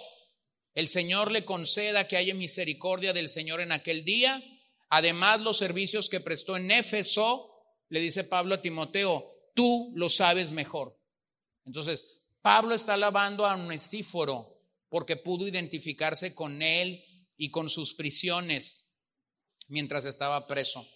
El 0.74 0.88
Señor 0.88 1.30
le 1.30 1.44
conceda 1.44 2.08
que 2.08 2.16
haya 2.16 2.34
misericordia 2.34 3.12
del 3.12 3.28
Señor 3.28 3.60
en 3.60 3.70
aquel 3.70 4.04
día. 4.04 4.42
Además, 4.88 5.42
los 5.42 5.58
servicios 5.58 6.08
que 6.08 6.18
prestó 6.18 6.56
en 6.56 6.72
Éfeso, 6.72 7.46
le 7.88 8.00
dice 8.00 8.24
Pablo 8.24 8.56
a 8.56 8.62
Timoteo, 8.62 9.24
tú 9.54 9.92
lo 9.94 10.08
sabes 10.08 10.52
mejor. 10.52 10.98
Entonces, 11.64 12.20
Pablo 12.42 12.74
está 12.74 12.94
alabando 12.94 13.46
a 13.46 13.54
Onesíforo 13.54 14.60
porque 14.88 15.16
pudo 15.16 15.46
identificarse 15.46 16.34
con 16.34 16.62
él 16.62 17.04
y 17.36 17.50
con 17.50 17.68
sus 17.68 17.94
prisiones 17.94 18.96
mientras 19.68 20.04
estaba 20.04 20.46
preso. 20.46 20.86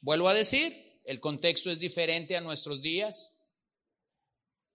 Vuelvo 0.00 0.28
a 0.28 0.34
decir, 0.34 0.74
el 1.04 1.20
contexto 1.20 1.70
es 1.70 1.78
diferente 1.78 2.36
a 2.36 2.40
nuestros 2.40 2.82
días. 2.82 3.38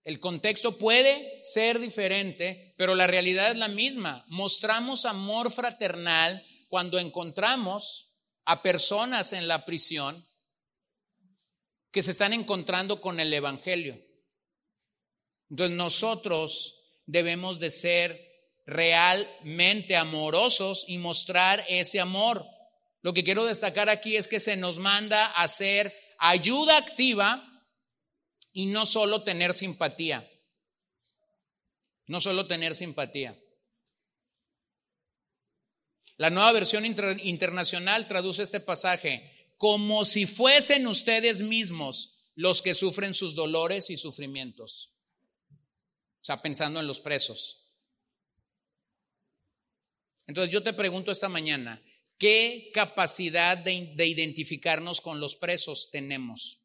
El 0.04 0.20
contexto 0.20 0.78
puede 0.78 1.42
ser 1.42 1.78
diferente, 1.78 2.74
pero 2.78 2.94
la 2.94 3.06
realidad 3.06 3.50
es 3.50 3.58
la 3.58 3.68
misma. 3.68 4.24
Mostramos 4.28 5.04
amor 5.04 5.50
fraternal 5.50 6.42
cuando 6.68 6.98
encontramos 6.98 8.14
a 8.44 8.62
personas 8.62 9.34
en 9.34 9.48
la 9.48 9.66
prisión 9.66 10.26
que 11.90 12.02
se 12.02 12.10
están 12.10 12.32
encontrando 12.32 13.00
con 13.00 13.20
el 13.20 13.32
Evangelio. 13.32 13.98
Entonces 15.50 15.76
nosotros 15.76 16.78
debemos 17.06 17.58
de 17.58 17.70
ser 17.70 18.28
realmente 18.66 19.96
amorosos 19.96 20.84
y 20.88 20.98
mostrar 20.98 21.64
ese 21.68 22.00
amor. 22.00 22.44
Lo 23.00 23.14
que 23.14 23.24
quiero 23.24 23.46
destacar 23.46 23.88
aquí 23.88 24.16
es 24.16 24.28
que 24.28 24.40
se 24.40 24.56
nos 24.56 24.78
manda 24.78 25.26
a 25.26 25.44
hacer 25.44 25.94
ayuda 26.18 26.76
activa 26.76 27.44
y 28.52 28.66
no 28.66 28.84
solo 28.84 29.22
tener 29.22 29.54
simpatía. 29.54 30.28
No 32.06 32.20
solo 32.20 32.46
tener 32.46 32.74
simpatía. 32.74 33.38
La 36.16 36.30
nueva 36.30 36.52
versión 36.52 36.84
internacional 36.84 38.08
traduce 38.08 38.42
este 38.42 38.60
pasaje 38.60 39.37
como 39.58 40.04
si 40.04 40.26
fuesen 40.26 40.86
ustedes 40.86 41.42
mismos 41.42 42.32
los 42.36 42.62
que 42.62 42.74
sufren 42.74 43.12
sus 43.12 43.34
dolores 43.34 43.90
y 43.90 43.96
sufrimientos. 43.96 44.94
O 45.50 46.24
sea, 46.24 46.40
pensando 46.40 46.78
en 46.78 46.86
los 46.86 47.00
presos. 47.00 47.66
Entonces 50.28 50.52
yo 50.52 50.62
te 50.62 50.72
pregunto 50.72 51.10
esta 51.10 51.28
mañana, 51.28 51.82
¿qué 52.16 52.70
capacidad 52.72 53.58
de, 53.58 53.94
de 53.96 54.06
identificarnos 54.06 55.00
con 55.00 55.18
los 55.18 55.34
presos 55.34 55.90
tenemos? 55.90 56.62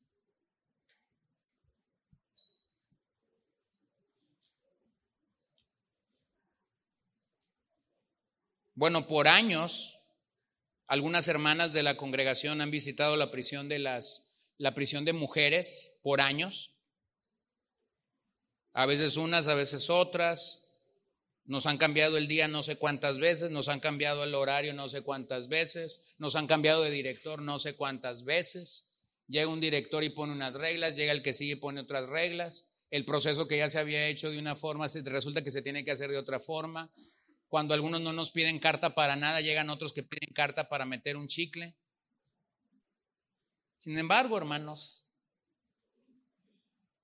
Bueno, 8.75 9.07
por 9.07 9.27
años 9.27 9.92
algunas 10.87 11.27
hermanas 11.27 11.73
de 11.73 11.83
la 11.83 11.97
congregación 11.97 12.61
han 12.61 12.71
visitado 12.71 13.15
la 13.15 13.31
prisión 13.31 13.69
de 13.69 13.79
las 13.79 14.33
la 14.57 14.75
prisión 14.75 15.05
de 15.05 15.13
mujeres 15.13 15.99
por 16.03 16.21
años. 16.21 16.71
A 18.73 18.85
veces 18.85 19.17
unas, 19.17 19.47
a 19.47 19.55
veces 19.55 19.89
otras. 19.89 20.59
Nos 21.45 21.65
han 21.65 21.77
cambiado 21.77 22.17
el 22.17 22.29
día 22.29 22.47
no 22.47 22.63
sé 22.63 22.77
cuántas 22.77 23.19
veces, 23.19 23.51
nos 23.51 23.67
han 23.67 23.81
cambiado 23.81 24.23
el 24.23 24.33
horario 24.33 24.73
no 24.73 24.87
sé 24.87 25.01
cuántas 25.01 25.49
veces, 25.49 26.13
nos 26.17 26.37
han 26.37 26.47
cambiado 26.47 26.83
de 26.83 26.89
director 26.89 27.41
no 27.41 27.59
sé 27.59 27.75
cuántas 27.75 28.23
veces. 28.23 28.97
Llega 29.27 29.49
un 29.49 29.59
director 29.59 30.05
y 30.05 30.09
pone 30.09 30.31
unas 30.31 30.55
reglas, 30.55 30.95
llega 30.95 31.11
el 31.11 31.21
que 31.21 31.33
sigue 31.33 31.53
y 31.53 31.57
pone 31.57 31.81
otras 31.81 32.07
reglas. 32.07 32.67
El 32.89 33.03
proceso 33.03 33.47
que 33.47 33.57
ya 33.57 33.69
se 33.69 33.79
había 33.79 34.07
hecho 34.07 34.29
de 34.29 34.39
una 34.39 34.55
forma 34.55 34.87
resulta 35.03 35.43
que 35.43 35.51
se 35.51 35.61
tiene 35.61 35.83
que 35.83 35.91
hacer 35.91 36.09
de 36.09 36.17
otra 36.17 36.39
forma. 36.39 36.89
Cuando 37.53 37.75
algunos 37.75 38.01
no 38.01 38.13
nos 38.13 38.31
piden 38.31 38.57
carta 38.57 38.95
para 38.95 39.15
nada, 39.15 39.39
llegan 39.39 39.69
otros 39.69 39.93
que 39.93 40.01
piden 40.01 40.33
carta 40.33 40.69
para 40.69 40.85
meter 40.85 41.17
un 41.17 41.27
chicle. 41.27 41.75
Sin 43.77 43.95
embargo, 43.95 44.35
hermanos, 44.39 45.05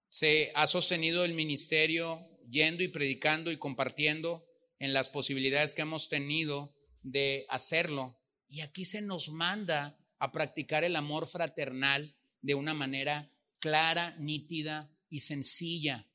se 0.09 0.51
ha 0.55 0.65
sostenido 0.65 1.23
el 1.23 1.35
ministerio 1.35 2.19
yendo 2.49 2.81
y 2.81 2.87
predicando 2.87 3.51
y 3.51 3.59
compartiendo 3.59 4.43
en 4.79 4.91
las 4.91 5.09
posibilidades 5.09 5.75
que 5.75 5.83
hemos 5.83 6.09
tenido 6.09 6.75
de 7.03 7.45
hacerlo. 7.49 8.19
Y 8.47 8.61
aquí 8.61 8.85
se 8.85 9.03
nos 9.03 9.29
manda 9.29 9.99
a 10.17 10.31
practicar 10.31 10.83
el 10.83 10.95
amor 10.95 11.27
fraternal 11.27 12.15
de 12.41 12.55
una 12.55 12.73
manera 12.73 13.31
clara, 13.59 14.15
nítida 14.17 14.91
y 15.11 15.19
sencilla, 15.19 16.07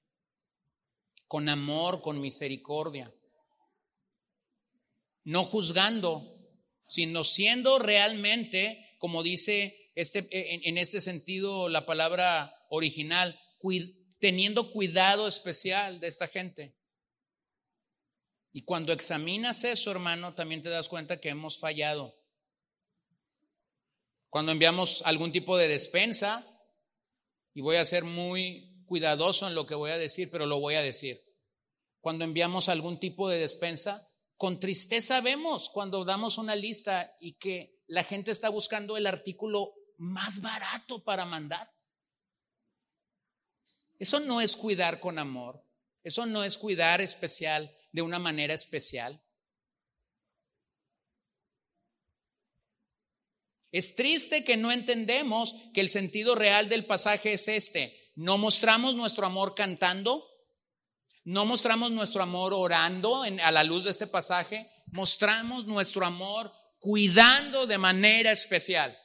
con 1.29 1.49
amor, 1.49 2.01
con 2.03 2.21
misericordia 2.21 3.15
no 5.25 5.45
juzgando, 5.45 6.23
sino 6.87 7.25
siendo 7.25 7.79
realmente, 7.79 8.97
como 8.99 9.23
dice 9.23 9.91
este, 9.95 10.27
en, 10.69 10.79
este 10.79 11.01
sentido 11.01 11.69
la 11.69 11.87
palabra 11.87 12.55
original, 12.69 13.39
teniendo 14.19 14.71
cuidado 14.71 15.27
especial 15.27 16.01
de 16.01 16.07
esta 16.07 16.29
gente. 16.29 16.77
Y 18.53 18.63
cuando 18.63 18.93
examinas 18.93 19.65
eso, 19.65 19.91
hermano, 19.91 20.35
también 20.35 20.63
te 20.63 20.69
das 20.69 20.89
cuenta 20.89 21.21
que 21.21 21.31
hemos 21.31 21.59
fallado. 21.59 22.15
Cuando 24.29 24.53
enviamos 24.53 25.03
algún 25.07 25.33
tipo 25.33 25.57
de 25.57 25.69
despensa, 25.69 26.47
y 27.53 27.61
voy 27.61 27.77
a 27.77 27.87
ser 27.87 28.05
muy 28.05 28.85
cuidadoso 28.87 29.49
en 29.49 29.55
lo 29.55 29.67
que 29.67 29.75
voy 29.75 29.93
a 29.93 29.99
decir, 29.99 30.31
pero 30.31 30.47
lo 30.47 30.61
voy 30.61 30.75
a 30.75 30.83
decir. 30.83 31.21
Cuando 32.01 32.25
enviamos 32.25 32.69
algún 32.69 32.99
tipo 32.99 33.29
de 33.29 33.39
despensa, 33.39 34.07
con 34.37 34.59
tristeza 34.59 35.21
vemos 35.21 35.71
cuando 35.71 36.05
damos 36.05 36.39
una 36.39 36.57
lista 36.57 37.17
y 37.21 37.35
que 37.35 37.83
la 37.87 38.05
gente 38.05 38.31
está 38.31 38.49
buscando 38.49 38.97
el 38.97 39.07
artículo 39.07 39.75
más 39.97 40.41
barato 40.41 41.03
para 41.05 41.25
mandar. 41.25 41.73
Eso 43.99 44.21
no 44.21 44.41
es 44.41 44.57
cuidar 44.57 45.01
con 45.01 45.19
amor. 45.19 45.65
Eso 46.03 46.27
no 46.27 46.45
es 46.45 46.59
cuidar 46.59 47.01
especial 47.01 47.75
de 47.93 48.03
una 48.03 48.19
manera 48.19 48.53
especial. 48.53 49.21
Es 53.73 53.97
triste 53.97 54.45
que 54.45 54.57
no 54.57 54.71
entendemos 54.71 55.55
que 55.73 55.81
el 55.81 55.89
sentido 55.89 56.35
real 56.35 56.69
del 56.69 56.87
pasaje 56.87 57.33
es 57.33 57.49
este. 57.49 58.13
No 58.15 58.39
mostramos 58.39 58.95
nuestro 58.95 59.27
amor 59.27 59.55
cantando, 59.55 60.25
no 61.25 61.47
mostramos 61.47 61.91
nuestro 61.91 62.23
amor 62.23 62.53
orando 62.53 63.23
a 63.23 63.51
la 63.51 63.65
luz 63.65 63.85
de 63.85 63.91
este 63.91 64.07
pasaje, 64.07 64.71
mostramos 64.89 65.67
nuestro 65.67 66.05
amor 66.05 66.53
cuidando 66.79 67.67
de 67.67 67.79
manera 67.79 68.31
especial. 68.31 68.97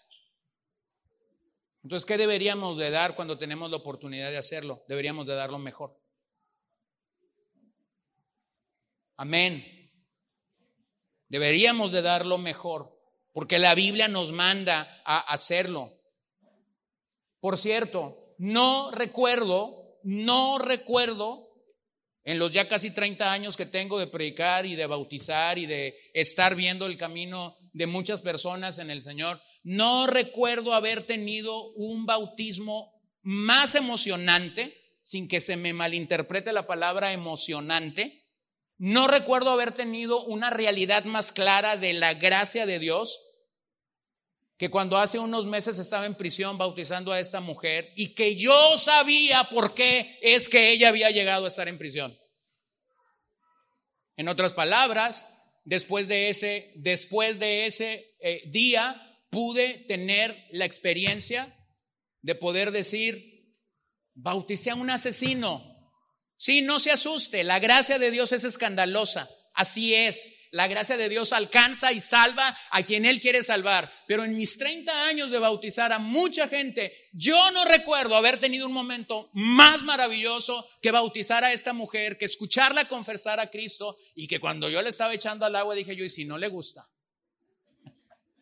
Entonces, 1.81 2.05
¿qué 2.05 2.17
deberíamos 2.17 2.75
de 2.75 2.89
dar 2.89 3.15
cuando 3.15 3.37
tenemos 3.37 3.71
la 3.71 3.77
oportunidad 3.77 4.31
de 4.31 4.37
hacerlo? 4.37 4.83
Deberíamos 4.89 5.25
de 5.25 5.35
dar 5.35 5.49
lo 5.49 5.59
mejor. 5.59 5.97
Amén. 9.15 9.91
Deberíamos 11.29 11.91
de 11.91 12.01
dar 12.01 12.25
lo 12.25 12.37
mejor, 12.37 12.99
porque 13.33 13.59
la 13.59 13.75
Biblia 13.75 14.09
nos 14.09 14.33
manda 14.33 15.01
a 15.05 15.19
hacerlo. 15.19 15.93
Por 17.39 17.57
cierto, 17.57 18.35
no 18.37 18.91
recuerdo, 18.91 19.99
no 20.03 20.57
recuerdo 20.59 21.48
en 22.29 22.37
los 22.37 22.51
ya 22.51 22.67
casi 22.67 22.91
30 22.91 23.31
años 23.31 23.57
que 23.57 23.65
tengo 23.65 23.97
de 23.97 24.05
predicar 24.05 24.63
y 24.67 24.75
de 24.75 24.85
bautizar 24.85 25.57
y 25.57 25.65
de 25.65 25.97
estar 26.13 26.53
viendo 26.53 26.85
el 26.85 26.95
camino 26.95 27.57
de 27.73 27.87
muchas 27.87 28.21
personas 28.21 28.77
en 28.77 28.91
el 28.91 29.01
Señor, 29.01 29.41
no 29.63 30.05
recuerdo 30.05 30.75
haber 30.75 31.07
tenido 31.07 31.71
un 31.71 32.05
bautismo 32.05 32.93
más 33.23 33.73
emocionante, 33.73 34.77
sin 35.01 35.27
que 35.27 35.41
se 35.41 35.55
me 35.55 35.73
malinterprete 35.73 36.53
la 36.53 36.67
palabra 36.67 37.13
emocionante. 37.13 38.21
No 38.77 39.07
recuerdo 39.07 39.49
haber 39.49 39.71
tenido 39.71 40.23
una 40.25 40.51
realidad 40.51 41.05
más 41.05 41.31
clara 41.31 41.77
de 41.77 41.93
la 41.93 42.13
gracia 42.13 42.67
de 42.67 42.77
Dios 42.77 43.19
que 44.59 44.69
cuando 44.69 44.97
hace 44.97 45.17
unos 45.17 45.47
meses 45.47 45.79
estaba 45.79 46.05
en 46.05 46.15
prisión 46.15 46.57
bautizando 46.59 47.13
a 47.13 47.19
esta 47.19 47.39
mujer 47.39 47.91
y 47.95 48.13
que 48.13 48.35
yo 48.35 48.77
sabía 48.77 49.45
por 49.45 49.73
qué 49.73 50.19
es 50.21 50.49
que 50.49 50.71
ella 50.71 50.89
había 50.89 51.09
llegado 51.11 51.45
a 51.45 51.47
estar 51.47 51.69
en 51.69 51.77
prisión. 51.77 52.18
En 54.19 54.27
otras 54.27 54.53
palabras, 54.53 55.33
después 55.63 56.09
de 56.09 56.27
ese, 56.27 56.73
después 56.75 57.39
de 57.39 57.67
ese 57.67 58.05
eh, 58.19 58.41
día, 58.47 59.01
pude 59.29 59.85
tener 59.87 60.35
la 60.51 60.65
experiencia 60.65 61.55
de 62.21 62.35
poder 62.35 62.71
decir, 62.71 63.55
bauticé 64.13 64.71
a 64.71 64.75
un 64.75 64.89
asesino. 64.89 65.63
Sí, 66.35 66.61
no 66.61 66.79
se 66.79 66.91
asuste, 66.91 67.45
la 67.45 67.59
gracia 67.59 67.97
de 67.97 68.11
Dios 68.11 68.33
es 68.33 68.43
escandalosa. 68.43 69.29
Así 69.53 69.95
es, 69.95 70.33
la 70.51 70.67
gracia 70.67 70.97
de 70.97 71.09
Dios 71.09 71.33
alcanza 71.33 71.91
y 71.91 72.01
salva 72.01 72.55
a 72.71 72.83
quien 72.83 73.05
Él 73.05 73.19
quiere 73.19 73.43
salvar. 73.43 73.91
Pero 74.07 74.23
en 74.23 74.35
mis 74.35 74.57
30 74.57 75.05
años 75.05 75.31
de 75.31 75.39
bautizar 75.39 75.91
a 75.91 75.99
mucha 75.99 76.47
gente, 76.47 76.93
yo 77.13 77.51
no 77.51 77.65
recuerdo 77.65 78.15
haber 78.15 78.39
tenido 78.39 78.67
un 78.67 78.73
momento 78.73 79.29
más 79.33 79.83
maravilloso 79.83 80.67
que 80.81 80.91
bautizar 80.91 81.43
a 81.43 81.53
esta 81.53 81.73
mujer, 81.73 82.17
que 82.17 82.25
escucharla 82.25 82.87
confesar 82.87 83.39
a 83.39 83.49
Cristo 83.49 83.97
y 84.15 84.27
que 84.27 84.39
cuando 84.39 84.69
yo 84.69 84.81
le 84.81 84.89
estaba 84.89 85.13
echando 85.13 85.45
al 85.45 85.55
agua 85.55 85.75
dije 85.75 85.95
yo, 85.95 86.03
¿y 86.03 86.09
si 86.09 86.25
no 86.25 86.37
le 86.37 86.47
gusta? 86.47 86.87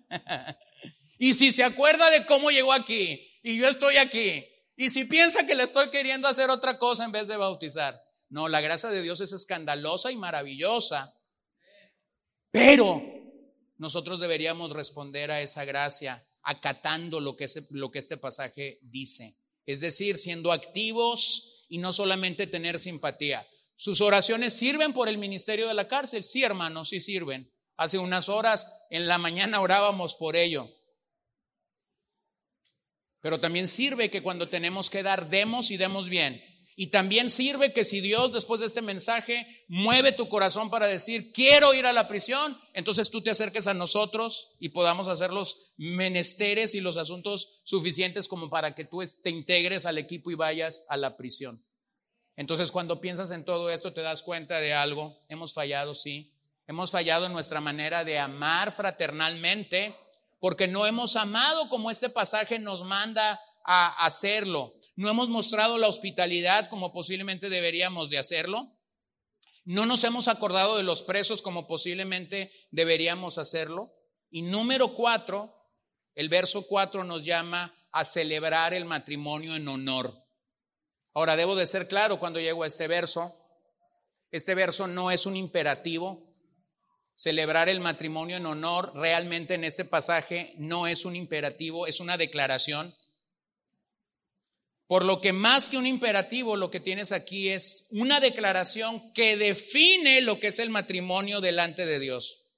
Y 1.20 1.34
si 1.34 1.51
se 1.51 1.64
acuerda 1.64 2.10
de 2.12 2.26
cómo 2.26 2.51
llegó 2.51 2.72
aquí 2.72 3.39
y 3.41 3.58
yo 3.58 3.68
estoy 3.68 3.97
aquí, 3.97 4.45
y 4.76 4.89
si 4.91 5.05
piensa 5.05 5.47
que 5.47 5.55
le 5.55 5.64
estoy 5.64 5.89
queriendo 5.89 6.28
hacer 6.28 6.49
otra 6.51 6.78
cosa 6.78 7.05
en 7.05 7.12
vez 7.12 7.28
de 7.28 7.38
bautizar. 7.38 7.99
No, 8.30 8.47
la 8.47 8.62
gracia 8.62 8.89
de 8.89 9.01
Dios 9.01 9.22
es 9.22 9.32
escandalosa 9.32 10.12
y 10.12 10.18
maravillosa. 10.18 11.12
Pero 12.52 13.02
nosotros 13.78 14.20
deberíamos 14.20 14.72
responder 14.72 15.32
a 15.32 15.41
esa 15.41 15.66
gracia 15.66 16.24
acatando 16.43 17.20
lo 17.20 17.36
que, 17.36 17.45
lo 17.72 17.91
que 17.91 18.00
este 18.00 18.18
pasaje 18.18 18.80
dice. 18.82 19.38
Es 19.66 19.80
decir, 19.80 20.18
siendo 20.18 20.52
activos 20.52 21.66
y 21.70 21.78
no 21.78 21.91
solamente 21.91 22.48
tener 22.48 22.80
simpatía. 22.80 23.45
¿Sus 23.76 24.02
oraciones 24.02 24.54
sirven 24.54 24.93
por 24.93 25.10
el 25.10 25.18
ministerio 25.18 25.68
de 25.68 25.74
la 25.74 25.88
cárcel? 25.88 26.24
Sí, 26.24 26.43
hermanos, 26.43 26.89
sí 26.89 27.02
sirven. 27.02 27.54
Hace 27.76 28.00
unas 28.00 28.30
horas 28.30 28.88
en 28.89 29.08
la 29.08 29.18
mañana 29.18 29.62
orábamos 29.62 30.16
por 30.16 30.36
ello. 30.36 30.68
Pero 33.22 33.39
también 33.39 33.68
sirve 33.68 34.10
que 34.10 34.24
cuando 34.24 34.48
tenemos 34.48 34.89
que 34.89 35.04
dar, 35.04 35.30
demos 35.30 35.70
y 35.70 35.78
demos 35.78 36.10
bien. 36.10 36.41
Y 36.80 36.88
también 36.88 37.32
sirve 37.32 37.73
que 37.73 37.84
si 37.84 38.01
Dios 38.01 38.32
después 38.32 38.59
de 38.59 38.67
este 38.67 38.84
mensaje 38.84 39.47
mueve 39.67 40.11
tu 40.11 40.30
corazón 40.30 40.69
para 40.69 40.86
decir, 40.86 41.32
quiero 41.32 41.73
ir 41.73 41.88
a 41.88 41.91
la 41.91 42.07
prisión, 42.07 42.55
entonces 42.75 43.09
tú 43.09 43.19
te 43.23 43.32
acerques 43.32 43.65
a 43.65 43.73
nosotros 43.73 44.55
y 44.59 44.69
podamos 44.69 45.07
hacer 45.07 45.34
los 45.34 45.73
menesteres 45.78 46.75
y 46.75 46.82
los 46.82 46.97
asuntos 46.97 47.61
suficientes 47.63 48.28
como 48.28 48.51
para 48.51 48.75
que 48.75 48.86
tú 48.86 49.03
te 49.23 49.32
integres 49.32 49.88
al 49.88 49.97
equipo 49.97 50.30
y 50.30 50.36
vayas 50.36 50.86
a 50.88 50.97
la 50.97 51.17
prisión. 51.17 51.65
Entonces 52.36 52.69
cuando 52.69 53.01
piensas 53.01 53.32
en 53.32 53.43
todo 53.43 53.71
esto 53.71 53.91
te 53.91 54.01
das 54.01 54.21
cuenta 54.21 54.59
de 54.59 54.75
algo. 54.75 55.17
Hemos 55.30 55.55
fallado, 55.55 55.95
sí. 55.95 56.32
Hemos 56.67 56.91
fallado 56.91 57.25
en 57.25 57.34
nuestra 57.34 57.59
manera 57.59 58.03
de 58.03 58.19
amar 58.19 58.71
fraternalmente 58.71 59.95
porque 60.40 60.68
no 60.68 60.86
hemos 60.86 61.16
amado 61.16 61.70
como 61.70 61.92
este 61.92 62.10
pasaje 62.10 62.60
nos 62.60 62.84
manda 62.84 63.40
a 63.66 64.06
hacerlo. 64.06 64.74
No 64.96 65.10
hemos 65.10 65.30
mostrado 65.30 65.78
la 65.78 65.88
hospitalidad 65.88 66.70
como 66.70 66.92
posiblemente 66.92 67.50
deberíamos 67.50 68.10
de 68.10 68.18
hacerlo. 68.18 68.74
No 69.66 69.86
nos 69.86 70.04
hemos 70.04 70.28
acordado 70.28 70.78
de 70.78 70.84
los 70.84 71.04
presos 71.04 71.42
como 71.42 71.68
posiblemente 71.68 72.52
deberíamos 72.72 73.38
hacerlo. 73.38 73.94
Y 74.30 74.42
número 74.42 74.94
cuatro, 74.94 75.54
el 76.16 76.30
verso 76.30 76.66
cuatro 76.68 77.04
nos 77.04 77.26
llama 77.26 77.74
a 77.92 78.06
celebrar 78.06 78.74
el 78.74 78.86
matrimonio 78.86 79.56
en 79.56 79.68
honor. 79.68 80.14
Ahora, 81.14 81.36
debo 81.36 81.56
de 81.56 81.66
ser 81.66 81.88
claro 81.88 82.20
cuando 82.20 82.40
llego 82.40 82.64
a 82.64 82.68
este 82.68 82.88
verso. 82.88 83.34
Este 84.32 84.56
verso 84.56 84.88
no 84.88 85.10
es 85.10 85.26
un 85.26 85.36
imperativo, 85.36 86.26
celebrar 87.18 87.68
el 87.68 87.80
matrimonio 87.80 88.38
en 88.38 88.45
honor 88.45 88.91
realmente 88.93 89.55
en 89.55 89.63
este 89.63 89.84
pasaje 89.86 90.53
no 90.57 90.88
es 90.88 91.03
un 91.03 91.15
imperativo, 91.15 91.88
es 91.88 91.99
una 91.99 92.15
declaración. 92.15 92.95
Por 94.86 95.03
lo 95.03 95.20
que 95.20 95.34
más 95.34 95.68
que 95.68 95.78
un 95.78 95.88
imperativo, 95.88 96.55
lo 96.55 96.70
que 96.70 96.80
tienes 96.80 97.11
aquí 97.11 97.49
es 97.49 97.88
una 97.91 98.20
declaración 98.20 99.11
que 99.13 99.36
define 99.36 100.22
lo 100.22 100.39
que 100.39 100.47
es 100.47 100.59
el 100.59 100.70
matrimonio 100.70 101.41
delante 101.41 101.88
de 101.88 101.99
Dios. 101.99 102.51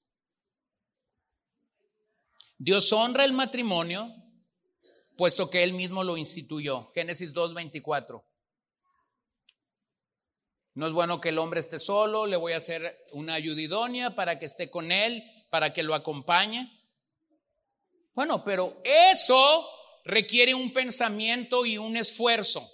Dios 2.58 2.92
honra 2.92 3.24
el 3.24 3.32
matrimonio, 3.32 4.14
puesto 5.16 5.50
que 5.50 5.64
Él 5.64 5.72
mismo 5.72 6.04
lo 6.04 6.18
instituyó. 6.18 6.92
Génesis 6.94 7.34
2.24. 7.34 8.29
No 10.74 10.88
es 10.88 10.94
bueno 10.94 11.20
que 11.20 11.30
el 11.30 11.40
hombre 11.40 11.60
esté 11.60 11.80
solo, 11.80 12.26
le 12.26 12.38
voy 12.38 12.54
a 12.54 12.58
hacer 12.58 12.96
una 13.12 13.34
ayudidonia 13.34 14.16
para 14.16 14.40
que 14.40 14.46
esté 14.46 14.70
con 14.70 14.92
él, 14.92 15.24
para 15.50 15.74
que 15.74 15.84
lo 15.84 15.96
acompañe. 15.96 16.72
Bueno, 18.14 18.44
pero 18.44 18.82
eso 18.84 19.70
requiere 20.06 20.54
un 20.54 20.74
pensamiento 20.74 21.66
y 21.66 21.78
un 21.78 21.98
esfuerzo. 21.98 22.70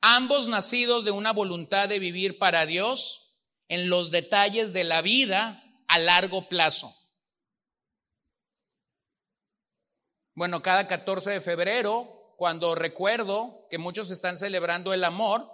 Ambos 0.00 0.48
nacidos 0.48 1.04
de 1.04 1.10
una 1.10 1.32
voluntad 1.32 1.88
de 1.88 1.98
vivir 1.98 2.38
para 2.38 2.66
Dios 2.66 3.36
en 3.68 3.88
los 3.88 4.10
detalles 4.10 4.72
de 4.72 4.84
la 4.84 5.02
vida 5.02 5.62
a 5.88 5.98
largo 5.98 6.48
plazo. 6.48 6.94
Bueno, 10.34 10.62
cada 10.62 10.86
14 10.86 11.30
de 11.30 11.40
febrero, 11.40 12.08
cuando 12.36 12.76
recuerdo 12.76 13.66
que 13.70 13.78
muchos 13.78 14.10
están 14.12 14.36
celebrando 14.36 14.92
el 14.92 15.02
amor, 15.02 15.44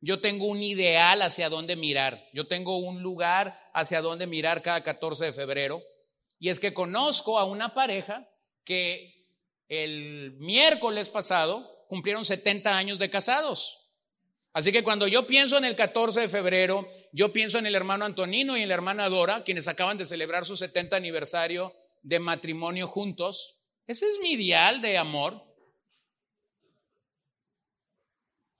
yo 0.00 0.20
tengo 0.20 0.46
un 0.46 0.62
ideal 0.62 1.22
hacia 1.22 1.48
dónde 1.48 1.76
mirar. 1.76 2.22
Yo 2.32 2.46
tengo 2.46 2.76
un 2.78 3.02
lugar 3.02 3.58
hacia 3.72 4.00
dónde 4.00 4.26
mirar 4.26 4.62
cada 4.62 4.82
14 4.82 5.26
de 5.26 5.32
febrero. 5.32 5.82
Y 6.38 6.50
es 6.50 6.60
que 6.60 6.74
conozco 6.74 7.38
a 7.38 7.44
una 7.44 7.74
pareja 7.74 8.28
que 8.64 9.14
el 9.68 10.34
miércoles 10.38 11.10
pasado 11.10 11.68
cumplieron 11.88 12.24
70 12.24 12.76
años 12.76 12.98
de 12.98 13.10
casados. 13.10 13.86
Así 14.52 14.72
que 14.72 14.82
cuando 14.82 15.06
yo 15.06 15.26
pienso 15.26 15.58
en 15.58 15.64
el 15.64 15.76
14 15.76 16.22
de 16.22 16.28
febrero, 16.28 16.88
yo 17.12 17.32
pienso 17.32 17.58
en 17.58 17.66
el 17.66 17.74
hermano 17.74 18.04
Antonino 18.04 18.56
y 18.56 18.62
en 18.62 18.68
la 18.68 18.74
hermana 18.74 19.08
Dora, 19.08 19.44
quienes 19.44 19.68
acaban 19.68 19.98
de 19.98 20.06
celebrar 20.06 20.46
su 20.46 20.56
70 20.56 20.96
aniversario 20.96 21.72
de 22.02 22.20
matrimonio 22.20 22.88
juntos. 22.88 23.60
Ese 23.86 24.06
es 24.06 24.18
mi 24.20 24.32
ideal 24.32 24.80
de 24.80 24.96
amor. 24.96 25.45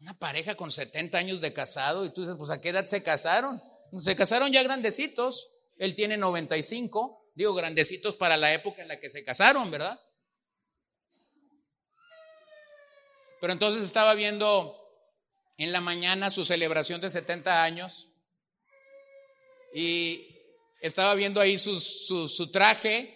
Una 0.07 0.17
pareja 0.21 0.55
con 0.55 0.71
70 0.71 1.19
años 1.19 1.41
de 1.41 1.53
casado 1.53 2.07
y 2.07 2.15
tú 2.15 2.21
dices, 2.21 2.37
pues 2.39 2.53
a 2.53 2.61
qué 2.61 2.69
edad 2.69 2.87
se 2.87 3.03
casaron? 3.03 3.61
Se 3.99 4.15
casaron 4.15 4.53
ya 4.53 4.63
grandecitos. 4.63 5.51
Él 5.79 5.97
tiene 5.97 6.17
95, 6.17 7.33
digo 7.35 7.55
grandecitos 7.55 8.15
para 8.15 8.37
la 8.37 8.55
época 8.55 8.83
en 8.83 8.87
la 8.87 9.01
que 9.01 9.11
se 9.11 9.25
casaron, 9.25 9.69
¿verdad? 9.69 10.01
Pero 13.41 13.53
entonces 13.53 13.83
estaba 13.83 14.15
viendo 14.15 14.81
en 15.59 15.73
la 15.73 15.81
mañana 15.81 16.31
su 16.31 16.45
celebración 16.45 17.01
de 17.01 17.11
70 17.11 17.65
años 17.65 18.13
y 19.75 20.25
estaba 20.83 21.17
viendo 21.17 21.41
ahí 21.41 21.59
su, 21.59 21.81
su 21.81 22.53
traje 22.53 23.13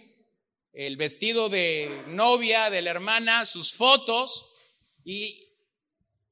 el 0.73 0.97
vestido 0.97 1.49
de 1.49 2.03
novia, 2.09 2.69
de 2.69 2.83
la 2.83 2.91
hermana, 2.91 3.47
sus 3.47 3.75
fotos, 3.75 4.57
y 5.05 5.50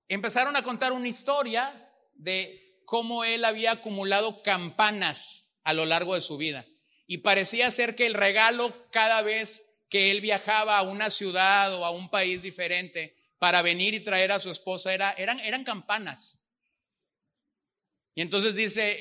empezaron 0.09 0.57
a 0.57 0.63
contar 0.63 0.93
una 0.93 1.09
historia 1.09 1.73
de 2.15 2.81
cómo 2.85 3.25
él 3.25 3.45
había 3.45 3.73
acumulado 3.73 4.43
campanas 4.43 5.61
a 5.65 5.75
lo 5.75 5.87
largo 5.87 6.15
de 6.15 6.21
su 6.21 6.37
vida. 6.37 6.67
Y 7.07 7.19
parecía 7.19 7.71
ser 7.71 7.95
que 7.95 8.07
el 8.07 8.15
regalo 8.15 8.75
cada 8.91 9.23
vez 9.23 9.85
que 9.89 10.11
él 10.11 10.21
viajaba 10.21 10.79
a 10.79 10.83
una 10.83 11.11
ciudad 11.11 11.75
o 11.75 11.85
a 11.85 11.91
un 11.91 12.11
país 12.11 12.43
diferente 12.43 13.17
para 13.39 13.63
venir 13.63 13.95
y 13.95 14.01
traer 14.01 14.33
a 14.33 14.41
su 14.41 14.51
esposa 14.51 14.93
era, 14.93 15.13
eran, 15.13 15.39
eran 15.41 15.65
campanas. 15.65 16.45
Y 18.15 18.21
entonces 18.21 18.57
dice, 18.57 18.99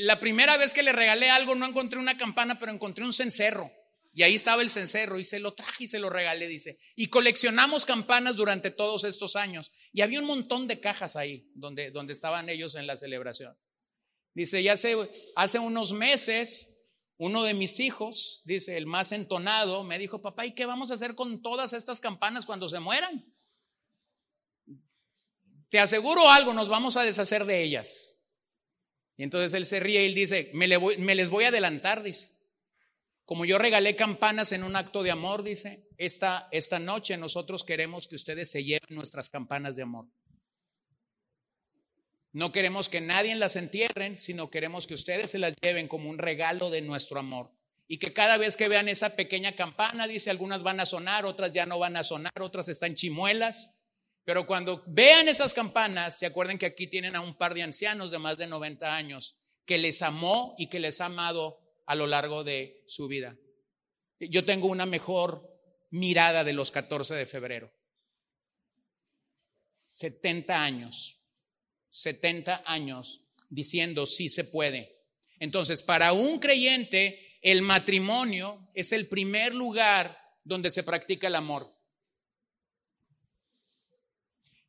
la 0.00 0.18
primera 0.18 0.56
vez 0.56 0.74
que 0.74 0.82
le 0.82 0.92
regalé 0.92 1.30
algo 1.30 1.54
no 1.54 1.66
encontré 1.66 2.00
una 2.00 2.16
campana, 2.16 2.58
pero 2.58 2.72
encontré 2.72 3.04
un 3.04 3.12
cencerro. 3.12 3.70
Y 4.18 4.24
ahí 4.24 4.34
estaba 4.34 4.62
el 4.62 4.68
cencerro 4.68 5.20
y 5.20 5.24
se 5.24 5.38
lo 5.38 5.52
traje 5.52 5.84
y 5.84 5.86
se 5.86 6.00
lo 6.00 6.10
regalé, 6.10 6.48
dice. 6.48 6.80
Y 6.96 7.06
coleccionamos 7.06 7.84
campanas 7.84 8.34
durante 8.34 8.72
todos 8.72 9.04
estos 9.04 9.36
años. 9.36 9.70
Y 9.92 10.00
había 10.00 10.18
un 10.18 10.26
montón 10.26 10.66
de 10.66 10.80
cajas 10.80 11.14
ahí 11.14 11.48
donde, 11.54 11.92
donde 11.92 12.14
estaban 12.14 12.48
ellos 12.48 12.74
en 12.74 12.88
la 12.88 12.96
celebración. 12.96 13.56
Dice, 14.34 14.60
ya 14.60 14.72
hace, 14.72 14.96
hace 15.36 15.60
unos 15.60 15.92
meses, 15.92 16.96
uno 17.16 17.44
de 17.44 17.54
mis 17.54 17.78
hijos, 17.78 18.42
dice, 18.44 18.76
el 18.76 18.86
más 18.86 19.12
entonado, 19.12 19.84
me 19.84 20.00
dijo, 20.00 20.20
papá, 20.20 20.46
¿y 20.46 20.52
qué 20.52 20.66
vamos 20.66 20.90
a 20.90 20.94
hacer 20.94 21.14
con 21.14 21.40
todas 21.40 21.72
estas 21.72 22.00
campanas 22.00 22.44
cuando 22.44 22.68
se 22.68 22.80
mueran? 22.80 23.24
Te 25.68 25.78
aseguro 25.78 26.28
algo, 26.28 26.52
nos 26.54 26.68
vamos 26.68 26.96
a 26.96 27.04
deshacer 27.04 27.44
de 27.44 27.62
ellas. 27.62 28.16
Y 29.16 29.22
entonces 29.22 29.54
él 29.54 29.64
se 29.64 29.78
ríe 29.78 30.02
y 30.02 30.06
él 30.06 30.16
dice, 30.16 30.50
me, 30.54 30.66
me 30.98 31.14
les 31.14 31.30
voy 31.30 31.44
a 31.44 31.48
adelantar, 31.50 32.02
dice. 32.02 32.37
Como 33.28 33.44
yo 33.44 33.58
regalé 33.58 33.94
campanas 33.94 34.52
en 34.52 34.62
un 34.62 34.74
acto 34.74 35.02
de 35.02 35.10
amor, 35.10 35.42
dice, 35.42 35.86
esta, 35.98 36.48
esta 36.50 36.78
noche 36.78 37.14
nosotros 37.18 37.62
queremos 37.62 38.08
que 38.08 38.14
ustedes 38.14 38.50
se 38.50 38.64
lleven 38.64 38.88
nuestras 38.88 39.28
campanas 39.28 39.76
de 39.76 39.82
amor. 39.82 40.06
No 42.32 42.52
queremos 42.52 42.88
que 42.88 43.02
nadie 43.02 43.34
las 43.34 43.56
entierren, 43.56 44.16
sino 44.16 44.48
queremos 44.48 44.86
que 44.86 44.94
ustedes 44.94 45.30
se 45.30 45.38
las 45.38 45.52
lleven 45.60 45.88
como 45.88 46.08
un 46.08 46.16
regalo 46.16 46.70
de 46.70 46.80
nuestro 46.80 47.20
amor. 47.20 47.52
Y 47.86 47.98
que 47.98 48.14
cada 48.14 48.38
vez 48.38 48.56
que 48.56 48.66
vean 48.66 48.88
esa 48.88 49.14
pequeña 49.14 49.52
campana, 49.54 50.06
dice, 50.06 50.30
algunas 50.30 50.62
van 50.62 50.80
a 50.80 50.86
sonar, 50.86 51.26
otras 51.26 51.52
ya 51.52 51.66
no 51.66 51.78
van 51.78 51.96
a 51.98 52.04
sonar, 52.04 52.32
otras 52.40 52.70
están 52.70 52.94
chimuelas. 52.94 53.74
Pero 54.24 54.46
cuando 54.46 54.82
vean 54.86 55.28
esas 55.28 55.52
campanas, 55.52 56.18
se 56.18 56.24
acuerden 56.24 56.56
que 56.56 56.64
aquí 56.64 56.86
tienen 56.86 57.14
a 57.14 57.20
un 57.20 57.36
par 57.36 57.52
de 57.52 57.62
ancianos 57.62 58.10
de 58.10 58.20
más 58.20 58.38
de 58.38 58.46
90 58.46 58.96
años, 58.96 59.38
que 59.66 59.76
les 59.76 60.00
amó 60.00 60.54
y 60.56 60.70
que 60.70 60.80
les 60.80 61.02
ha 61.02 61.06
amado 61.06 61.67
a 61.88 61.94
lo 61.94 62.06
largo 62.06 62.44
de 62.44 62.84
su 62.86 63.08
vida. 63.08 63.34
Yo 64.20 64.44
tengo 64.44 64.68
una 64.68 64.84
mejor 64.84 65.42
mirada 65.90 66.44
de 66.44 66.52
los 66.52 66.70
14 66.70 67.14
de 67.14 67.24
febrero. 67.24 67.72
70 69.86 70.62
años, 70.62 71.24
70 71.88 72.62
años 72.66 73.24
diciendo 73.48 74.04
sí 74.04 74.28
se 74.28 74.44
puede. 74.44 75.06
Entonces, 75.38 75.80
para 75.80 76.12
un 76.12 76.38
creyente, 76.40 77.38
el 77.40 77.62
matrimonio 77.62 78.60
es 78.74 78.92
el 78.92 79.08
primer 79.08 79.54
lugar 79.54 80.14
donde 80.44 80.70
se 80.70 80.82
practica 80.82 81.28
el 81.28 81.36
amor. 81.36 81.66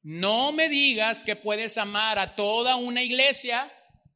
No 0.04 0.54
me 0.54 0.70
digas 0.70 1.26
que 1.26 1.36
puedes 1.36 1.78
amar 1.78 2.18
a 2.18 2.38
toda 2.38 2.78
una 2.78 3.04
iglesia 3.04 3.70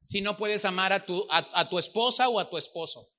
si 0.04 0.22
no 0.22 0.38
puedes 0.38 0.66
amar 0.66 0.94
a 0.94 1.06
tu, 1.06 1.26
a, 1.30 1.70
tu 1.70 1.80
esposa 1.80 2.30
o 2.30 2.40
a 2.40 2.50
tu 2.50 2.58
esposo? 2.58 3.10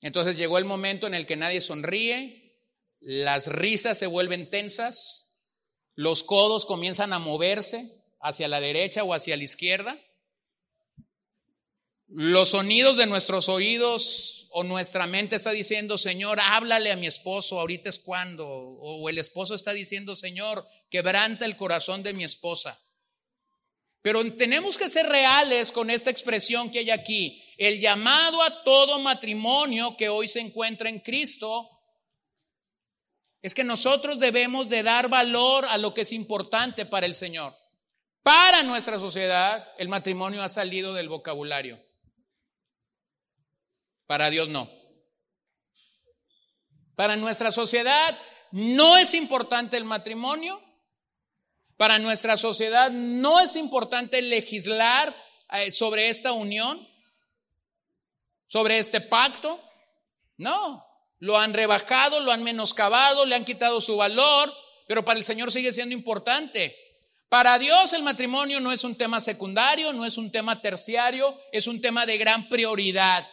Entonces 0.00 0.36
llegó 0.36 0.58
el 0.58 0.64
momento 0.64 1.06
en 1.06 1.14
el 1.14 1.26
que 1.26 1.36
nadie 1.36 1.60
sonríe, 1.60 2.58
las 3.00 3.46
risas 3.46 3.98
se 3.98 4.06
vuelven 4.06 4.50
tensas, 4.50 5.48
los 5.94 6.24
codos 6.24 6.66
comienzan 6.66 7.12
a 7.12 7.18
moverse 7.18 7.90
hacia 8.20 8.48
la 8.48 8.60
derecha 8.60 9.04
o 9.04 9.14
hacia 9.14 9.36
la 9.36 9.44
izquierda, 9.44 9.98
los 12.08 12.50
sonidos 12.50 12.96
de 12.96 13.06
nuestros 13.06 13.48
oídos 13.48 14.48
o 14.50 14.64
nuestra 14.64 15.06
mente 15.06 15.36
está 15.36 15.50
diciendo, 15.50 15.96
Señor, 15.96 16.38
háblale 16.40 16.92
a 16.92 16.96
mi 16.96 17.06
esposo, 17.06 17.58
ahorita 17.58 17.88
es 17.88 17.98
cuando, 17.98 18.46
o 18.46 19.08
el 19.08 19.18
esposo 19.18 19.54
está 19.54 19.72
diciendo, 19.72 20.14
Señor, 20.14 20.66
quebranta 20.90 21.46
el 21.46 21.56
corazón 21.56 22.02
de 22.02 22.12
mi 22.12 22.22
esposa. 22.22 22.78
Pero 24.02 24.20
tenemos 24.34 24.76
que 24.76 24.88
ser 24.88 25.06
reales 25.06 25.70
con 25.70 25.88
esta 25.88 26.10
expresión 26.10 26.70
que 26.70 26.80
hay 26.80 26.90
aquí. 26.90 27.42
El 27.56 27.80
llamado 27.80 28.42
a 28.42 28.64
todo 28.64 28.98
matrimonio 28.98 29.96
que 29.96 30.08
hoy 30.08 30.26
se 30.26 30.40
encuentra 30.40 30.88
en 30.88 30.98
Cristo 30.98 31.68
es 33.40 33.54
que 33.54 33.62
nosotros 33.62 34.18
debemos 34.18 34.68
de 34.68 34.82
dar 34.82 35.08
valor 35.08 35.64
a 35.66 35.78
lo 35.78 35.94
que 35.94 36.00
es 36.00 36.12
importante 36.12 36.84
para 36.84 37.06
el 37.06 37.14
Señor. 37.14 37.54
Para 38.24 38.64
nuestra 38.64 38.98
sociedad, 38.98 39.66
el 39.78 39.88
matrimonio 39.88 40.42
ha 40.42 40.48
salido 40.48 40.94
del 40.94 41.08
vocabulario. 41.08 41.80
Para 44.06 44.30
Dios 44.30 44.48
no. 44.48 44.70
Para 46.96 47.16
nuestra 47.16 47.50
sociedad 47.50 48.18
no 48.50 48.96
es 48.96 49.14
importante 49.14 49.76
el 49.76 49.84
matrimonio 49.84 50.60
para 51.82 51.98
nuestra 51.98 52.36
sociedad 52.36 52.92
no 52.92 53.40
es 53.40 53.56
importante 53.56 54.22
legislar 54.22 55.12
eh, 55.50 55.72
sobre 55.72 56.10
esta 56.10 56.30
unión, 56.30 56.78
sobre 58.46 58.78
este 58.78 59.00
pacto. 59.00 59.60
No, 60.36 60.86
lo 61.18 61.36
han 61.36 61.52
rebajado, 61.52 62.20
lo 62.20 62.30
han 62.30 62.44
menoscabado, 62.44 63.26
le 63.26 63.34
han 63.34 63.44
quitado 63.44 63.80
su 63.80 63.96
valor, 63.96 64.54
pero 64.86 65.04
para 65.04 65.18
el 65.18 65.24
Señor 65.24 65.50
sigue 65.50 65.72
siendo 65.72 65.92
importante. 65.92 66.72
Para 67.28 67.58
Dios 67.58 67.92
el 67.94 68.04
matrimonio 68.04 68.60
no 68.60 68.70
es 68.70 68.84
un 68.84 68.96
tema 68.96 69.20
secundario, 69.20 69.92
no 69.92 70.06
es 70.06 70.16
un 70.18 70.30
tema 70.30 70.62
terciario, 70.62 71.36
es 71.50 71.66
un 71.66 71.80
tema 71.80 72.06
de 72.06 72.16
gran 72.16 72.48
prioridad. 72.48 73.28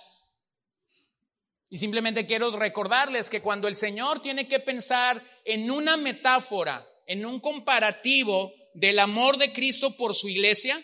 Y 1.70 1.78
simplemente 1.78 2.26
quiero 2.26 2.50
recordarles 2.58 3.30
que 3.30 3.44
cuando 3.44 3.68
el 3.68 3.76
Señor 3.76 4.24
tiene 4.24 4.48
que 4.48 4.60
pensar 4.60 5.24
en 5.46 5.70
una 5.70 5.98
metáfora 5.98 6.89
en 7.10 7.26
un 7.26 7.40
comparativo 7.40 8.54
del 8.76 9.00
amor 9.00 9.38
de 9.38 9.52
Cristo 9.52 9.98
por 9.98 10.14
su 10.14 10.30
iglesia, 10.30 10.80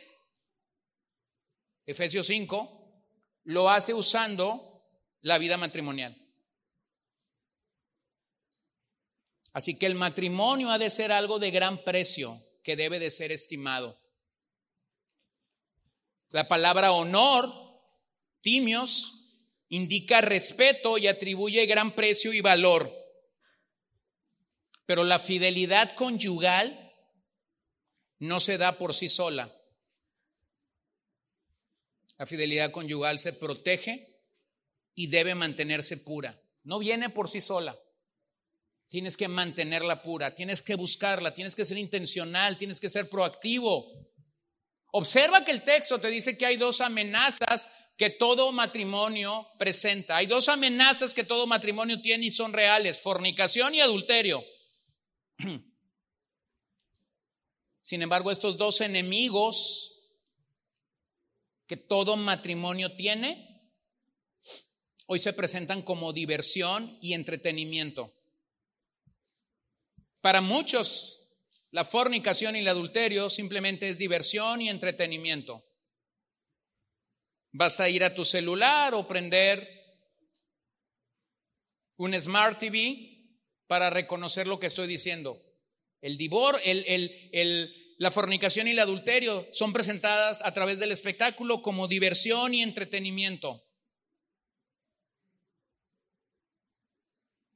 Efesios 1.85 2.25
5, 2.25 3.03
lo 3.43 3.69
hace 3.69 3.93
usando 3.93 4.59
la 5.21 5.37
vida 5.37 5.57
matrimonial. 5.57 6.17
Así 9.53 9.77
que 9.77 9.85
el 9.85 9.93
matrimonio 9.93 10.71
ha 10.71 10.79
de 10.79 10.89
ser 10.89 11.11
algo 11.11 11.37
de 11.37 11.51
gran 11.51 11.83
precio 11.83 12.41
que 12.63 12.75
debe 12.75 12.97
de 12.97 13.11
ser 13.11 13.31
estimado. 13.31 13.95
La 16.31 16.47
palabra 16.47 16.91
honor, 16.91 17.53
timios, 18.41 19.29
indica 19.69 20.21
respeto 20.21 20.97
y 20.97 21.05
atribuye 21.05 21.67
gran 21.67 21.91
precio 21.91 22.33
y 22.33 22.41
valor. 22.41 23.04
Pero 24.85 25.03
la 25.03 25.19
fidelidad 25.19 25.95
conyugal 25.95 26.93
no 28.19 28.39
se 28.39 28.57
da 28.57 28.77
por 28.77 28.93
sí 28.93 29.09
sola. 29.09 29.51
La 32.17 32.25
fidelidad 32.25 32.71
conyugal 32.71 33.19
se 33.19 33.33
protege 33.33 34.23
y 34.93 35.07
debe 35.07 35.35
mantenerse 35.35 35.97
pura. 35.97 36.41
No 36.63 36.79
viene 36.79 37.09
por 37.09 37.29
sí 37.29 37.41
sola. 37.41 37.77
Tienes 38.87 39.17
que 39.17 39.27
mantenerla 39.27 40.01
pura, 40.01 40.35
tienes 40.35 40.61
que 40.61 40.75
buscarla, 40.75 41.33
tienes 41.33 41.55
que 41.55 41.65
ser 41.65 41.77
intencional, 41.77 42.57
tienes 42.57 42.79
que 42.79 42.89
ser 42.89 43.09
proactivo. 43.09 43.91
Observa 44.91 45.43
que 45.43 45.51
el 45.51 45.63
texto 45.63 45.99
te 45.99 46.09
dice 46.09 46.37
que 46.37 46.45
hay 46.45 46.57
dos 46.57 46.81
amenazas 46.81 47.69
que 47.97 48.11
todo 48.11 48.51
matrimonio 48.51 49.47
presenta. 49.57 50.17
Hay 50.17 50.27
dos 50.27 50.47
amenazas 50.49 51.13
que 51.13 51.23
todo 51.23 51.47
matrimonio 51.47 51.99
tiene 52.01 52.27
y 52.27 52.31
son 52.31 52.53
reales, 52.53 53.01
fornicación 53.01 53.73
y 53.73 53.81
adulterio. 53.81 54.43
Sin 57.81 58.01
embargo, 58.01 58.31
estos 58.31 58.57
dos 58.57 58.81
enemigos 58.81 59.95
que 61.67 61.77
todo 61.77 62.17
matrimonio 62.17 62.95
tiene, 62.95 63.69
hoy 65.07 65.19
se 65.19 65.33
presentan 65.33 65.81
como 65.83 66.13
diversión 66.13 66.97
y 67.01 67.13
entretenimiento. 67.13 68.13
Para 70.21 70.41
muchos, 70.41 71.29
la 71.71 71.85
fornicación 71.85 72.55
y 72.55 72.59
el 72.59 72.67
adulterio 72.67 73.29
simplemente 73.29 73.87
es 73.87 73.97
diversión 73.97 74.61
y 74.61 74.69
entretenimiento. 74.69 75.63
Vas 77.51 77.79
a 77.79 77.89
ir 77.89 78.03
a 78.03 78.15
tu 78.15 78.25
celular 78.25 78.93
o 78.93 79.07
prender 79.07 79.67
un 81.97 82.19
Smart 82.19 82.57
TV 82.57 83.14
para 83.67 83.89
reconocer 83.89 84.47
lo 84.47 84.59
que 84.59 84.67
estoy 84.67 84.87
diciendo. 84.87 85.41
El 86.01 86.17
divor, 86.17 86.59
la 87.97 88.11
fornicación 88.11 88.67
y 88.67 88.71
el 88.71 88.79
adulterio 88.79 89.47
son 89.51 89.73
presentadas 89.73 90.43
a 90.43 90.53
través 90.53 90.79
del 90.79 90.91
espectáculo 90.91 91.61
como 91.61 91.87
diversión 91.87 92.53
y 92.53 92.61
entretenimiento. 92.61 93.63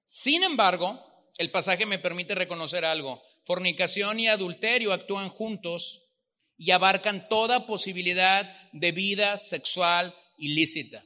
Sin 0.05 0.43
embargo, 0.43 0.99
el 1.37 1.51
pasaje 1.51 1.85
me 1.85 1.99
permite 1.99 2.33
reconocer 2.33 2.83
algo. 2.83 3.21
Fornicación 3.43 4.19
y 4.19 4.27
adulterio 4.27 4.91
actúan 4.91 5.29
juntos 5.29 6.17
y 6.57 6.71
abarcan 6.71 7.29
toda 7.29 7.67
posibilidad 7.67 8.45
de 8.73 8.91
vida 8.91 9.37
sexual 9.37 10.13
ilícita. 10.37 11.03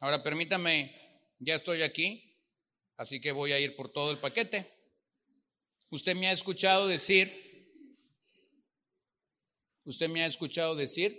Ahora 0.00 0.22
permítame, 0.22 0.92
ya 1.38 1.54
estoy 1.54 1.82
aquí, 1.82 2.29
así 3.00 3.18
que 3.18 3.32
voy 3.32 3.52
a 3.52 3.58
ir 3.58 3.76
por 3.76 3.90
todo 3.90 4.10
el 4.10 4.18
paquete. 4.18 4.70
Usted 5.88 6.14
me 6.14 6.28
ha 6.28 6.32
escuchado 6.32 6.86
decir, 6.86 7.32
usted 9.84 10.10
me 10.10 10.22
ha 10.22 10.26
escuchado 10.26 10.74
decir 10.74 11.18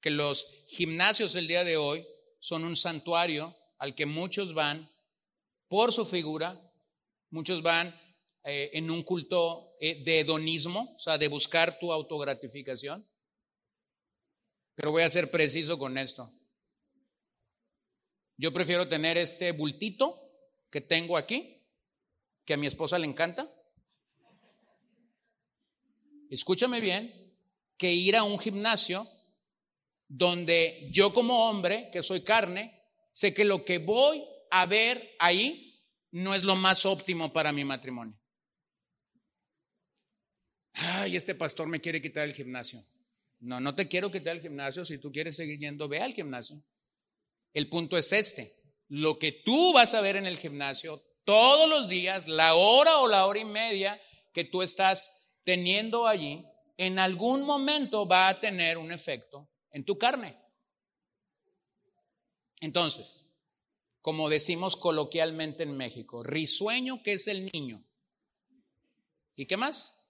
que 0.00 0.08
los 0.08 0.64
gimnasios 0.68 1.34
el 1.34 1.46
día 1.46 1.62
de 1.62 1.76
hoy 1.76 2.06
son 2.38 2.64
un 2.64 2.74
santuario 2.74 3.54
al 3.76 3.94
que 3.94 4.06
muchos 4.06 4.54
van 4.54 4.90
por 5.68 5.92
su 5.92 6.06
figura, 6.06 6.58
muchos 7.28 7.60
van 7.60 7.94
eh, 8.44 8.70
en 8.72 8.90
un 8.90 9.02
culto 9.02 9.76
eh, 9.78 10.02
de 10.02 10.20
hedonismo, 10.20 10.94
o 10.96 10.98
sea, 10.98 11.18
de 11.18 11.28
buscar 11.28 11.78
tu 11.78 11.92
autogratificación. 11.92 13.06
Pero 14.74 14.90
voy 14.90 15.02
a 15.02 15.10
ser 15.10 15.30
preciso 15.30 15.78
con 15.78 15.98
esto. 15.98 16.32
Yo 18.38 18.54
prefiero 18.54 18.88
tener 18.88 19.18
este 19.18 19.52
bultito 19.52 20.29
que 20.70 20.80
tengo 20.80 21.16
aquí, 21.16 21.58
que 22.44 22.54
a 22.54 22.56
mi 22.56 22.66
esposa 22.66 22.98
le 22.98 23.06
encanta. 23.06 23.48
Escúchame 26.30 26.80
bien, 26.80 27.12
que 27.76 27.92
ir 27.92 28.16
a 28.16 28.22
un 28.22 28.38
gimnasio 28.38 29.08
donde 30.06 30.88
yo 30.90 31.12
como 31.12 31.48
hombre, 31.48 31.90
que 31.92 32.02
soy 32.02 32.22
carne, 32.22 32.82
sé 33.12 33.34
que 33.34 33.44
lo 33.44 33.64
que 33.64 33.78
voy 33.78 34.24
a 34.50 34.66
ver 34.66 35.16
ahí 35.18 35.80
no 36.12 36.34
es 36.34 36.44
lo 36.44 36.56
más 36.56 36.86
óptimo 36.86 37.32
para 37.32 37.52
mi 37.52 37.64
matrimonio. 37.64 38.18
Ay, 40.72 41.16
este 41.16 41.34
pastor 41.34 41.68
me 41.68 41.80
quiere 41.80 42.00
quitar 42.00 42.26
el 42.26 42.34
gimnasio. 42.34 42.80
No, 43.40 43.60
no 43.60 43.74
te 43.74 43.88
quiero 43.88 44.10
quitar 44.10 44.36
el 44.36 44.42
gimnasio. 44.42 44.84
Si 44.84 44.98
tú 44.98 45.10
quieres 45.10 45.36
seguir 45.36 45.58
yendo, 45.58 45.88
ve 45.88 46.00
al 46.00 46.12
gimnasio. 46.12 46.62
El 47.52 47.68
punto 47.68 47.96
es 47.96 48.12
este. 48.12 48.50
Lo 48.90 49.20
que 49.20 49.30
tú 49.30 49.72
vas 49.72 49.94
a 49.94 50.00
ver 50.00 50.16
en 50.16 50.26
el 50.26 50.36
gimnasio 50.36 51.00
todos 51.24 51.68
los 51.68 51.88
días, 51.88 52.26
la 52.26 52.54
hora 52.54 52.98
o 52.98 53.06
la 53.06 53.26
hora 53.26 53.38
y 53.38 53.44
media 53.44 54.00
que 54.34 54.42
tú 54.42 54.62
estás 54.62 55.36
teniendo 55.44 56.08
allí, 56.08 56.44
en 56.76 56.98
algún 56.98 57.42
momento 57.42 58.08
va 58.08 58.28
a 58.28 58.40
tener 58.40 58.78
un 58.78 58.90
efecto 58.90 59.48
en 59.70 59.84
tu 59.84 59.96
carne. 59.96 60.36
Entonces, 62.60 63.24
como 64.02 64.28
decimos 64.28 64.74
coloquialmente 64.74 65.62
en 65.62 65.76
México, 65.76 66.24
risueño 66.24 67.00
que 67.04 67.12
es 67.12 67.28
el 67.28 67.48
niño. 67.52 67.84
¿Y 69.36 69.46
qué 69.46 69.56
más? 69.56 70.00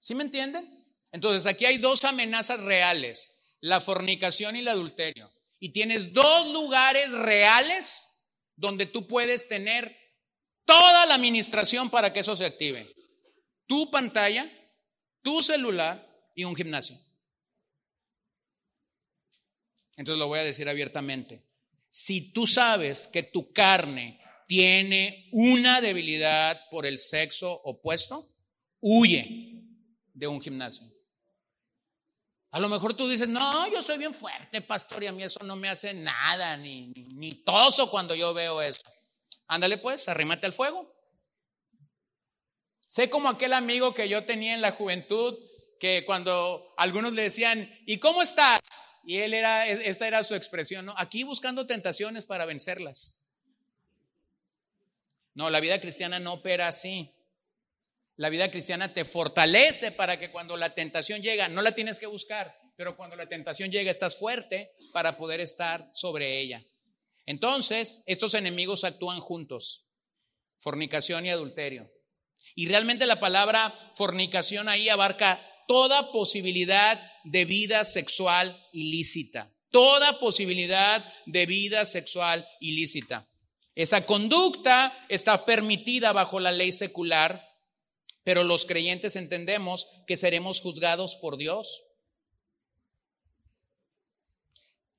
¿Sí 0.00 0.16
me 0.16 0.24
entienden? 0.24 0.68
Entonces, 1.12 1.46
aquí 1.46 1.66
hay 1.66 1.78
dos 1.78 2.02
amenazas 2.02 2.58
reales, 2.60 3.54
la 3.60 3.80
fornicación 3.80 4.56
y 4.56 4.58
el 4.58 4.68
adulterio. 4.68 5.30
Y 5.62 5.68
tienes 5.68 6.12
dos 6.12 6.52
lugares 6.52 7.12
reales 7.12 8.26
donde 8.56 8.84
tú 8.84 9.06
puedes 9.06 9.46
tener 9.46 9.96
toda 10.64 11.06
la 11.06 11.14
administración 11.14 11.88
para 11.88 12.12
que 12.12 12.18
eso 12.18 12.34
se 12.34 12.44
active. 12.44 12.92
Tu 13.68 13.88
pantalla, 13.88 14.50
tu 15.22 15.40
celular 15.40 16.04
y 16.34 16.42
un 16.42 16.56
gimnasio. 16.56 16.98
Entonces 19.96 20.18
lo 20.18 20.26
voy 20.26 20.40
a 20.40 20.44
decir 20.44 20.68
abiertamente. 20.68 21.46
Si 21.88 22.32
tú 22.32 22.44
sabes 22.44 23.06
que 23.06 23.22
tu 23.22 23.52
carne 23.52 24.20
tiene 24.48 25.28
una 25.30 25.80
debilidad 25.80 26.60
por 26.72 26.86
el 26.86 26.98
sexo 26.98 27.52
opuesto, 27.62 28.26
huye 28.80 29.62
de 30.12 30.26
un 30.26 30.42
gimnasio. 30.42 30.91
A 32.52 32.60
lo 32.60 32.68
mejor 32.68 32.92
tú 32.94 33.08
dices, 33.08 33.30
no, 33.30 33.66
yo 33.68 33.82
soy 33.82 33.96
bien 33.96 34.12
fuerte, 34.12 34.60
pastor, 34.60 35.02
y 35.02 35.06
a 35.06 35.12
mí 35.12 35.22
eso 35.22 35.42
no 35.42 35.56
me 35.56 35.70
hace 35.70 35.94
nada, 35.94 36.54
ni, 36.58 36.88
ni, 36.88 37.32
toso 37.42 37.90
cuando 37.90 38.14
yo 38.14 38.34
veo 38.34 38.60
eso. 38.60 38.82
Ándale 39.46 39.78
pues, 39.78 40.06
arrímate 40.06 40.44
al 40.44 40.52
fuego. 40.52 40.94
Sé 42.86 43.08
como 43.08 43.30
aquel 43.30 43.54
amigo 43.54 43.94
que 43.94 44.06
yo 44.06 44.26
tenía 44.26 44.52
en 44.52 44.60
la 44.60 44.72
juventud, 44.72 45.34
que 45.80 46.04
cuando 46.04 46.74
algunos 46.76 47.14
le 47.14 47.22
decían, 47.22 47.70
¿y 47.86 47.98
cómo 47.98 48.20
estás? 48.20 48.60
Y 49.02 49.16
él 49.16 49.32
era, 49.32 49.66
esta 49.66 50.06
era 50.06 50.22
su 50.22 50.34
expresión, 50.34 50.84
¿no? 50.84 50.94
Aquí 50.98 51.24
buscando 51.24 51.66
tentaciones 51.66 52.26
para 52.26 52.44
vencerlas. 52.44 53.24
No, 55.32 55.48
la 55.48 55.60
vida 55.60 55.80
cristiana 55.80 56.18
no 56.18 56.34
opera 56.34 56.68
así. 56.68 57.10
La 58.16 58.28
vida 58.28 58.50
cristiana 58.50 58.92
te 58.92 59.04
fortalece 59.04 59.92
para 59.92 60.18
que 60.18 60.30
cuando 60.30 60.56
la 60.56 60.74
tentación 60.74 61.22
llega, 61.22 61.48
no 61.48 61.62
la 61.62 61.74
tienes 61.74 61.98
que 61.98 62.06
buscar, 62.06 62.54
pero 62.76 62.96
cuando 62.96 63.16
la 63.16 63.28
tentación 63.28 63.70
llega 63.70 63.90
estás 63.90 64.16
fuerte 64.16 64.72
para 64.92 65.16
poder 65.16 65.40
estar 65.40 65.90
sobre 65.94 66.40
ella. 66.40 66.62
Entonces, 67.24 68.02
estos 68.06 68.34
enemigos 68.34 68.84
actúan 68.84 69.20
juntos, 69.20 69.88
fornicación 70.58 71.24
y 71.24 71.30
adulterio. 71.30 71.90
Y 72.54 72.68
realmente 72.68 73.06
la 73.06 73.20
palabra 73.20 73.72
fornicación 73.94 74.68
ahí 74.68 74.88
abarca 74.88 75.40
toda 75.66 76.10
posibilidad 76.12 77.00
de 77.24 77.44
vida 77.44 77.84
sexual 77.84 78.56
ilícita. 78.72 79.50
Toda 79.70 80.18
posibilidad 80.18 81.02
de 81.24 81.46
vida 81.46 81.84
sexual 81.86 82.46
ilícita. 82.60 83.26
Esa 83.74 84.04
conducta 84.04 84.92
está 85.08 85.46
permitida 85.46 86.12
bajo 86.12 86.40
la 86.40 86.52
ley 86.52 86.72
secular, 86.72 87.42
pero 88.24 88.44
los 88.44 88.66
creyentes 88.66 89.16
entendemos 89.16 89.86
que 90.06 90.16
seremos 90.16 90.60
juzgados 90.60 91.16
por 91.16 91.36
Dios. 91.36 91.84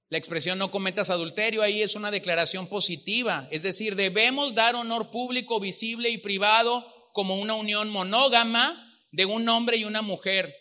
La 0.10 0.18
expresión 0.18 0.60
no 0.60 0.70
cometas 0.70 1.10
adulterio 1.10 1.64
ahí 1.64 1.82
es 1.82 1.96
una 1.96 2.12
declaración 2.12 2.68
positiva, 2.68 3.48
es 3.50 3.64
decir, 3.64 3.96
debemos 3.96 4.54
dar 4.54 4.76
honor 4.76 5.10
público, 5.10 5.60
visible 5.60 6.10
y 6.10 6.20
privado 6.20 6.86
como 7.14 7.36
una 7.38 7.56
unión 7.56 7.90
monógama 7.90 8.80
de 9.12 9.26
un 9.26 9.48
hombre 9.50 9.78
y 9.78 9.86
una 9.86 10.02
mujer. 10.02 10.54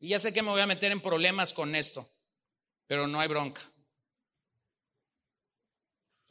Y 0.00 0.08
ya 0.08 0.18
sé 0.18 0.32
que 0.32 0.42
me 0.42 0.50
voy 0.50 0.60
a 0.60 0.66
meter 0.66 0.90
en 0.90 1.00
problemas 1.00 1.54
con 1.54 1.76
esto, 1.76 2.08
pero 2.88 3.06
no 3.06 3.20
hay 3.20 3.28
bronca. 3.28 3.71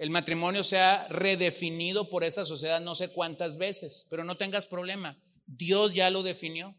El 0.02 0.10
matrimonio 0.10 0.64
se 0.64 0.80
ha 0.80 1.08
redefinido 1.10 2.10
por 2.10 2.24
esa 2.24 2.44
sociedad 2.44 2.82
no 2.82 2.96
sé 2.96 3.10
cuántas 3.10 3.58
veces, 3.58 4.08
pero 4.10 4.24
no 4.24 4.34
tengas 4.34 4.66
problema. 4.66 5.16
Dios 5.46 5.94
ya 5.94 6.10
lo 6.10 6.24
definió. 6.24 6.76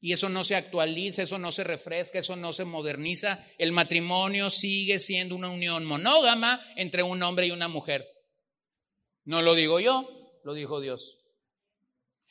Y 0.00 0.12
eso 0.12 0.28
no 0.28 0.42
se 0.42 0.56
actualiza, 0.56 1.22
eso 1.22 1.38
no 1.38 1.52
se 1.52 1.62
refresca, 1.62 2.18
eso 2.18 2.34
no 2.34 2.52
se 2.52 2.64
moderniza. 2.64 3.40
El 3.58 3.70
matrimonio 3.70 4.50
sigue 4.50 4.98
siendo 4.98 5.36
una 5.36 5.50
unión 5.50 5.84
monógama 5.84 6.60
entre 6.74 7.04
un 7.04 7.22
hombre 7.22 7.46
y 7.46 7.52
una 7.52 7.68
mujer. 7.68 8.04
No 9.22 9.40
lo 9.40 9.54
digo 9.54 9.78
yo, 9.78 10.08
lo 10.42 10.52
dijo 10.54 10.80
Dios. 10.80 11.28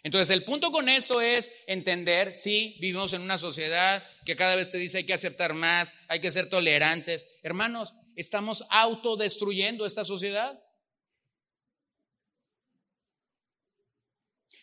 Entonces, 0.04 0.30
el 0.30 0.44
punto 0.44 0.74
con 0.74 0.90
esto 0.90 1.22
es 1.22 1.64
entender, 1.68 2.36
sí, 2.36 2.76
vivimos 2.82 3.14
en 3.14 3.22
una 3.22 3.38
sociedad 3.38 4.04
que 4.26 4.36
cada 4.36 4.58
vez 4.58 4.70
te 4.70 4.78
dice 4.78 4.98
hay 4.98 5.06
que 5.06 5.14
aceptar 5.14 5.54
más, 5.54 5.94
hay 6.10 6.20
que 6.20 6.32
ser 6.32 6.50
tolerantes. 6.50 7.28
Hermanos, 7.44 7.94
estamos 8.16 8.66
autodestruyendo 8.70 9.86
esta 9.86 10.06
sociedad. 10.06 10.62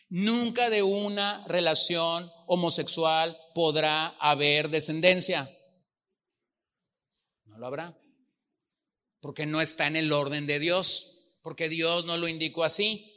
Nunca 0.09 0.69
de 0.69 0.83
una 0.83 1.43
relación 1.47 2.31
homosexual 2.45 3.35
podrá 3.55 4.09
haber 4.19 4.69
descendencia. 4.69 5.49
No 7.45 7.57
lo 7.57 7.65
habrá. 7.65 7.97
Porque 9.19 9.45
no 9.45 9.61
está 9.61 9.87
en 9.87 9.95
el 9.95 10.11
orden 10.11 10.45
de 10.45 10.59
Dios. 10.59 11.35
Porque 11.41 11.67
Dios 11.67 12.05
no 12.05 12.17
lo 12.17 12.27
indicó 12.27 12.63
así. 12.63 13.13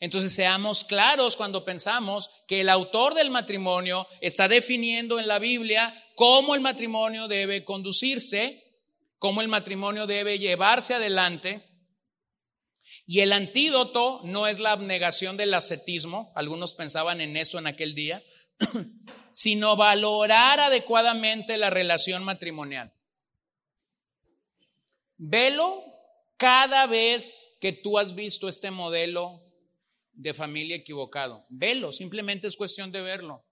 Entonces 0.00 0.32
seamos 0.32 0.84
claros 0.84 1.36
cuando 1.36 1.64
pensamos 1.64 2.30
que 2.46 2.62
el 2.62 2.68
autor 2.68 3.14
del 3.14 3.30
matrimonio 3.30 4.06
está 4.20 4.48
definiendo 4.48 5.18
en 5.18 5.28
la 5.28 5.38
Biblia 5.38 5.92
cómo 6.14 6.54
el 6.54 6.60
matrimonio 6.60 7.28
debe 7.28 7.64
conducirse, 7.64 8.69
cómo 9.20 9.42
el 9.42 9.48
matrimonio 9.48 10.06
debe 10.08 10.38
llevarse 10.40 10.94
adelante. 10.94 11.62
Y 13.06 13.20
el 13.20 13.32
antídoto 13.32 14.20
no 14.24 14.46
es 14.46 14.58
la 14.58 14.72
abnegación 14.72 15.36
del 15.36 15.54
ascetismo, 15.54 16.32
algunos 16.34 16.74
pensaban 16.74 17.20
en 17.20 17.36
eso 17.36 17.58
en 17.58 17.66
aquel 17.66 17.94
día, 17.94 18.24
sino 19.32 19.76
valorar 19.76 20.58
adecuadamente 20.58 21.58
la 21.58 21.70
relación 21.70 22.24
matrimonial. 22.24 22.92
Velo 25.16 25.84
cada 26.38 26.86
vez 26.86 27.58
que 27.60 27.72
tú 27.72 27.98
has 27.98 28.14
visto 28.14 28.48
este 28.48 28.70
modelo 28.70 29.38
de 30.12 30.32
familia 30.32 30.76
equivocado. 30.76 31.44
Velo, 31.50 31.92
simplemente 31.92 32.46
es 32.46 32.56
cuestión 32.56 32.90
de 32.90 33.02
verlo. 33.02 33.44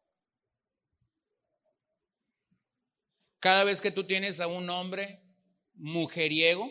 Cada 3.39 3.64
vez 3.64 3.83
que 3.83 3.91
tú 3.91 4.05
tienes 4.05 4.41
a 4.41 4.47
un 4.47 4.71
hombre 4.71 5.28
mujeriego, 5.79 6.70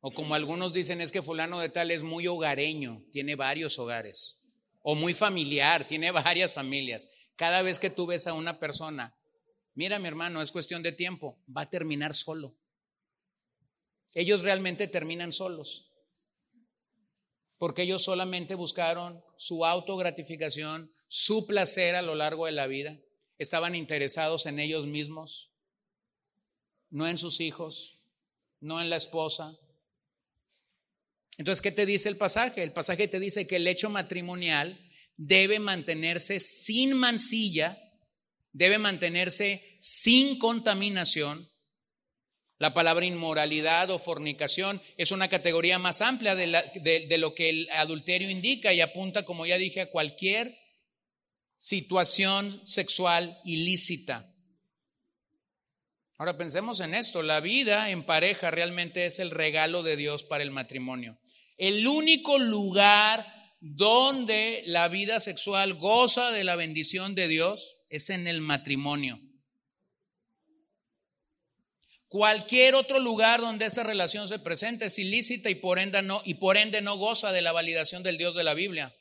o 0.00 0.12
como 0.12 0.34
algunos 0.34 0.72
dicen 0.72 1.00
es 1.00 1.12
que 1.12 1.22
fulano 1.22 1.60
de 1.60 1.68
tal 1.68 1.90
es 1.90 2.02
muy 2.02 2.26
hogareño, 2.26 3.04
tiene 3.12 3.36
varios 3.36 3.78
hogares, 3.78 4.40
o 4.82 4.94
muy 4.94 5.14
familiar, 5.14 5.86
tiene 5.86 6.10
varias 6.10 6.52
familias. 6.52 7.10
Cada 7.36 7.62
vez 7.62 7.78
que 7.78 7.90
tú 7.90 8.06
ves 8.06 8.26
a 8.26 8.34
una 8.34 8.58
persona, 8.58 9.16
mira 9.74 9.98
mi 9.98 10.08
hermano, 10.08 10.42
es 10.42 10.52
cuestión 10.52 10.82
de 10.82 10.92
tiempo, 10.92 11.42
va 11.54 11.62
a 11.62 11.70
terminar 11.70 12.12
solo. 12.14 12.56
Ellos 14.14 14.42
realmente 14.42 14.88
terminan 14.88 15.32
solos, 15.32 15.92
porque 17.58 17.82
ellos 17.82 18.02
solamente 18.02 18.54
buscaron 18.54 19.22
su 19.36 19.64
autogratificación, 19.64 20.92
su 21.06 21.46
placer 21.46 21.94
a 21.94 22.02
lo 22.02 22.14
largo 22.14 22.46
de 22.46 22.52
la 22.52 22.66
vida, 22.66 22.98
estaban 23.38 23.74
interesados 23.74 24.46
en 24.46 24.58
ellos 24.58 24.86
mismos, 24.86 25.49
no 26.90 27.06
en 27.08 27.18
sus 27.18 27.40
hijos, 27.40 28.00
no 28.60 28.80
en 28.80 28.90
la 28.90 28.96
esposa. 28.96 29.56
Entonces, 31.38 31.62
¿qué 31.62 31.72
te 31.72 31.86
dice 31.86 32.08
el 32.08 32.16
pasaje? 32.16 32.62
El 32.62 32.72
pasaje 32.72 33.08
te 33.08 33.18
dice 33.18 33.46
que 33.46 33.56
el 33.56 33.66
hecho 33.66 33.88
matrimonial 33.88 34.78
debe 35.16 35.58
mantenerse 35.58 36.40
sin 36.40 36.96
mancilla, 36.96 37.78
debe 38.52 38.78
mantenerse 38.78 39.76
sin 39.78 40.38
contaminación. 40.38 41.48
La 42.58 42.74
palabra 42.74 43.06
inmoralidad 43.06 43.90
o 43.90 43.98
fornicación 43.98 44.82
es 44.98 45.12
una 45.12 45.28
categoría 45.28 45.78
más 45.78 46.02
amplia 46.02 46.34
de, 46.34 46.46
de, 47.08 47.18
lo 47.18 47.34
que 47.34 47.48
el 47.48 47.70
adulterio 47.70 48.28
indica 48.28 48.74
y 48.74 48.82
apunta, 48.82 49.24
como 49.24 49.46
ya 49.46 49.56
dije, 49.56 49.80
a 49.80 49.90
cualquier 49.90 50.54
situación 51.56 52.66
sexual 52.66 53.38
ilícita. 53.44 54.29
Ahora 56.20 56.36
pensemos 56.36 56.80
en 56.80 56.92
esto, 56.92 57.22
la 57.22 57.40
vida 57.40 57.88
en 57.88 58.04
pareja 58.04 58.50
realmente 58.50 59.06
es 59.06 59.20
el 59.20 59.30
regalo 59.30 59.82
de 59.82 59.96
Dios 59.96 60.22
para 60.22 60.42
el 60.42 60.50
matrimonio. 60.50 61.18
El 61.56 61.88
único 61.88 62.38
lugar 62.38 63.26
donde 63.60 64.62
la 64.66 64.88
vida 64.88 65.18
sexual 65.18 65.72
goza 65.72 66.30
de 66.30 66.44
la 66.44 66.56
bendición 66.56 67.14
de 67.14 67.26
Dios 67.26 67.86
es 67.88 68.10
en 68.10 68.26
el 68.26 68.42
matrimonio. 68.42 69.18
Cualquier 72.08 72.74
otro 72.74 73.00
lugar 73.00 73.40
donde 73.40 73.64
esa 73.64 73.82
relación 73.82 74.28
se 74.28 74.38
presente 74.38 74.84
es 74.84 74.98
ilícita 74.98 75.48
y 75.48 75.54
por 75.54 75.78
ende 75.78 76.02
no, 76.02 76.20
y 76.26 76.34
por 76.34 76.58
ende 76.58 76.82
no 76.82 76.98
goza 76.98 77.32
de 77.32 77.40
la 77.40 77.52
validación 77.52 78.02
del 78.02 78.18
Dios 78.18 78.34
de 78.34 78.44
la 78.44 78.52
Biblia. 78.52 78.94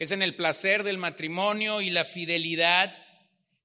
Es 0.00 0.10
en 0.10 0.22
el 0.22 0.34
placer 0.34 0.82
del 0.82 0.98
matrimonio 0.98 1.80
y 1.80 1.90
la 1.90 2.04
fidelidad 2.04 2.92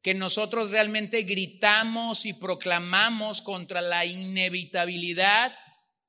que 0.07 0.13
nosotros 0.13 0.69
realmente 0.69 1.23
gritamos 1.23 2.25
y 2.25 2.31
proclamamos 2.31 3.41
contra 3.41 3.81
la 3.81 4.05
inevitabilidad 4.05 5.53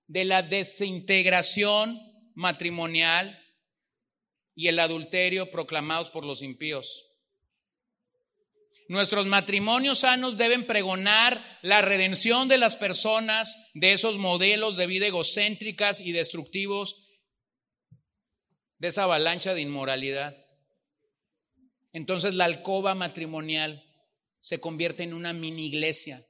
de 0.07 0.24
la 0.24 0.42
desintegración 0.42 1.99
matrimonial 2.36 3.36
y 4.55 4.68
el 4.68 4.78
adulterio 4.78 5.51
proclamados 5.51 6.11
por 6.11 6.24
los 6.24 6.42
impíos. 6.42 7.07
Nuestros 8.88 9.26
matrimonios 9.26 9.99
sanos 9.99 10.36
deben 10.36 10.64
pregonar 10.64 11.44
la 11.62 11.82
redención 11.82 12.46
de 12.46 12.59
las 12.59 12.76
personas 12.76 13.72
de 13.74 13.94
esos 13.94 14.16
modelos 14.16 14.76
de 14.76 14.86
vida 14.86 15.09
egocéntricas 15.09 16.01
y 16.01 16.12
destructivos, 16.12 17.18
de 18.78 18.86
esa 18.86 19.03
avalancha 19.03 19.55
de 19.55 19.62
inmoralidad. 19.62 20.36
Entonces 21.92 22.34
la 22.34 22.44
alcoba 22.44 22.94
matrimonial 22.94 23.86
se 24.49 24.61
convierte 24.61 25.03
en 25.03 25.12
una 25.12 25.34
mini 25.34 25.66
iglesia, 25.66 26.24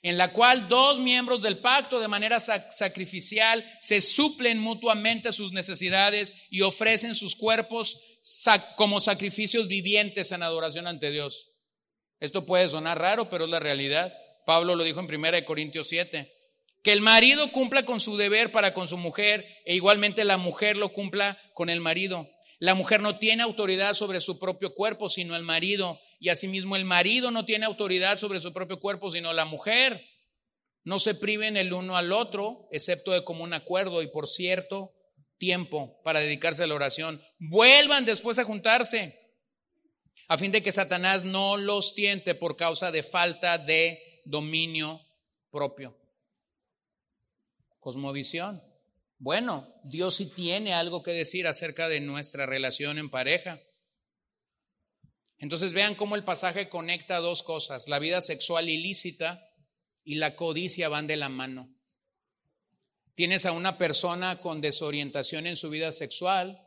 en 0.00 0.16
la 0.16 0.32
cual 0.32 0.68
dos 0.68 1.00
miembros 1.00 1.42
del 1.42 1.58
pacto 1.58 2.00
de 2.00 2.08
manera 2.08 2.40
sacrificial 2.40 3.62
se 3.82 4.00
suplen 4.00 4.58
mutuamente 4.58 5.34
sus 5.34 5.52
necesidades 5.52 6.46
y 6.48 6.62
ofrecen 6.62 7.14
sus 7.14 7.36
cuerpos 7.36 8.00
como 8.76 9.00
sacrificios 9.00 9.68
vivientes 9.68 10.32
en 10.32 10.42
adoración 10.42 10.86
ante 10.86 11.10
Dios. 11.10 11.56
Esto 12.20 12.46
puede 12.46 12.70
sonar 12.70 12.98
raro, 12.98 13.28
pero 13.28 13.44
es 13.44 13.50
la 13.50 13.60
realidad. 13.60 14.10
Pablo 14.46 14.76
lo 14.76 14.84
dijo 14.84 15.00
en 15.00 15.14
1 15.14 15.44
Corintios 15.44 15.88
7. 15.90 16.32
Que 16.82 16.92
el 16.92 17.02
marido 17.02 17.52
cumpla 17.52 17.84
con 17.84 18.00
su 18.00 18.16
deber 18.16 18.50
para 18.50 18.72
con 18.72 18.88
su 18.88 18.96
mujer 18.96 19.44
e 19.66 19.74
igualmente 19.74 20.24
la 20.24 20.38
mujer 20.38 20.78
lo 20.78 20.88
cumpla 20.90 21.38
con 21.52 21.68
el 21.68 21.80
marido. 21.80 22.26
La 22.58 22.74
mujer 22.74 23.00
no 23.00 23.18
tiene 23.18 23.42
autoridad 23.42 23.94
sobre 23.94 24.20
su 24.20 24.38
propio 24.38 24.74
cuerpo, 24.74 25.08
sino 25.08 25.36
el 25.36 25.42
marido. 25.42 25.98
Y 26.18 26.30
asimismo 26.30 26.76
el 26.76 26.84
marido 26.84 27.30
no 27.30 27.44
tiene 27.44 27.66
autoridad 27.66 28.16
sobre 28.16 28.40
su 28.40 28.52
propio 28.52 28.80
cuerpo, 28.80 29.10
sino 29.10 29.32
la 29.32 29.44
mujer. 29.44 30.02
No 30.84 30.98
se 30.98 31.14
priven 31.14 31.56
el 31.56 31.72
uno 31.72 31.96
al 31.96 32.12
otro, 32.12 32.68
excepto 32.70 33.12
de 33.12 33.24
común 33.24 33.52
acuerdo 33.52 34.02
y 34.02 34.06
por 34.06 34.26
cierto 34.26 34.94
tiempo 35.36 36.00
para 36.02 36.20
dedicarse 36.20 36.64
a 36.64 36.66
la 36.66 36.74
oración. 36.74 37.20
Vuelvan 37.38 38.04
después 38.04 38.38
a 38.38 38.44
juntarse, 38.44 39.14
a 40.28 40.38
fin 40.38 40.52
de 40.52 40.62
que 40.62 40.72
Satanás 40.72 41.24
no 41.24 41.56
los 41.56 41.94
tiente 41.94 42.34
por 42.34 42.56
causa 42.56 42.90
de 42.90 43.02
falta 43.02 43.58
de 43.58 43.98
dominio 44.24 45.00
propio. 45.50 45.96
Cosmovisión. 47.80 48.62
Bueno, 49.18 49.66
Dios 49.84 50.16
sí 50.16 50.26
tiene 50.26 50.74
algo 50.74 51.02
que 51.02 51.12
decir 51.12 51.46
acerca 51.46 51.88
de 51.88 52.00
nuestra 52.00 52.46
relación 52.46 52.98
en 52.98 53.10
pareja. 53.10 53.60
Entonces 55.38 55.72
vean 55.72 55.94
cómo 55.94 56.16
el 56.16 56.24
pasaje 56.24 56.68
conecta 56.68 57.18
dos 57.18 57.42
cosas, 57.42 57.88
la 57.88 57.98
vida 57.98 58.20
sexual 58.20 58.68
ilícita 58.68 59.42
y 60.04 60.16
la 60.16 60.36
codicia 60.36 60.88
van 60.88 61.06
de 61.06 61.16
la 61.16 61.28
mano. 61.28 61.68
Tienes 63.14 63.46
a 63.46 63.52
una 63.52 63.78
persona 63.78 64.40
con 64.40 64.60
desorientación 64.60 65.46
en 65.46 65.56
su 65.56 65.70
vida 65.70 65.92
sexual, 65.92 66.58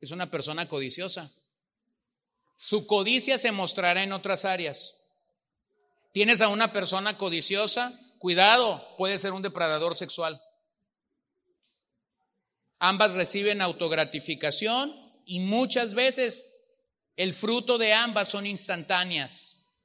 es 0.00 0.10
una 0.10 0.30
persona 0.30 0.68
codiciosa. 0.68 1.30
Su 2.56 2.86
codicia 2.86 3.38
se 3.38 3.52
mostrará 3.52 4.02
en 4.02 4.12
otras 4.12 4.44
áreas. 4.44 5.10
Tienes 6.12 6.40
a 6.40 6.48
una 6.48 6.72
persona 6.72 7.18
codiciosa, 7.18 7.92
cuidado, 8.18 8.82
puede 8.96 9.18
ser 9.18 9.32
un 9.32 9.42
depredador 9.42 9.96
sexual. 9.96 10.40
Ambas 12.86 13.12
reciben 13.12 13.62
autogratificación 13.62 14.94
y 15.24 15.40
muchas 15.40 15.94
veces 15.94 16.66
el 17.16 17.32
fruto 17.32 17.78
de 17.78 17.94
ambas 17.94 18.28
son 18.28 18.46
instantáneas. 18.46 19.78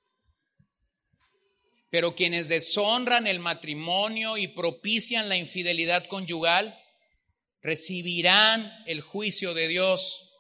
Pero 1.90 2.14
quienes 2.14 2.50
deshonran 2.50 3.26
el 3.26 3.40
matrimonio 3.40 4.36
y 4.36 4.50
propician 4.50 5.30
la 5.30 5.38
infidelidad 5.38 6.08
conyugal 6.08 6.78
recibirán 7.62 8.70
el 8.86 9.00
juicio 9.00 9.54
de 9.54 9.70
Dios. 9.70 10.36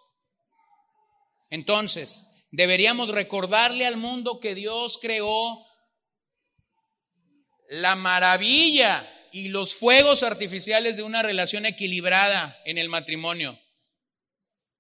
Entonces, 1.50 2.46
deberíamos 2.52 3.12
recordarle 3.12 3.86
al 3.86 3.96
mundo 3.96 4.42
que 4.42 4.54
Dios 4.54 4.98
creó 5.02 5.66
la 7.70 7.96
maravilla 7.96 9.10
y 9.32 9.50
los 9.50 9.76
fuegos 9.76 10.24
artificiales 10.24 10.98
de 10.98 11.04
una 11.04 11.22
relación 11.22 11.66
equilibrada 11.66 12.58
en 12.66 12.78
el 12.78 12.90
matrimonio. 12.90 13.60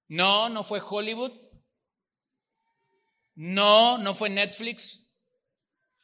No, 0.07 0.49
no 0.49 0.63
fue 0.63 0.81
Hollywood. 0.81 1.31
No, 3.35 3.97
no 3.97 4.13
fue 4.15 4.29
Netflix. 4.29 5.09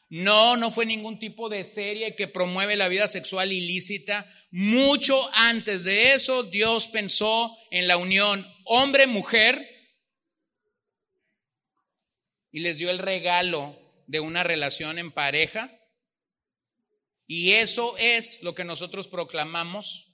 No, 0.10 0.56
no 0.56 0.72
fue 0.72 0.86
ningún 0.86 1.20
tipo 1.20 1.50
de 1.50 1.64
serie 1.64 2.16
que 2.16 2.28
promueve 2.28 2.76
la 2.76 2.88
vida 2.88 3.08
sexual 3.08 3.52
ilícita. 3.52 4.26
Mucho 4.52 5.20
antes 5.34 5.84
de 5.84 6.14
eso, 6.14 6.43
Dios 6.43 6.88
pensó 6.88 7.56
en 7.72 7.88
la 7.88 7.98
unión 7.98 8.48
hombre-mujer 8.66 9.68
y 12.52 12.60
les 12.60 12.78
dio 12.78 12.89
el 12.89 13.00
regalo 13.00 13.78
de 14.08 14.20
una 14.20 14.43
relación 14.43 15.00
en 15.00 15.12
pareja 15.12 15.74
y 17.28 17.51
eso 17.53 17.97
es 17.97 18.43
lo 18.43 18.53
que 18.53 18.63
nosotros 18.63 19.07
proclamamos, 19.07 20.13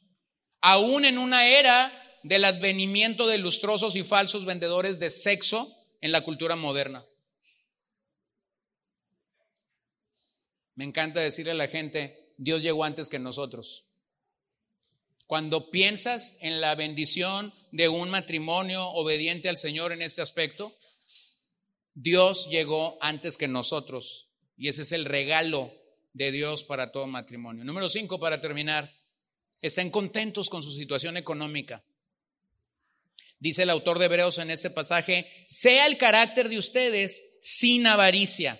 aún 0.62 1.06
en 1.06 1.18
una 1.18 1.48
era 1.48 1.92
del 2.24 2.46
advenimiento 2.46 3.28
de 3.28 3.38
lustrosos 3.38 3.96
y 3.96 4.04
falsos 4.04 4.46
vendedores 4.46 5.00
de 5.00 5.10
sexo 5.10 5.68
en 6.00 6.12
la 6.12 6.22
cultura 6.22 6.56
moderna. 6.56 7.06
Me 10.76 10.86
encanta 10.86 11.20
decirle 11.20 11.52
a 11.52 11.56
la 11.56 11.68
gente, 11.68 12.34
Dios 12.38 12.62
llegó 12.62 12.84
antes 12.84 13.10
que 13.10 13.20
nosotros. 13.20 13.88
Cuando 15.28 15.70
piensas 15.70 16.38
en 16.42 16.60
la 16.60 16.76
bendición 16.76 17.54
de 17.72 17.88
un 17.88 18.10
matrimonio 18.10 18.88
obediente 18.90 19.50
al 19.50 19.58
Señor 19.58 19.92
en 19.92 20.02
este 20.02 20.22
aspecto, 20.22 20.76
Dios 21.94 22.50
llegó 22.50 22.98
antes 23.02 23.38
que 23.38 23.48
nosotros. 23.48 24.30
Y 24.58 24.70
ese 24.70 24.84
es 24.84 24.92
el 24.92 25.06
regalo 25.06 25.72
de 26.14 26.32
Dios 26.32 26.64
para 26.64 26.92
todo 26.92 27.08
matrimonio. 27.08 27.64
Número 27.64 27.90
cinco, 27.90 28.20
para 28.20 28.42
terminar, 28.42 28.92
estén 29.62 29.90
contentos 29.90 30.50
con 30.50 30.62
su 30.64 30.72
situación 30.72 31.18
económica. 31.18 31.84
Dice 33.40 33.64
el 33.64 33.70
autor 33.70 33.98
de 33.98 34.06
Hebreos 34.06 34.38
en 34.38 34.52
ese 34.52 34.70
pasaje, 34.70 35.28
sea 35.48 35.88
el 35.88 35.98
carácter 35.98 36.48
de 36.48 36.58
ustedes 36.58 37.40
sin 37.42 37.88
avaricia. 37.88 38.60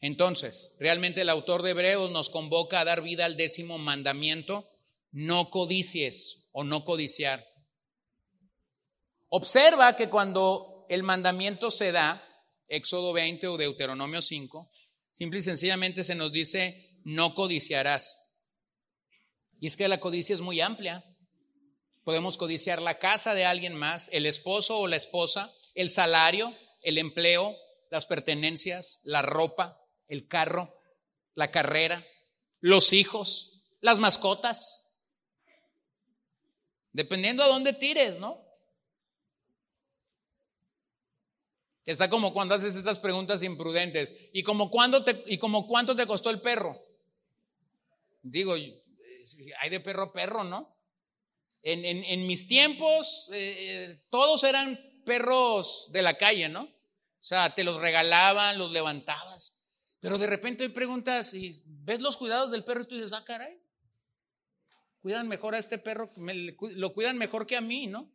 Entonces, 0.00 0.76
realmente 0.80 1.20
el 1.20 1.30
autor 1.30 1.62
de 1.62 1.70
Hebreos 1.70 2.10
nos 2.10 2.28
convoca 2.28 2.80
a 2.80 2.84
dar 2.84 3.02
vida 3.02 3.24
al 3.24 3.36
décimo 3.36 3.78
mandamiento, 3.78 4.68
no 5.12 5.48
codicies 5.50 6.50
o 6.52 6.64
no 6.64 6.84
codiciar. 6.84 7.44
Observa 9.28 9.96
que 9.96 10.08
cuando 10.08 10.84
el 10.88 11.02
mandamiento 11.02 11.70
se 11.70 11.92
da, 11.92 12.22
Éxodo 12.68 13.12
20 13.12 13.46
o 13.46 13.56
Deuteronomio 13.56 14.20
5, 14.20 14.70
simple 15.14 15.38
y 15.38 15.42
sencillamente 15.42 16.02
se 16.02 16.16
nos 16.16 16.32
dice, 16.32 16.98
no 17.04 17.36
codiciarás. 17.36 18.42
Y 19.60 19.68
es 19.68 19.76
que 19.76 19.86
la 19.86 20.00
codicia 20.00 20.34
es 20.34 20.40
muy 20.40 20.60
amplia. 20.60 21.04
Podemos 22.02 22.36
codiciar 22.36 22.82
la 22.82 22.98
casa 22.98 23.32
de 23.32 23.44
alguien 23.44 23.76
más, 23.76 24.08
el 24.10 24.26
esposo 24.26 24.80
o 24.80 24.88
la 24.88 24.96
esposa, 24.96 25.50
el 25.76 25.88
salario, 25.88 26.52
el 26.82 26.98
empleo, 26.98 27.56
las 27.90 28.06
pertenencias, 28.06 29.02
la 29.04 29.22
ropa, 29.22 29.80
el 30.08 30.26
carro, 30.26 30.82
la 31.34 31.52
carrera, 31.52 32.04
los 32.60 32.92
hijos, 32.92 33.62
las 33.80 34.00
mascotas. 34.00 35.06
Dependiendo 36.92 37.44
a 37.44 37.48
dónde 37.48 37.72
tires, 37.72 38.18
¿no? 38.18 38.43
Está 41.86 42.08
como 42.08 42.32
cuando 42.32 42.54
haces 42.54 42.76
estas 42.76 42.98
preguntas 42.98 43.42
imprudentes. 43.42 44.14
¿Y 44.32 44.42
como, 44.42 44.70
te, 45.04 45.22
y 45.26 45.38
como 45.38 45.66
cuánto 45.66 45.94
te 45.94 46.06
costó 46.06 46.30
el 46.30 46.40
perro? 46.40 46.80
Digo, 48.22 48.54
hay 48.54 49.70
de 49.70 49.80
perro 49.80 50.04
a 50.04 50.12
perro, 50.12 50.44
¿no? 50.44 50.74
En, 51.62 52.26
mis 52.26 52.46
tiempos, 52.46 53.28
eh, 53.32 53.56
eh, 53.58 54.02
todos 54.10 54.44
eran 54.44 54.78
perros 55.04 55.88
de 55.92 56.02
la 56.02 56.16
calle, 56.18 56.48
¿no? 56.48 56.62
O 56.62 57.26
sea, 57.26 57.54
te 57.54 57.64
los 57.64 57.78
regalaban, 57.78 58.58
los 58.58 58.70
levantabas. 58.70 59.62
Pero 60.00 60.18
de 60.18 60.26
repente 60.26 60.68
preguntas 60.68 61.32
y 61.32 61.62
ves 61.64 62.02
los 62.02 62.18
cuidados 62.18 62.50
del 62.50 62.64
perro 62.64 62.82
y 62.82 62.86
tú 62.86 62.96
dices, 62.96 63.14
ah, 63.14 63.24
caray, 63.24 63.58
cuidan 65.00 65.26
mejor 65.28 65.54
a 65.54 65.58
este 65.58 65.78
perro, 65.78 66.10
lo 66.16 66.92
cuidan 66.92 67.16
mejor 67.16 67.46
que 67.46 67.56
a 67.56 67.62
mí, 67.62 67.86
¿no? 67.86 68.10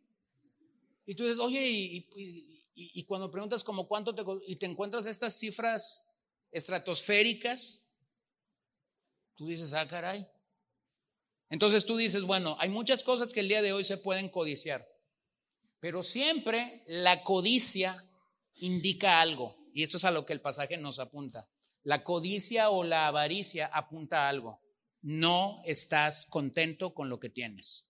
Y 1.06 1.16
tú 1.16 1.24
dices, 1.24 1.40
oye, 1.40 1.68
y, 1.68 2.49
cuando 3.06 3.30
preguntas 3.30 3.64
como 3.64 3.86
cuánto 3.86 4.14
te, 4.14 4.22
y 4.46 4.56
te 4.56 4.66
encuentras 4.66 5.06
estas 5.06 5.38
cifras 5.38 6.10
estratosféricas, 6.50 7.96
tú 9.34 9.46
dices, 9.46 9.72
ah, 9.72 9.88
caray. 9.88 10.26
Entonces 11.48 11.84
tú 11.84 11.96
dices, 11.96 12.22
bueno, 12.22 12.56
hay 12.60 12.68
muchas 12.68 13.02
cosas 13.02 13.32
que 13.32 13.40
el 13.40 13.48
día 13.48 13.62
de 13.62 13.72
hoy 13.72 13.84
se 13.84 13.98
pueden 13.98 14.28
codiciar, 14.28 14.86
pero 15.80 16.02
siempre 16.02 16.84
la 16.86 17.22
codicia 17.22 18.04
indica 18.54 19.20
algo, 19.20 19.56
y 19.74 19.82
esto 19.82 19.96
es 19.96 20.04
a 20.04 20.10
lo 20.10 20.26
que 20.26 20.32
el 20.32 20.40
pasaje 20.40 20.76
nos 20.76 20.98
apunta. 20.98 21.48
La 21.82 22.04
codicia 22.04 22.70
o 22.70 22.84
la 22.84 23.06
avaricia 23.06 23.66
apunta 23.66 24.26
a 24.26 24.28
algo. 24.28 24.60
No 25.02 25.62
estás 25.64 26.26
contento 26.26 26.92
con 26.92 27.08
lo 27.08 27.18
que 27.18 27.30
tienes. 27.30 27.89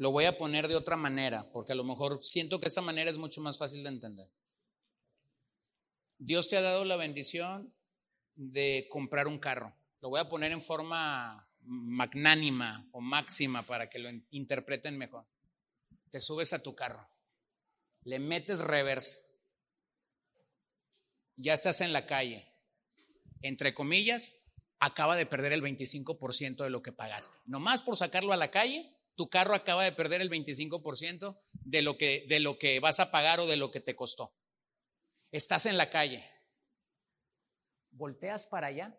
Lo 0.00 0.12
voy 0.12 0.24
a 0.24 0.38
poner 0.38 0.66
de 0.66 0.76
otra 0.76 0.96
manera, 0.96 1.52
porque 1.52 1.72
a 1.72 1.74
lo 1.74 1.84
mejor 1.84 2.24
siento 2.24 2.58
que 2.58 2.68
esa 2.68 2.80
manera 2.80 3.10
es 3.10 3.18
mucho 3.18 3.42
más 3.42 3.58
fácil 3.58 3.82
de 3.82 3.90
entender. 3.90 4.30
Dios 6.16 6.48
te 6.48 6.56
ha 6.56 6.62
dado 6.62 6.86
la 6.86 6.96
bendición 6.96 7.70
de 8.34 8.88
comprar 8.90 9.26
un 9.26 9.38
carro. 9.38 9.76
Lo 10.00 10.08
voy 10.08 10.20
a 10.20 10.30
poner 10.30 10.52
en 10.52 10.62
forma 10.62 11.46
magnánima 11.60 12.88
o 12.92 13.02
máxima 13.02 13.62
para 13.64 13.90
que 13.90 13.98
lo 13.98 14.08
interpreten 14.30 14.96
mejor. 14.96 15.26
Te 16.08 16.18
subes 16.18 16.54
a 16.54 16.62
tu 16.62 16.74
carro, 16.74 17.06
le 18.04 18.18
metes 18.20 18.60
reverse, 18.60 19.20
ya 21.36 21.52
estás 21.52 21.82
en 21.82 21.92
la 21.92 22.06
calle, 22.06 22.50
entre 23.42 23.74
comillas, 23.74 24.46
acaba 24.78 25.14
de 25.14 25.26
perder 25.26 25.52
el 25.52 25.62
25% 25.62 26.64
de 26.64 26.70
lo 26.70 26.80
que 26.82 26.90
pagaste. 26.90 27.36
Nomás 27.44 27.82
por 27.82 27.98
sacarlo 27.98 28.32
a 28.32 28.38
la 28.38 28.50
calle, 28.50 28.96
tu 29.20 29.28
carro 29.28 29.54
acaba 29.54 29.84
de 29.84 29.92
perder 29.92 30.22
el 30.22 30.30
25% 30.30 31.38
de 31.52 31.82
lo, 31.82 31.98
que, 31.98 32.24
de 32.26 32.40
lo 32.40 32.58
que 32.58 32.80
vas 32.80 33.00
a 33.00 33.10
pagar 33.10 33.38
o 33.38 33.46
de 33.46 33.58
lo 33.58 33.70
que 33.70 33.80
te 33.80 33.94
costó. 33.94 34.34
Estás 35.30 35.66
en 35.66 35.76
la 35.76 35.90
calle, 35.90 36.26
volteas 37.90 38.46
para 38.46 38.68
allá 38.68 38.98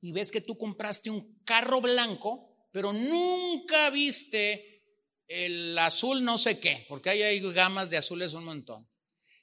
y 0.00 0.10
ves 0.10 0.32
que 0.32 0.40
tú 0.40 0.58
compraste 0.58 1.10
un 1.10 1.44
carro 1.44 1.80
blanco, 1.80 2.66
pero 2.72 2.92
nunca 2.92 3.88
viste 3.90 4.82
el 5.28 5.78
azul 5.78 6.24
no 6.24 6.36
sé 6.36 6.58
qué, 6.58 6.84
porque 6.88 7.10
ahí 7.10 7.22
hay 7.22 7.52
gamas 7.52 7.88
de 7.88 7.98
azules 7.98 8.34
un 8.34 8.46
montón. 8.46 8.90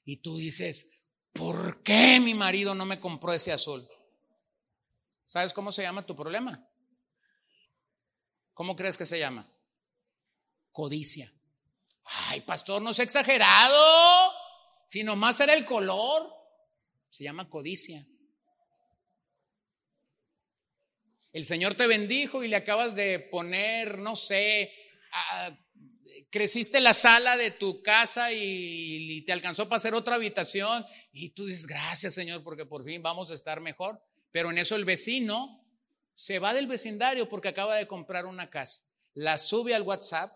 Y 0.03 0.17
tú 0.17 0.35
dices, 0.35 1.13
¿por 1.31 1.81
qué 1.81 2.19
mi 2.19 2.33
marido 2.33 2.75
no 2.75 2.85
me 2.85 2.99
compró 2.99 3.31
ese 3.31 3.53
azul? 3.53 3.87
¿Sabes 5.25 5.53
cómo 5.53 5.71
se 5.71 5.83
llama 5.83 6.05
tu 6.05 6.13
problema? 6.13 6.66
¿Cómo 8.57 8.75
crees 8.75 8.97
que 8.97 9.05
se 9.05 9.19
llama? 9.19 9.47
Codicia. 10.71 11.31
Ay, 12.03 12.41
pastor, 12.41 12.81
no 12.81 12.89
es 12.89 12.97
exagerado. 12.97 14.33
Si 14.87 15.03
nomás 15.03 15.39
era 15.39 15.53
el 15.53 15.63
color, 15.63 16.27
se 17.07 17.23
llama 17.23 17.47
codicia. 17.49 18.03
El 21.33 21.43
Señor 21.43 21.75
te 21.75 21.85
bendijo 21.85 22.43
y 22.43 22.47
le 22.47 22.55
acabas 22.55 22.95
de 22.95 23.19
poner, 23.19 23.99
no 23.99 24.15
sé, 24.15 24.73
creciste 26.31 26.81
la 26.81 26.95
sala 26.95 27.37
de 27.37 27.51
tu 27.51 27.83
casa 27.83 28.33
y, 28.33 29.21
te 29.21 29.33
alcanzó 29.33 29.69
para 29.69 29.77
hacer 29.77 29.93
otra 29.93 30.15
habitación 30.15 30.83
y 31.11 31.29
tú 31.29 31.45
dices, 31.45 31.67
gracias 31.67 32.15
Señor, 32.15 32.43
porque 32.43 32.65
por 32.65 32.83
fin 32.83 33.03
vamos 33.03 33.29
a 33.29 33.35
estar 33.35 33.61
mejor. 33.61 34.01
Pero 34.31 34.49
en 34.49 34.57
eso 34.57 34.75
el 34.75 34.83
vecino 34.83 35.47
se 36.17 36.39
va 36.39 36.55
del 36.55 36.65
vecindario 36.65 37.29
porque 37.29 37.49
acaba 37.49 37.75
de 37.75 37.85
comprar 37.85 38.25
una 38.25 38.49
casa, 38.49 38.81
la 39.13 39.37
sube 39.37 39.75
al 39.75 39.83
WhatsApp 39.83 40.31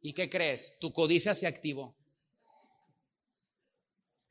y 0.00 0.14
¿qué 0.14 0.28
crees? 0.28 0.78
Tu 0.80 0.92
codicia 0.92 1.36
se 1.36 1.46
activó. 1.46 1.96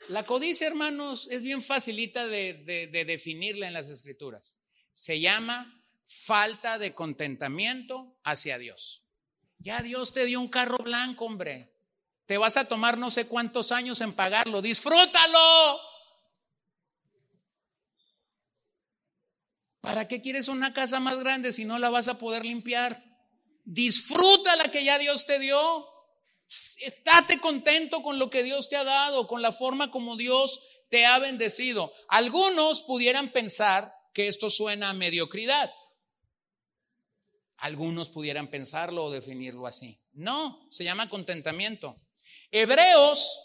La 0.09 0.23
codicia, 0.23 0.67
hermanos, 0.67 1.29
es 1.31 1.43
bien 1.43 1.61
facilita 1.61 2.27
de, 2.27 2.89
de 2.91 3.05
definirla 3.05 3.67
en 3.67 3.73
las 3.73 3.87
escrituras. 3.87 4.57
Se 4.91 5.19
llama 5.21 5.73
falta 6.05 6.77
de 6.77 6.93
contentamiento 6.93 8.19
hacia 8.23 8.57
Dios. 8.57 9.05
Ya 9.59 9.81
Dios 9.81 10.11
te 10.11 10.25
dio 10.25 10.41
un 10.41 10.49
carro 10.49 10.77
blanco, 10.77 11.25
hombre. 11.25 11.73
Te 12.25 12.37
vas 12.37 12.57
a 12.57 12.67
tomar 12.67 12.97
no 12.97 13.09
sé 13.11 13.27
cuántos 13.27 13.71
años 13.71 14.01
en 14.01 14.11
pagarlo. 14.11 14.61
Disfrútalo. 14.61 15.79
¿Para 19.87 20.05
qué 20.05 20.19
quieres 20.19 20.49
una 20.49 20.73
casa 20.73 20.99
más 20.99 21.17
grande 21.17 21.53
si 21.53 21.63
no 21.63 21.79
la 21.79 21.89
vas 21.89 22.09
a 22.09 22.17
poder 22.17 22.43
limpiar? 22.43 23.01
Disfruta 23.63 24.57
la 24.57 24.69
que 24.69 24.83
ya 24.83 24.99
Dios 24.99 25.25
te 25.25 25.39
dio. 25.39 25.57
Estate 26.81 27.39
contento 27.39 28.01
con 28.01 28.19
lo 28.19 28.29
que 28.29 28.43
Dios 28.43 28.67
te 28.67 28.75
ha 28.75 28.83
dado, 28.83 29.27
con 29.27 29.41
la 29.41 29.53
forma 29.53 29.89
como 29.89 30.17
Dios 30.17 30.59
te 30.89 31.05
ha 31.05 31.19
bendecido. 31.19 31.89
Algunos 32.09 32.81
pudieran 32.81 33.31
pensar 33.31 33.89
que 34.13 34.27
esto 34.27 34.49
suena 34.49 34.89
a 34.89 34.93
mediocridad. 34.93 35.71
Algunos 37.55 38.09
pudieran 38.09 38.49
pensarlo 38.49 39.05
o 39.05 39.09
definirlo 39.09 39.67
así. 39.67 40.01
No, 40.11 40.67
se 40.69 40.83
llama 40.83 41.07
contentamiento. 41.07 41.95
Hebreos 42.51 43.39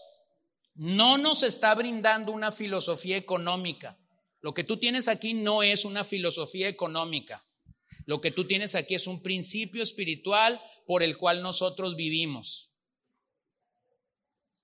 no 0.74 1.19
nos 1.19 1.44
está 1.44 1.73
brindando 1.77 2.32
una 2.32 2.51
filosofía 2.51 3.16
económica. 3.16 3.97
Lo 4.43 4.52
que 4.52 4.64
tú 4.64 4.77
tienes 4.77 5.09
aquí 5.09 5.35
no 5.35 5.62
es 5.62 5.85
una 5.85 6.05
filosofía 6.05 6.69
económica. 6.69 7.43
Lo 8.06 8.20
que 8.20 8.32
tú 8.32 8.44
tienes 8.47 8.74
aquí 8.74 8.97
es 8.97 9.06
un 9.06 9.23
principio 9.23 9.82
espiritual 9.82 10.60
por 10.86 11.02
el 11.02 11.16
cual 11.16 11.43
nosotros 11.43 11.97
vivimos. 11.97 12.74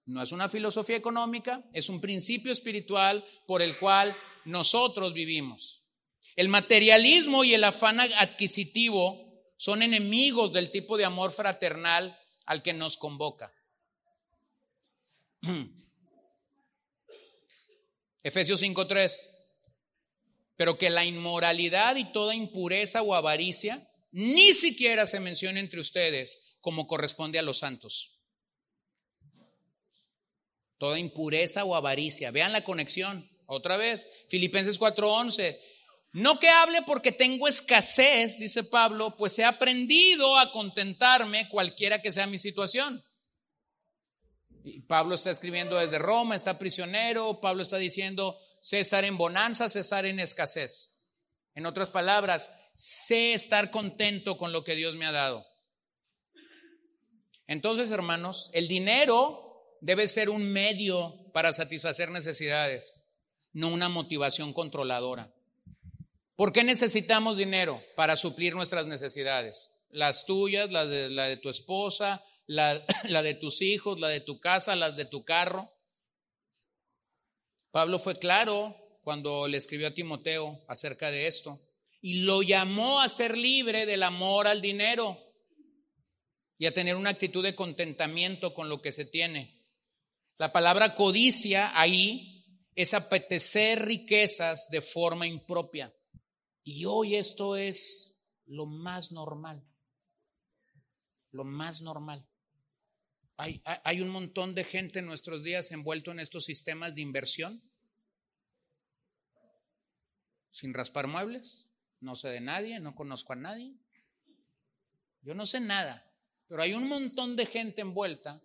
No 0.04 0.22
es 0.22 0.32
una 0.32 0.48
filosofía 0.48 0.96
económica, 0.96 1.64
es 1.72 1.88
un 1.88 2.00
principio 2.00 2.50
espiritual 2.50 3.24
por 3.46 3.62
el 3.62 3.78
cual 3.78 4.16
nosotros 4.44 5.14
vivimos. 5.14 5.84
El 6.34 6.48
materialismo 6.48 7.44
y 7.44 7.54
el 7.54 7.62
afán 7.62 8.00
adquisitivo 8.00 9.28
son 9.56 9.82
enemigos 9.82 10.52
del 10.52 10.72
tipo 10.72 10.96
de 10.96 11.04
amor 11.04 11.30
fraternal 11.30 12.18
al 12.46 12.62
que 12.62 12.72
nos 12.72 12.96
convoca. 12.96 13.54
Efesios 18.22 18.60
5:3. 18.62 19.37
Pero 20.58 20.76
que 20.76 20.90
la 20.90 21.06
inmoralidad 21.06 21.96
y 21.96 22.12
toda 22.12 22.34
impureza 22.34 23.00
o 23.00 23.14
avaricia 23.14 23.82
ni 24.10 24.52
siquiera 24.52 25.06
se 25.06 25.20
mencione 25.20 25.60
entre 25.60 25.80
ustedes 25.80 26.56
como 26.60 26.86
corresponde 26.86 27.38
a 27.38 27.42
los 27.42 27.58
santos. 27.58 28.20
Toda 30.76 30.98
impureza 30.98 31.64
o 31.64 31.74
avaricia. 31.74 32.30
Vean 32.30 32.52
la 32.52 32.64
conexión. 32.64 33.26
Otra 33.46 33.78
vez, 33.78 34.06
Filipenses 34.28 34.78
4:11. 34.78 35.58
No 36.12 36.38
que 36.38 36.48
hable 36.48 36.82
porque 36.82 37.12
tengo 37.12 37.48
escasez, 37.48 38.38
dice 38.38 38.64
Pablo, 38.64 39.14
pues 39.16 39.38
he 39.38 39.44
aprendido 39.44 40.36
a 40.38 40.50
contentarme 40.52 41.48
cualquiera 41.48 42.02
que 42.02 42.12
sea 42.12 42.26
mi 42.26 42.38
situación. 42.38 43.02
Pablo 44.86 45.14
está 45.14 45.30
escribiendo 45.30 45.76
desde 45.76 45.98
Roma, 45.98 46.34
está 46.34 46.58
prisionero, 46.58 47.40
Pablo 47.40 47.62
está 47.62 47.76
diciendo, 47.76 48.38
sé 48.60 48.80
estar 48.80 49.04
en 49.04 49.16
bonanza, 49.16 49.68
sé 49.68 49.80
estar 49.80 50.06
en 50.06 50.20
escasez. 50.20 51.02
En 51.54 51.66
otras 51.66 51.90
palabras, 51.90 52.70
sé 52.74 53.34
estar 53.34 53.70
contento 53.70 54.38
con 54.38 54.52
lo 54.52 54.64
que 54.64 54.74
Dios 54.74 54.96
me 54.96 55.06
ha 55.06 55.12
dado. 55.12 55.44
Entonces, 57.46 57.90
hermanos, 57.90 58.50
el 58.52 58.68
dinero 58.68 59.76
debe 59.80 60.06
ser 60.06 60.28
un 60.30 60.52
medio 60.52 61.30
para 61.32 61.52
satisfacer 61.52 62.10
necesidades, 62.10 63.04
no 63.52 63.68
una 63.68 63.88
motivación 63.88 64.52
controladora. 64.52 65.32
¿Por 66.36 66.52
qué 66.52 66.62
necesitamos 66.62 67.36
dinero? 67.36 67.82
Para 67.96 68.16
suplir 68.16 68.54
nuestras 68.54 68.86
necesidades. 68.86 69.72
Las 69.90 70.26
tuyas, 70.26 70.70
la 70.70 70.86
de, 70.86 71.36
tu 71.38 71.48
esposa, 71.48 72.22
la, 72.46 72.84
la 73.08 73.22
de 73.22 73.34
tus 73.34 73.62
hijos, 73.62 73.98
la 73.98 74.08
de 74.08 74.20
tu 74.20 74.38
casa, 74.38 74.76
las 74.76 74.96
de 74.96 75.06
tu 75.06 75.24
carro. 75.24 75.68
Pablo 77.78 78.00
fue 78.00 78.18
claro 78.18 78.74
cuando 79.04 79.46
le 79.46 79.56
escribió 79.56 79.86
a 79.86 79.94
Timoteo 79.94 80.64
acerca 80.66 81.12
de 81.12 81.28
esto 81.28 81.60
y 82.00 82.22
lo 82.22 82.42
llamó 82.42 82.98
a 82.98 83.08
ser 83.08 83.38
libre 83.38 83.86
del 83.86 84.02
amor 84.02 84.48
al 84.48 84.60
dinero 84.60 85.16
y 86.58 86.66
a 86.66 86.74
tener 86.74 86.96
una 86.96 87.10
actitud 87.10 87.40
de 87.40 87.54
contentamiento 87.54 88.52
con 88.52 88.68
lo 88.68 88.82
que 88.82 88.90
se 88.90 89.04
tiene. 89.04 89.64
La 90.38 90.50
palabra 90.50 90.96
codicia 90.96 91.70
ahí 91.80 92.44
es 92.74 92.94
apetecer 92.94 93.86
riquezas 93.86 94.70
de 94.70 94.80
forma 94.80 95.28
impropia. 95.28 95.94
Y 96.64 96.84
hoy 96.84 97.14
esto 97.14 97.54
es 97.54 98.18
lo 98.46 98.66
más 98.66 99.12
normal, 99.12 99.64
lo 101.30 101.44
más 101.44 101.80
normal. 101.82 102.28
Hay, 103.38 104.00
un 104.00 104.08
montón 104.08 104.52
de 104.52 104.64
gente 104.64 104.98
en 104.98 105.06
nuestros 105.06 105.44
días 105.44 105.70
envuelto 105.70 106.10
en 106.10 106.18
estos 106.18 106.44
sistemas 106.44 106.96
de 106.96 107.02
inversión, 107.02 107.62
sin 110.58 110.74
raspar 110.74 111.06
muebles, 111.06 111.68
no 112.00 112.16
sé 112.16 112.30
de 112.30 112.40
nadie, 112.40 112.80
no 112.80 112.96
conozco 112.96 113.32
a 113.32 113.36
nadie, 113.36 113.76
yo 115.22 115.32
no 115.34 115.46
sé 115.46 115.60
nada, 115.60 116.12
pero 116.48 116.62
hay 116.62 116.74
un 116.74 116.88
montón 116.88 117.36
de 117.36 117.46
gente 117.46 117.80
envuelta 117.80 118.42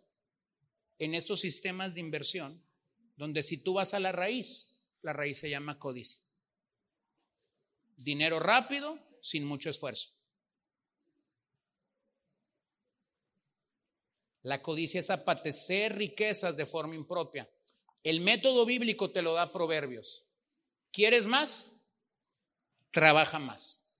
en 0.99 1.15
estos 1.15 1.39
sistemas 1.39 1.95
de 1.95 2.01
inversión 2.01 2.63
donde 3.15 3.41
si 3.41 3.63
tú 3.63 3.73
vas 3.73 3.95
a 3.95 3.99
la 3.99 4.11
raíz, 4.11 4.77
la 5.01 5.11
raíz 5.11 5.39
se 5.39 5.49
llama 5.49 5.79
codicia. 5.79 6.21
Dinero 7.97 8.39
rápido, 8.39 8.99
sin 9.19 9.45
mucho 9.45 9.71
esfuerzo. 9.71 10.11
La 14.43 14.61
codicia 14.61 14.99
es 14.99 15.09
apatecer 15.09 15.97
riquezas 15.97 16.57
de 16.57 16.67
forma 16.67 16.93
impropia. 16.93 17.49
El 18.03 18.21
método 18.21 18.67
bíblico 18.67 19.09
te 19.09 19.23
lo 19.23 19.33
da 19.33 19.51
Proverbios. 19.51 20.25
¿Quieres 20.91 21.25
más? 21.25 21.72
Trabaja 22.93 23.39
más. 23.39 23.91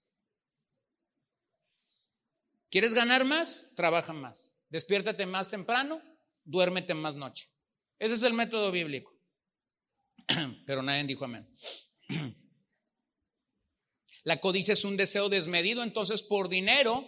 ¿Quieres 2.70 2.94
ganar 2.94 3.26
más? 3.26 3.72
Trabaja 3.76 4.14
más. 4.14 4.52
Despiértate 4.70 5.26
más 5.26 5.50
temprano, 5.50 6.00
duérmete 6.44 6.94
más 6.94 7.16
noche. 7.16 7.50
Ese 7.98 8.14
es 8.14 8.24
el 8.24 8.34
método 8.34 8.72
bíblico. 8.72 9.12
Pero 10.66 10.84
nadie 10.84 11.04
dijo 11.06 11.26
amén. 11.26 11.52
La 14.24 14.40
codicia 14.40 14.74
es 14.74 14.86
un 14.86 14.96
deseo 14.96 15.28
desmedido, 15.28 15.84
entonces 15.84 16.22
por 16.22 16.48
dinero 16.48 17.04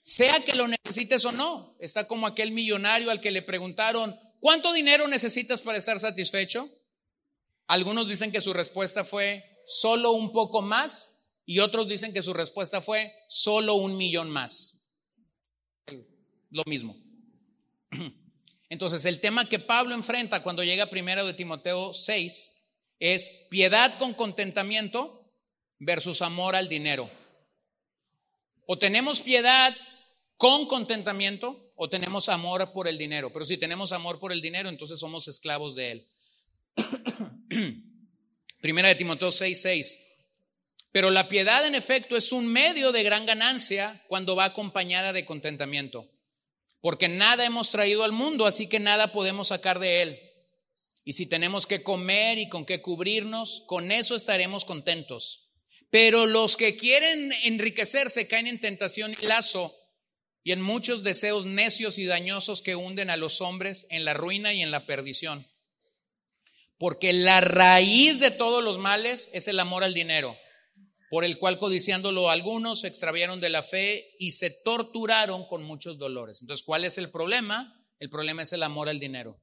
sea 0.00 0.40
que 0.44 0.54
lo 0.54 0.66
necesites 0.66 1.24
o 1.26 1.32
no. 1.32 1.76
Está 1.78 2.08
como 2.08 2.26
aquel 2.26 2.52
millonario 2.52 3.10
al 3.10 3.20
que 3.20 3.30
le 3.30 3.42
preguntaron, 3.42 4.18
¿cuánto 4.40 4.72
dinero 4.72 5.08
necesitas 5.08 5.60
para 5.60 5.76
estar 5.78 6.00
satisfecho? 6.00 6.70
Algunos 7.66 8.08
dicen 8.08 8.32
que 8.32 8.40
su 8.40 8.54
respuesta 8.54 9.04
fue 9.04 9.44
solo 9.66 10.12
un 10.12 10.32
poco 10.32 10.62
más 10.62 11.16
y 11.44 11.60
otros 11.60 11.88
dicen 11.88 12.12
que 12.12 12.22
su 12.22 12.32
respuesta 12.32 12.80
fue 12.80 13.12
solo 13.28 13.74
un 13.74 13.96
millón 13.96 14.30
más. 14.30 14.90
Lo 16.50 16.62
mismo. 16.66 16.96
Entonces, 18.68 19.04
el 19.04 19.20
tema 19.20 19.48
que 19.48 19.58
Pablo 19.58 19.94
enfrenta 19.94 20.42
cuando 20.42 20.64
llega 20.64 20.86
primero 20.86 21.24
de 21.24 21.34
Timoteo 21.34 21.92
6 21.92 22.52
es 22.98 23.46
piedad 23.50 23.96
con 23.98 24.14
contentamiento 24.14 25.30
versus 25.78 26.22
amor 26.22 26.56
al 26.56 26.68
dinero. 26.68 27.08
O 28.66 28.78
tenemos 28.78 29.20
piedad 29.20 29.74
con 30.36 30.66
contentamiento 30.66 31.72
o 31.76 31.88
tenemos 31.88 32.28
amor 32.28 32.72
por 32.72 32.88
el 32.88 32.98
dinero. 32.98 33.32
Pero 33.32 33.44
si 33.44 33.56
tenemos 33.56 33.92
amor 33.92 34.18
por 34.18 34.32
el 34.32 34.40
dinero, 34.40 34.68
entonces 34.68 34.98
somos 34.98 35.28
esclavos 35.28 35.76
de 35.76 35.92
él. 35.92 36.08
Primera 38.66 38.88
de 38.88 38.96
Timoteo 38.96 39.30
6, 39.30 39.62
6. 39.62 40.06
Pero 40.90 41.10
la 41.10 41.28
piedad 41.28 41.64
en 41.68 41.76
efecto 41.76 42.16
es 42.16 42.32
un 42.32 42.48
medio 42.48 42.90
de 42.90 43.04
gran 43.04 43.24
ganancia 43.24 44.02
cuando 44.08 44.34
va 44.34 44.46
acompañada 44.46 45.12
de 45.12 45.24
contentamiento. 45.24 46.10
Porque 46.80 47.06
nada 47.06 47.44
hemos 47.46 47.70
traído 47.70 48.02
al 48.02 48.10
mundo, 48.10 48.44
así 48.44 48.68
que 48.68 48.80
nada 48.80 49.12
podemos 49.12 49.46
sacar 49.46 49.78
de 49.78 50.02
él. 50.02 50.20
Y 51.04 51.12
si 51.12 51.26
tenemos 51.26 51.68
que 51.68 51.84
comer 51.84 52.38
y 52.38 52.48
con 52.48 52.66
qué 52.66 52.82
cubrirnos, 52.82 53.62
con 53.68 53.92
eso 53.92 54.16
estaremos 54.16 54.64
contentos. 54.64 55.52
Pero 55.88 56.26
los 56.26 56.56
que 56.56 56.76
quieren 56.76 57.32
enriquecerse 57.44 58.26
caen 58.26 58.48
en 58.48 58.60
tentación 58.60 59.16
y 59.22 59.26
lazo 59.26 59.72
y 60.42 60.50
en 60.50 60.60
muchos 60.60 61.04
deseos 61.04 61.46
necios 61.46 61.98
y 61.98 62.04
dañosos 62.06 62.62
que 62.62 62.74
hunden 62.74 63.10
a 63.10 63.16
los 63.16 63.40
hombres 63.40 63.86
en 63.90 64.04
la 64.04 64.14
ruina 64.14 64.52
y 64.54 64.62
en 64.62 64.72
la 64.72 64.86
perdición. 64.86 65.46
Porque 66.78 67.12
la 67.12 67.40
raíz 67.40 68.20
de 68.20 68.30
todos 68.30 68.62
los 68.62 68.78
males 68.78 69.30
es 69.32 69.48
el 69.48 69.58
amor 69.60 69.82
al 69.82 69.94
dinero, 69.94 70.36
por 71.10 71.24
el 71.24 71.38
cual 71.38 71.58
codiciándolo 71.58 72.28
algunos 72.28 72.80
se 72.80 72.88
extraviaron 72.88 73.40
de 73.40 73.48
la 73.48 73.62
fe 73.62 74.06
y 74.18 74.32
se 74.32 74.50
torturaron 74.50 75.46
con 75.46 75.62
muchos 75.62 75.98
dolores. 75.98 76.42
Entonces, 76.42 76.64
¿cuál 76.64 76.84
es 76.84 76.98
el 76.98 77.10
problema? 77.10 77.72
El 77.98 78.10
problema 78.10 78.42
es 78.42 78.52
el 78.52 78.62
amor 78.62 78.88
al 78.88 79.00
dinero. 79.00 79.40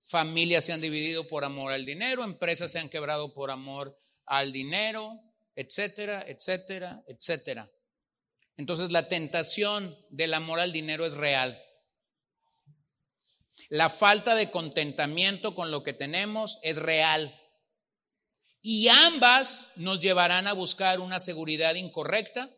Familias 0.00 0.66
se 0.66 0.72
han 0.72 0.82
dividido 0.82 1.26
por 1.28 1.44
amor 1.44 1.72
al 1.72 1.86
dinero, 1.86 2.24
empresas 2.24 2.70
se 2.70 2.78
han 2.78 2.90
quebrado 2.90 3.32
por 3.32 3.50
amor 3.50 3.96
al 4.26 4.52
dinero, 4.52 5.10
etcétera, 5.56 6.24
etcétera, 6.26 7.02
etcétera. 7.08 7.70
Entonces 8.56 8.90
la 8.90 9.08
tentación 9.08 9.96
del 10.10 10.34
amor 10.34 10.60
al 10.60 10.72
dinero 10.72 11.06
es 11.06 11.14
real. 11.14 11.58
La 13.68 13.88
falta 13.88 14.34
de 14.34 14.50
contentamiento 14.50 15.54
con 15.54 15.70
lo 15.70 15.82
que 15.82 15.92
tenemos 15.92 16.58
es 16.62 16.76
real. 16.76 17.40
Y 18.62 18.88
ambas 18.88 19.72
nos 19.76 20.00
llevarán 20.00 20.46
a 20.46 20.52
buscar 20.52 21.00
una 21.00 21.20
seguridad 21.20 21.74
incorrecta 21.74 22.50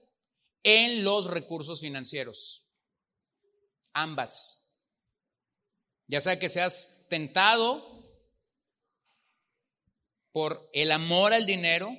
en 0.62 1.04
los 1.04 1.26
recursos 1.26 1.80
financieros. 1.80 2.64
Ambas. 3.92 4.78
Ya 6.06 6.20
sea 6.20 6.38
que 6.38 6.48
seas 6.48 7.06
tentado 7.08 7.84
por 10.32 10.68
el 10.72 10.92
amor 10.92 11.32
al 11.32 11.46
dinero 11.46 11.90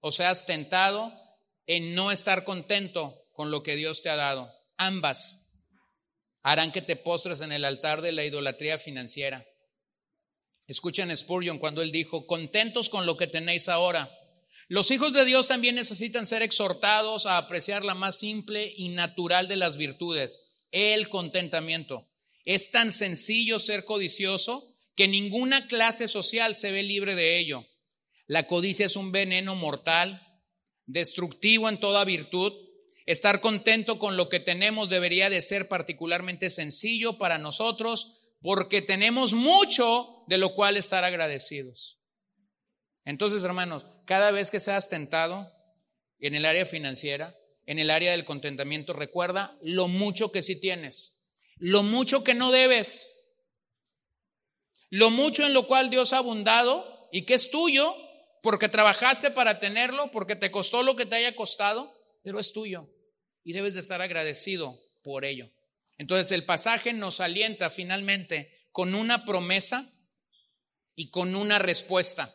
o 0.00 0.12
seas 0.12 0.46
tentado 0.46 1.12
en 1.66 1.94
no 1.94 2.12
estar 2.12 2.44
contento 2.44 3.18
con 3.32 3.50
lo 3.50 3.62
que 3.62 3.76
Dios 3.76 4.02
te 4.02 4.10
ha 4.10 4.16
dado. 4.16 4.52
Ambas 4.76 5.41
harán 6.42 6.72
que 6.72 6.82
te 6.82 6.96
postres 6.96 7.40
en 7.40 7.52
el 7.52 7.64
altar 7.64 8.02
de 8.02 8.12
la 8.12 8.24
idolatría 8.24 8.78
financiera. 8.78 9.46
Escuchen 10.66 11.14
Spurgeon 11.16 11.58
cuando 11.58 11.82
él 11.82 11.92
dijo, 11.92 12.26
contentos 12.26 12.88
con 12.88 13.06
lo 13.06 13.16
que 13.16 13.26
tenéis 13.26 13.68
ahora. 13.68 14.10
Los 14.68 14.90
hijos 14.90 15.12
de 15.12 15.24
Dios 15.24 15.48
también 15.48 15.74
necesitan 15.74 16.26
ser 16.26 16.42
exhortados 16.42 17.26
a 17.26 17.36
apreciar 17.36 17.84
la 17.84 17.94
más 17.94 18.18
simple 18.18 18.72
y 18.76 18.90
natural 18.90 19.48
de 19.48 19.56
las 19.56 19.76
virtudes, 19.76 20.64
el 20.70 21.08
contentamiento. 21.08 22.08
Es 22.44 22.70
tan 22.70 22.92
sencillo 22.92 23.58
ser 23.58 23.84
codicioso 23.84 24.64
que 24.96 25.08
ninguna 25.08 25.66
clase 25.66 26.08
social 26.08 26.54
se 26.54 26.70
ve 26.70 26.82
libre 26.82 27.14
de 27.14 27.38
ello. 27.38 27.64
La 28.26 28.46
codicia 28.46 28.86
es 28.86 28.96
un 28.96 29.12
veneno 29.12 29.54
mortal, 29.56 30.20
destructivo 30.86 31.68
en 31.68 31.80
toda 31.80 32.04
virtud, 32.04 32.52
Estar 33.06 33.40
contento 33.40 33.98
con 33.98 34.16
lo 34.16 34.28
que 34.28 34.40
tenemos 34.40 34.88
debería 34.88 35.28
de 35.28 35.42
ser 35.42 35.68
particularmente 35.68 36.50
sencillo 36.50 37.18
para 37.18 37.38
nosotros 37.38 38.34
porque 38.40 38.82
tenemos 38.82 39.34
mucho 39.34 40.24
de 40.28 40.38
lo 40.38 40.54
cual 40.54 40.76
estar 40.76 41.04
agradecidos. 41.04 41.98
Entonces, 43.04 43.42
hermanos, 43.42 43.86
cada 44.06 44.30
vez 44.30 44.50
que 44.50 44.60
seas 44.60 44.88
tentado 44.88 45.50
en 46.20 46.34
el 46.34 46.44
área 46.44 46.64
financiera, 46.64 47.36
en 47.66 47.78
el 47.78 47.90
área 47.90 48.12
del 48.12 48.24
contentamiento, 48.24 48.92
recuerda 48.92 49.56
lo 49.62 49.88
mucho 49.88 50.30
que 50.30 50.42
sí 50.42 50.60
tienes, 50.60 51.24
lo 51.56 51.82
mucho 51.82 52.22
que 52.22 52.34
no 52.34 52.52
debes, 52.52 53.36
lo 54.90 55.10
mucho 55.10 55.44
en 55.44 55.54
lo 55.54 55.66
cual 55.66 55.90
Dios 55.90 56.12
ha 56.12 56.18
abundado 56.18 57.08
y 57.10 57.22
que 57.22 57.34
es 57.34 57.50
tuyo 57.50 57.94
porque 58.42 58.68
trabajaste 58.68 59.30
para 59.30 59.58
tenerlo, 59.60 60.10
porque 60.12 60.36
te 60.36 60.50
costó 60.50 60.82
lo 60.82 60.94
que 60.96 61.06
te 61.06 61.16
haya 61.16 61.34
costado 61.34 61.92
pero 62.22 62.38
es 62.38 62.52
tuyo 62.52 62.88
y 63.44 63.52
debes 63.52 63.74
de 63.74 63.80
estar 63.80 64.00
agradecido 64.00 64.78
por 65.02 65.24
ello. 65.24 65.50
Entonces 65.98 66.32
el 66.32 66.44
pasaje 66.44 66.92
nos 66.92 67.20
alienta 67.20 67.70
finalmente 67.70 68.66
con 68.72 68.94
una 68.94 69.24
promesa 69.24 69.88
y 70.94 71.10
con 71.10 71.34
una 71.34 71.58
respuesta. 71.58 72.32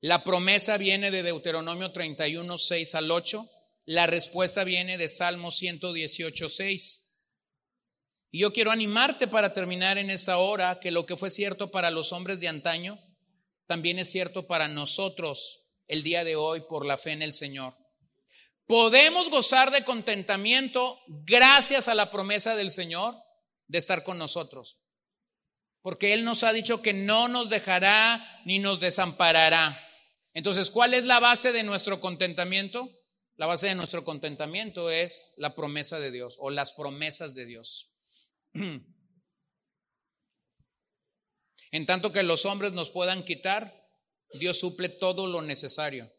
La 0.00 0.24
promesa 0.24 0.76
viene 0.76 1.10
de 1.10 1.22
Deuteronomio 1.22 1.92
31, 1.92 2.58
6 2.58 2.94
al 2.94 3.10
8. 3.10 3.48
La 3.86 4.06
respuesta 4.06 4.64
viene 4.64 4.98
de 4.98 5.08
Salmo 5.08 5.50
118, 5.50 6.48
6. 6.48 7.06
Y 8.30 8.40
yo 8.40 8.52
quiero 8.52 8.70
animarte 8.70 9.26
para 9.26 9.52
terminar 9.52 9.98
en 9.98 10.10
esta 10.10 10.38
hora 10.38 10.80
que 10.80 10.90
lo 10.90 11.06
que 11.06 11.16
fue 11.16 11.30
cierto 11.30 11.70
para 11.70 11.90
los 11.90 12.12
hombres 12.12 12.40
de 12.40 12.48
antaño, 12.48 12.98
también 13.66 13.98
es 13.98 14.10
cierto 14.10 14.46
para 14.46 14.68
nosotros 14.68 15.70
el 15.88 16.02
día 16.02 16.24
de 16.24 16.36
hoy 16.36 16.62
por 16.68 16.84
la 16.84 16.98
fe 16.98 17.12
en 17.12 17.22
el 17.22 17.32
Señor. 17.32 17.74
Podemos 18.66 19.30
gozar 19.30 19.70
de 19.70 19.84
contentamiento 19.84 20.98
gracias 21.06 21.86
a 21.86 21.94
la 21.94 22.10
promesa 22.10 22.56
del 22.56 22.70
Señor 22.70 23.14
de 23.68 23.78
estar 23.78 24.02
con 24.02 24.18
nosotros. 24.18 24.78
Porque 25.82 26.12
Él 26.12 26.24
nos 26.24 26.42
ha 26.42 26.52
dicho 26.52 26.82
que 26.82 26.92
no 26.92 27.28
nos 27.28 27.48
dejará 27.48 28.42
ni 28.44 28.58
nos 28.58 28.80
desamparará. 28.80 29.80
Entonces, 30.32 30.70
¿cuál 30.72 30.94
es 30.94 31.04
la 31.04 31.20
base 31.20 31.52
de 31.52 31.62
nuestro 31.62 32.00
contentamiento? 32.00 32.90
La 33.36 33.46
base 33.46 33.68
de 33.68 33.76
nuestro 33.76 34.04
contentamiento 34.04 34.90
es 34.90 35.34
la 35.36 35.54
promesa 35.54 36.00
de 36.00 36.10
Dios 36.10 36.36
o 36.40 36.50
las 36.50 36.72
promesas 36.72 37.34
de 37.34 37.46
Dios. 37.46 37.92
En 41.72 41.84
tanto 41.84 42.12
que 42.12 42.22
los 42.22 42.46
hombres 42.46 42.72
nos 42.72 42.90
puedan 42.90 43.24
quitar, 43.24 43.74
Dios 44.38 44.60
suple 44.60 44.88
todo 44.88 45.26
lo 45.26 45.42
necesario. 45.42 46.10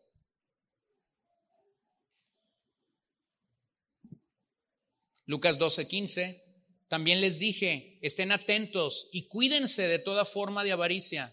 Lucas 5.28 5.60
12:15, 5.60 6.42
también 6.88 7.20
les 7.20 7.38
dije, 7.38 8.00
estén 8.02 8.32
atentos 8.32 9.10
y 9.12 9.28
cuídense 9.28 9.88
de 9.88 10.00
toda 10.00 10.24
forma 10.24 10.64
de 10.64 10.72
avaricia, 10.72 11.32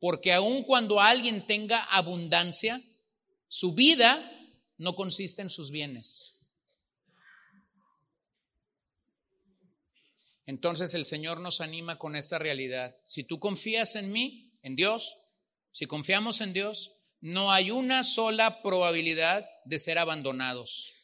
porque 0.00 0.32
aun 0.32 0.64
cuando 0.64 1.00
alguien 1.00 1.46
tenga 1.46 1.84
abundancia, 1.84 2.80
su 3.46 3.74
vida 3.74 4.18
no 4.78 4.94
consiste 4.96 5.42
en 5.42 5.50
sus 5.50 5.70
bienes. 5.70 6.40
Entonces 10.46 10.94
el 10.94 11.04
Señor 11.04 11.38
nos 11.40 11.60
anima 11.60 11.98
con 11.98 12.16
esta 12.16 12.38
realidad. 12.38 12.96
Si 13.04 13.24
tú 13.24 13.38
confías 13.38 13.94
en 13.96 14.10
mí, 14.10 14.58
en 14.62 14.74
Dios, 14.74 15.18
si 15.70 15.84
confiamos 15.86 16.40
en 16.40 16.54
Dios, 16.54 16.92
no 17.20 17.52
hay 17.52 17.70
una 17.70 18.04
sola 18.04 18.62
probabilidad 18.62 19.46
de 19.66 19.78
ser 19.78 19.98
abandonados. 19.98 21.03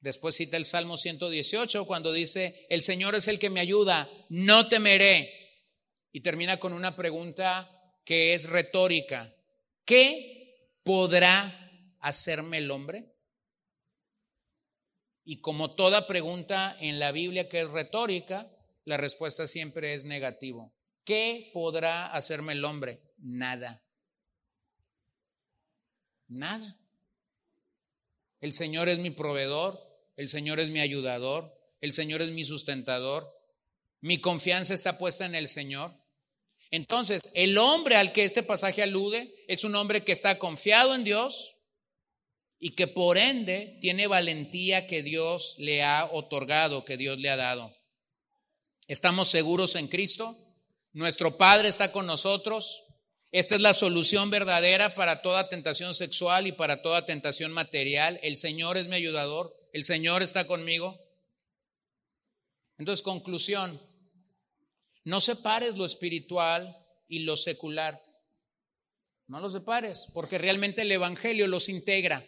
Después 0.00 0.34
cita 0.34 0.56
el 0.56 0.64
Salmo 0.64 0.96
118 0.96 1.84
cuando 1.86 2.12
dice, 2.12 2.66
el 2.70 2.80
Señor 2.80 3.14
es 3.14 3.28
el 3.28 3.38
que 3.38 3.50
me 3.50 3.60
ayuda, 3.60 4.08
no 4.30 4.68
temeré. 4.68 5.30
Y 6.12 6.22
termina 6.22 6.58
con 6.58 6.72
una 6.72 6.96
pregunta 6.96 7.70
que 8.04 8.34
es 8.34 8.48
retórica. 8.48 9.32
¿Qué 9.84 10.78
podrá 10.82 11.70
hacerme 12.00 12.58
el 12.58 12.70
hombre? 12.70 13.14
Y 15.22 15.40
como 15.40 15.74
toda 15.74 16.06
pregunta 16.06 16.76
en 16.80 16.98
la 16.98 17.12
Biblia 17.12 17.48
que 17.48 17.60
es 17.60 17.70
retórica, 17.70 18.50
la 18.84 18.96
respuesta 18.96 19.46
siempre 19.46 19.94
es 19.94 20.04
negativo. 20.04 20.72
¿Qué 21.04 21.50
podrá 21.52 22.12
hacerme 22.12 22.54
el 22.54 22.64
hombre? 22.64 23.00
Nada. 23.18 23.82
Nada. 26.26 26.76
El 28.40 28.52
Señor 28.54 28.88
es 28.88 28.98
mi 28.98 29.10
proveedor, 29.10 29.78
el 30.20 30.28
Señor 30.28 30.60
es 30.60 30.70
mi 30.70 30.80
ayudador, 30.80 31.50
el 31.80 31.92
Señor 31.92 32.20
es 32.22 32.30
mi 32.30 32.44
sustentador. 32.44 33.26
Mi 34.02 34.20
confianza 34.20 34.74
está 34.74 34.98
puesta 34.98 35.26
en 35.26 35.34
el 35.34 35.48
Señor. 35.48 35.92
Entonces, 36.70 37.22
el 37.34 37.58
hombre 37.58 37.96
al 37.96 38.12
que 38.12 38.24
este 38.24 38.42
pasaje 38.42 38.82
alude 38.82 39.32
es 39.48 39.64
un 39.64 39.74
hombre 39.74 40.04
que 40.04 40.12
está 40.12 40.38
confiado 40.38 40.94
en 40.94 41.04
Dios, 41.04 41.56
y 42.62 42.72
que 42.72 42.86
por 42.86 43.16
ende 43.16 43.78
tiene 43.80 44.06
valentía 44.06 44.86
que 44.86 45.02
Dios 45.02 45.54
le 45.56 45.82
ha 45.82 46.04
otorgado, 46.12 46.84
que 46.84 46.98
Dios 46.98 47.18
le 47.18 47.30
ha 47.30 47.36
dado. 47.36 47.74
Estamos 48.86 49.30
seguros 49.30 49.74
en 49.76 49.88
Cristo, 49.88 50.36
nuestro 50.92 51.38
Padre 51.38 51.68
está 51.68 51.90
con 51.90 52.06
nosotros, 52.06 52.82
esta 53.32 53.54
es 53.54 53.60
la 53.62 53.72
solución 53.72 54.28
verdadera 54.28 54.94
para 54.94 55.22
toda 55.22 55.48
tentación 55.48 55.94
sexual 55.94 56.46
y 56.48 56.52
para 56.52 56.82
toda 56.82 57.06
tentación 57.06 57.52
material. 57.52 58.18
El 58.22 58.36
Señor 58.36 58.76
es 58.76 58.88
mi 58.88 58.96
ayudador, 58.96 59.50
el 59.72 59.84
Señor 59.84 60.22
está 60.22 60.46
conmigo. 60.46 60.98
Entonces, 62.78 63.02
conclusión, 63.02 63.80
no 65.04 65.20
separes 65.20 65.76
lo 65.76 65.84
espiritual 65.84 66.76
y 67.08 67.20
lo 67.20 67.36
secular. 67.36 68.00
No 69.26 69.40
los 69.40 69.52
separes, 69.52 70.08
porque 70.12 70.38
realmente 70.38 70.82
el 70.82 70.92
Evangelio 70.92 71.46
los 71.46 71.68
integra. 71.68 72.26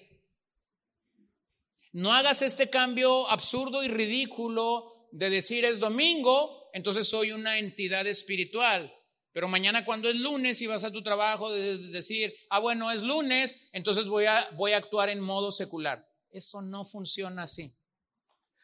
No 1.93 2.13
hagas 2.13 2.43
este 2.43 2.71
cambio 2.71 3.29
absurdo 3.29 3.83
y 3.83 3.89
ridículo 3.89 5.09
de 5.11 5.29
decir 5.29 5.65
es 5.65 5.79
domingo, 5.79 6.71
entonces 6.73 7.09
soy 7.09 7.33
una 7.33 7.59
entidad 7.59 8.07
espiritual. 8.07 8.93
Pero 9.33 9.49
mañana 9.49 9.85
cuando 9.85 10.09
es 10.09 10.17
lunes 10.17 10.61
y 10.61 10.67
vas 10.67 10.85
a 10.85 10.93
tu 10.93 11.03
trabajo, 11.03 11.53
de 11.53 11.79
decir, 11.89 12.35
ah, 12.51 12.61
bueno, 12.61 12.91
es 12.91 13.03
lunes, 13.03 13.71
entonces 13.73 14.07
voy 14.07 14.27
a, 14.27 14.49
voy 14.57 14.73
a 14.73 14.77
actuar 14.77 15.09
en 15.09 15.21
modo 15.21 15.51
secular. 15.51 16.07
Eso 16.33 16.63
no 16.63 16.85
funciona 16.85 17.45
así. 17.45 17.73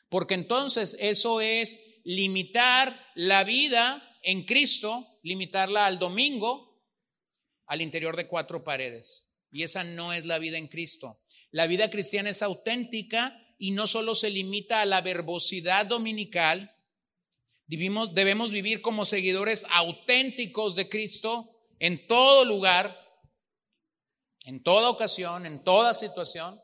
Porque 0.09 0.35
entonces 0.35 0.97
eso 0.99 1.41
es 1.41 2.01
limitar 2.05 2.99
la 3.15 3.45
vida 3.45 4.03
en 4.23 4.45
Cristo, 4.45 5.07
limitarla 5.23 5.87
al 5.87 5.99
domingo, 5.99 6.83
al 7.67 7.83
interior 7.83 8.17
de 8.17 8.27
cuatro 8.27 8.65
paredes. 8.65 9.27
Y 9.51 9.63
esa 9.63 9.85
no 9.85 10.13
es 10.13 10.25
la 10.25 10.39
vida 10.39 10.59
en 10.59 10.69
Cristo. 10.69 11.21
La 11.51 11.67
vida 11.67 11.91
cristiana 11.91 12.31
es 12.31 12.43
auténtica 12.43 13.39
y 13.59 13.73
no 13.73 13.87
solo 13.87 14.15
se 14.15 14.31
limita 14.31 14.81
a 14.81 14.87
la 14.87 15.01
verbosidad 15.01 15.87
dominical, 15.87 16.71
debemos, 17.67 18.51
vivir 18.51 18.81
como 18.81 19.05
seguidores 19.05 19.67
auténticos 19.71 20.75
de 20.75 20.89
Cristo 20.89 21.49
en 21.79 22.07
todo 22.07 22.45
lugar, 22.45 22.97
en 24.45 24.63
toda 24.63 24.89
ocasión, 24.89 25.45
en 25.45 25.63
toda 25.63 25.93
situación. 25.93 26.59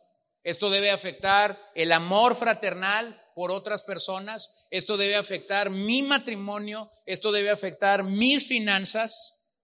Esto 0.44 0.68
debe 0.68 0.90
afectar 0.90 1.58
el 1.74 1.90
amor 1.90 2.36
fraternal 2.36 3.18
por 3.34 3.50
otras 3.50 3.82
personas, 3.82 4.68
esto 4.70 4.98
debe 4.98 5.16
afectar 5.16 5.70
mi 5.70 6.02
matrimonio, 6.02 6.90
esto 7.06 7.32
debe 7.32 7.50
afectar 7.50 8.04
mis 8.04 8.46
finanzas. 8.46 9.58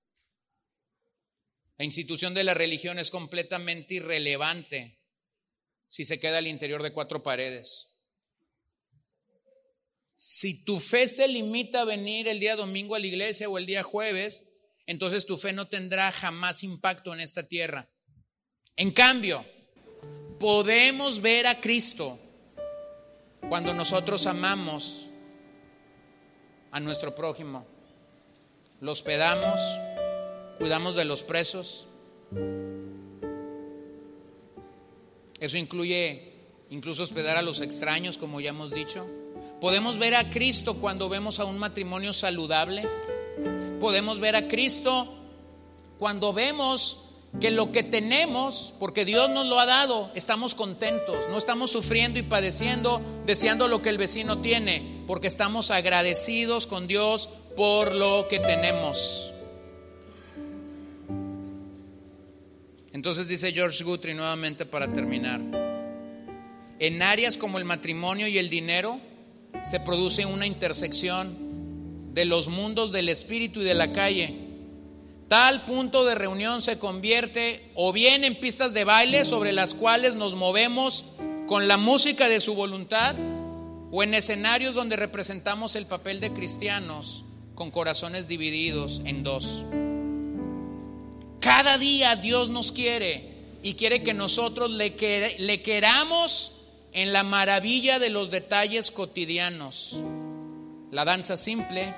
La 1.77 1.85
institución 1.85 2.33
de 2.35 2.45
la 2.45 2.55
religión 2.55 2.99
es 2.99 3.11
completamente 3.11 3.95
irrelevante 3.95 4.99
si 5.87 6.05
se 6.05 6.19
queda 6.19 6.39
al 6.39 6.47
interior 6.47 6.83
de 6.83 6.93
cuatro 6.93 7.23
paredes. 7.23 7.89
Si 10.15 10.65
tu 10.65 10.79
fe 10.79 11.09
se 11.09 11.29
limita 11.29 11.83
a 11.83 11.85
venir 11.85 12.27
el 12.27 12.41
día 12.41 12.57
domingo 12.57 12.95
a 12.95 12.99
la 12.99 13.07
iglesia 13.07 13.49
o 13.49 13.59
el 13.59 13.67
día 13.67 13.83
jueves, 13.83 14.51
entonces 14.87 15.27
tu 15.27 15.37
fe 15.37 15.53
no 15.53 15.69
tendrá 15.69 16.11
jamás 16.11 16.63
impacto 16.63 17.13
en 17.13 17.21
esta 17.21 17.47
tierra. 17.47 17.89
En 18.77 18.93
cambio, 18.93 19.45
podemos 20.41 21.21
ver 21.21 21.47
a 21.47 21.61
Cristo 21.61 22.19
cuando 23.51 23.75
nosotros 23.75 24.27
amamos 24.27 25.07
a 26.73 26.81
nuestro 26.81 27.15
prójimo. 27.15 27.67
Los 28.81 29.01
hospedamos, 29.01 29.61
cuidamos 30.57 30.97
de 30.97 31.05
los 31.05 31.23
presos, 31.23 31.87
eso 35.39 35.59
incluye 35.59 36.33
incluso 36.71 37.03
hospedar 37.03 37.37
a 37.37 37.43
los 37.43 37.61
extraños, 37.61 38.17
como 38.17 38.41
ya 38.41 38.51
hemos 38.51 38.73
dicho. 38.73 39.07
Podemos 39.61 39.99
ver 39.99 40.15
a 40.15 40.31
Cristo 40.31 40.77
cuando 40.77 41.11
vemos 41.11 41.39
a 41.39 41.45
un 41.45 41.59
matrimonio 41.59 42.15
saludable. 42.15 42.89
Podemos 43.79 44.21
ver 44.21 44.37
a 44.37 44.49
Cristo 44.49 45.07
cuando 45.99 46.33
vemos 46.33 47.10
que 47.39 47.51
lo 47.51 47.71
que 47.71 47.83
tenemos, 47.83 48.75
porque 48.81 49.05
Dios 49.05 49.31
nos 49.31 49.47
lo 49.47 49.61
ha 49.61 49.67
dado, 49.67 50.11
estamos 50.15 50.55
contentos, 50.55 51.29
no 51.29 51.39
estamos 51.39 51.71
sufriendo 51.71 52.19
y 52.19 52.23
padeciendo, 52.23 53.01
deseando 53.25 53.69
lo 53.69 53.83
que 53.83 53.91
el 53.91 53.99
vecino 53.99 54.39
tiene, 54.39 55.05
porque 55.07 55.29
estamos 55.29 55.71
agradecidos 55.71 56.67
con 56.67 56.89
Dios 56.89 57.29
por 57.57 57.95
lo 57.95 58.27
que 58.29 58.41
tenemos. 58.41 59.33
Entonces 62.93 63.29
dice 63.29 63.53
George 63.53 63.85
Guthrie 63.85 64.15
nuevamente 64.15 64.67
para 64.67 64.93
terminar, 64.93 65.41
en 66.81 67.03
áreas 67.03 67.37
como 67.37 67.59
el 67.59 67.65
matrimonio 67.65 68.27
y 68.27 68.39
el 68.39 68.51
dinero 68.51 68.99
se 69.63 69.79
produce 69.81 70.27
una 70.27 70.47
intersección 70.47 71.51
de 72.15 72.25
los 72.25 72.49
mundos 72.49 72.91
del 72.91 73.09
espíritu 73.09 73.61
y 73.61 73.65
de 73.65 73.75
la 73.75 73.93
calle. 73.93 74.50
Tal 75.31 75.65
punto 75.65 76.05
de 76.05 76.17
reunión 76.17 76.61
se 76.61 76.81
convierte 76.81 77.71
o 77.77 77.93
bien 77.93 78.25
en 78.25 78.35
pistas 78.35 78.75
de 78.75 78.83
baile 78.83 79.25
sobre 79.25 79.53
las 79.53 79.75
cuales 79.75 80.17
nos 80.17 80.35
movemos 80.35 81.05
con 81.47 81.69
la 81.69 81.77
música 81.77 82.29
de 82.29 82.41
su 82.41 82.57
voluntad, 82.57 83.15
o 83.93 84.03
en 84.03 84.15
escenarios 84.15 84.75
donde 84.75 84.97
representamos 84.97 85.77
el 85.77 85.87
papel 85.87 86.19
de 86.19 86.33
cristianos 86.33 87.25
con 87.55 87.71
corazones 87.71 88.27
divididos 88.27 89.03
en 89.05 89.23
dos. 89.23 89.65
Cada 91.39 91.79
día 91.79 92.17
Dios 92.17 92.51
nos 92.51 92.73
quiere 92.73 93.31
y 93.63 93.75
quiere 93.75 94.03
que 94.03 94.15
nosotros 94.15 94.69
le, 94.73 94.97
queramos 94.97 96.67
en 96.93 97.13
la 97.13 97.23
maravilla 97.23 98.01
de 98.01 98.11
los 98.11 98.33
detalles 98.33 98.91
cotidianos, 98.91 100.01
la 100.91 101.05
danza 101.05 101.37
simple 101.37 101.95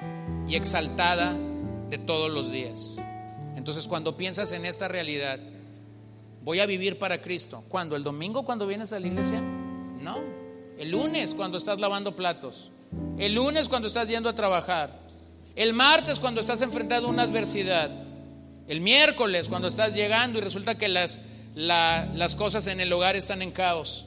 y 0.46 0.54
exaltada 0.54 1.34
de 1.88 1.96
todos 1.96 2.30
los 2.30 2.52
días. 2.52 2.91
Entonces 3.62 3.86
cuando 3.86 4.16
piensas 4.16 4.50
en 4.50 4.64
esta 4.64 4.88
realidad, 4.88 5.38
voy 6.42 6.58
a 6.58 6.66
vivir 6.66 6.98
para 6.98 7.22
Cristo. 7.22 7.62
¿Cuándo? 7.68 7.94
¿El 7.94 8.02
domingo 8.02 8.44
cuando 8.44 8.66
vienes 8.66 8.92
a 8.92 8.98
la 8.98 9.06
iglesia? 9.06 9.40
No. 9.40 10.18
El 10.76 10.90
lunes 10.90 11.32
cuando 11.36 11.58
estás 11.58 11.80
lavando 11.80 12.16
platos. 12.16 12.72
El 13.18 13.34
lunes 13.34 13.68
cuando 13.68 13.86
estás 13.86 14.08
yendo 14.08 14.28
a 14.28 14.34
trabajar. 14.34 14.98
El 15.54 15.74
martes 15.74 16.18
cuando 16.18 16.40
estás 16.40 16.60
enfrentando 16.60 17.08
una 17.08 17.22
adversidad. 17.22 17.88
El 18.66 18.80
miércoles 18.80 19.48
cuando 19.48 19.68
estás 19.68 19.94
llegando 19.94 20.38
y 20.38 20.42
resulta 20.42 20.76
que 20.76 20.88
las, 20.88 21.26
las 21.54 22.34
cosas 22.34 22.66
en 22.66 22.80
el 22.80 22.92
hogar 22.92 23.14
están 23.14 23.42
en 23.42 23.52
caos. 23.52 24.06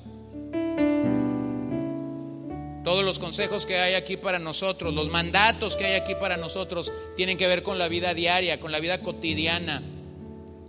Todos 2.86 3.04
los 3.04 3.18
consejos 3.18 3.66
que 3.66 3.80
hay 3.80 3.96
aquí 3.96 4.16
para 4.16 4.38
nosotros, 4.38 4.94
los 4.94 5.10
mandatos 5.10 5.76
que 5.76 5.86
hay 5.86 5.96
aquí 5.96 6.14
para 6.14 6.38
nosotros, 6.38 6.94
tienen 7.18 7.36
que 7.36 7.48
ver 7.48 7.64
con 7.64 7.80
la 7.80 7.88
vida 7.88 8.14
diaria, 8.14 8.60
con 8.60 8.72
la 8.72 8.80
vida 8.80 9.02
cotidiana. 9.02 9.82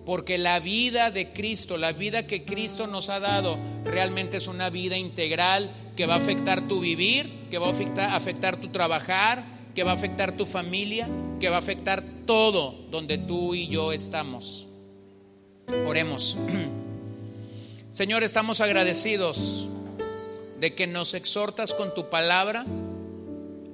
Porque 0.06 0.38
la 0.38 0.59
vida 0.59 1.10
de 1.10 1.34
Cristo, 1.34 1.76
la 1.76 1.93
vida 1.93 2.26
que 2.26 2.44
Cristo 2.44 2.86
nos 2.86 3.10
ha 3.10 3.20
dado, 3.20 3.59
realmente 3.84 4.38
es 4.38 4.47
una 4.47 4.70
vida 4.70 4.97
integral 4.97 5.70
que 5.94 6.06
va 6.06 6.14
a 6.14 6.18
afectar 6.18 6.66
tu 6.66 6.80
vivir, 6.80 7.30
que 7.51 7.59
va 7.59 7.66
a 7.68 8.16
afectar, 8.16 8.59
tu 8.59 8.68
trabajar, 8.68 9.44
que 9.74 9.84
va 9.84 9.90
a 9.90 9.94
afectar 9.94 10.38
tu 10.38 10.47
familia, 10.47 11.10
que 11.38 11.51
va 11.51 11.56
a 11.56 11.59
afectar 11.59 12.02
todo 12.24 12.86
donde 12.90 13.18
tú 13.18 13.55
y 13.55 13.68
yo 13.68 13.93
estamos. 13.93 14.68
Oremos. 15.86 16.38
Señor, 17.90 18.22
estamos 18.22 18.62
agradecidos 18.62 19.68
de 20.61 20.74
que 20.74 20.87
nos 20.87 21.15
exhortas 21.15 21.74
con 21.74 21.95
tu 21.95 22.09
palabra 22.09 22.65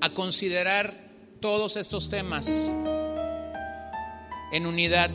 a 0.00 0.10
considerar 0.10 0.94
todos 1.40 1.76
estos 1.76 2.08
temas 2.08 2.48
en 4.52 4.66
unidad. 4.66 5.10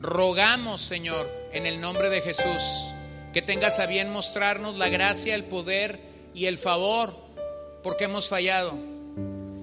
Rogamos, 0.00 0.80
Señor, 0.80 1.30
en 1.52 1.66
el 1.66 1.80
nombre 1.80 2.10
de 2.10 2.20
Jesús, 2.20 2.92
que 3.32 3.42
tengas 3.42 3.78
a 3.78 3.86
bien 3.86 4.12
mostrarnos 4.12 4.76
la 4.76 4.88
gracia, 4.88 5.34
el 5.34 5.44
poder 5.44 6.00
y 6.34 6.46
el 6.46 6.58
favor, 6.58 7.16
porque 7.82 8.04
hemos 8.04 8.28
fallado. 8.28 8.72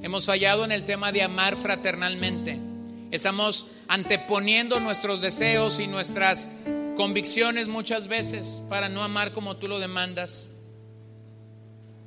Hemos 0.02 0.26
fallado 0.26 0.64
en 0.64 0.72
el 0.72 0.86
tema 0.86 1.12
de 1.12 1.24
amar 1.24 1.58
fraternalmente. 1.58 2.69
Estamos 3.12 3.72
anteponiendo 3.88 4.80
nuestros 4.80 5.20
deseos 5.20 5.80
y 5.80 5.88
nuestras 5.88 6.62
convicciones 6.96 7.68
muchas 7.68 8.08
veces 8.08 8.62
para 8.70 8.88
no 8.88 9.02
amar 9.02 9.32
como 9.32 9.58
tú 9.58 9.68
lo 9.68 9.80
demandas. 9.80 10.52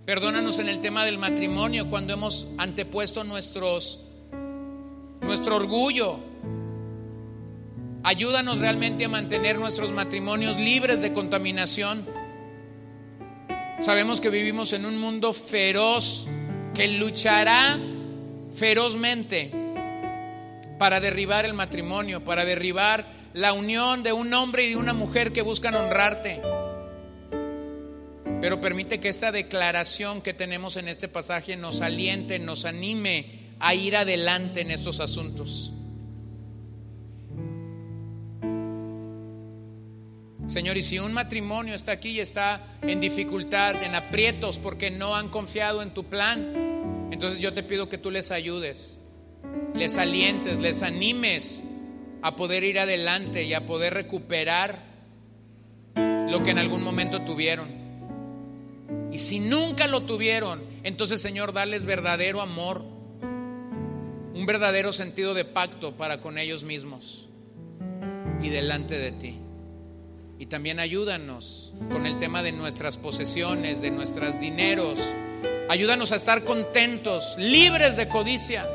Perdónanos 0.04 0.60
en 0.60 0.68
el 0.68 0.80
tema 0.80 1.04
del 1.04 1.18
matrimonio 1.18 1.90
cuando 1.90 2.12
hemos 2.12 2.48
antepuesto 2.58 3.24
nuestro 3.24 3.78
orgullo. 5.56 6.20
Ayúdanos 8.04 8.58
realmente 8.58 9.04
a 9.04 9.08
mantener 9.08 9.58
nuestros 9.58 9.90
matrimonios 9.90 10.56
libres 10.56 11.02
de 11.02 11.12
contaminación. 11.12 12.06
Sabemos 13.80 14.20
que 14.20 14.28
vivimos 14.28 14.72
en 14.72 14.86
un 14.86 14.98
mundo 14.98 15.32
feroz 15.32 16.26
que 16.74 16.86
luchará 16.86 17.76
ferozmente 18.54 19.61
para 20.82 20.98
derribar 20.98 21.44
el 21.44 21.54
matrimonio, 21.54 22.24
para 22.24 22.44
derribar 22.44 23.06
la 23.34 23.52
unión 23.52 24.02
de 24.02 24.12
un 24.12 24.34
hombre 24.34 24.64
y 24.64 24.70
de 24.70 24.76
una 24.76 24.92
mujer 24.92 25.32
que 25.32 25.40
buscan 25.40 25.76
honrarte. 25.76 26.42
Pero 28.40 28.60
permite 28.60 28.98
que 28.98 29.09
esta 29.09 29.30
declaración 29.30 30.22
que 30.22 30.34
tenemos 30.34 30.76
en 30.76 30.88
este 30.88 31.06
pasaje 31.06 31.56
nos 31.56 31.82
aliente, 31.82 32.40
nos 32.40 32.64
anime 32.64 33.52
a 33.60 33.76
ir 33.76 33.94
adelante 33.94 34.62
en 34.62 34.72
estos 34.72 34.98
asuntos. 34.98 35.72
Señor, 40.48 40.76
y 40.76 40.82
si 40.82 40.98
un 40.98 41.12
matrimonio 41.12 41.76
está 41.76 41.92
aquí 41.92 42.09
y 42.09 42.18
está 42.18 42.60
en 42.82 42.98
dificultad, 42.98 43.80
en 43.84 43.94
aprietos, 43.94 44.59
porque 44.59 44.90
no 44.90 45.14
han 45.14 45.28
confiado 45.28 45.80
en 45.80 45.94
tu 45.94 46.06
plan, 46.06 47.09
entonces 47.12 47.38
yo 47.38 47.52
te 47.52 47.62
pido 47.62 47.88
que 47.88 47.98
tú 47.98 48.10
les 48.10 48.32
ayudes 48.32 49.01
les 49.74 49.98
alientes, 49.98 50.59
les 50.59 50.82
animes 50.82 51.64
a 52.23 52.36
poder 52.36 52.62
ir 52.64 52.78
adelante 52.78 53.43
y 53.43 53.55
a 53.55 53.66
poder 53.66 53.94
recuperar 53.94 54.78
lo 55.94 56.43
que 56.43 56.51
en 56.51 56.59
algún 56.59 56.82
momento 56.82 57.23
tuvieron. 57.23 57.69
Y 59.12 59.19
si 59.19 59.40
nunca 59.40 59.86
lo 59.86 60.02
tuvieron, 60.02 60.62
entonces 60.85 61.20
Señor, 61.20 61.52
dales 61.52 61.85
verdadero 61.85 62.40
amor, 62.40 62.82
un 64.35 64.47
verdadero 64.47 64.93
sentido 64.93 65.35
de 65.35 65.44
pacto 65.44 65.97
para 65.97 66.20
con 66.20 66.39
ellos 66.39 66.64
mismos 66.64 67.28
y 68.40 68.48
delante 68.48 68.98
de 68.98 69.12
ti. 69.12 69.39
Y 70.39 70.47
también 70.47 70.81
ayúdanos 70.81 71.73
con 71.90 72.06
el 72.06 72.19
tema 72.19 72.43
de 72.43 72.52
nuestras 72.52 72.97
posesiones, 72.97 73.81
de 73.81 73.90
nuestros 73.90 74.40
dineros. 74.40 74.98
Ayúdanos 75.69 76.12
a 76.12 76.16
estar 76.16 76.43
contentos, 76.44 77.36
libres 77.39 77.97
de 77.97 78.09
codicia 78.09 78.66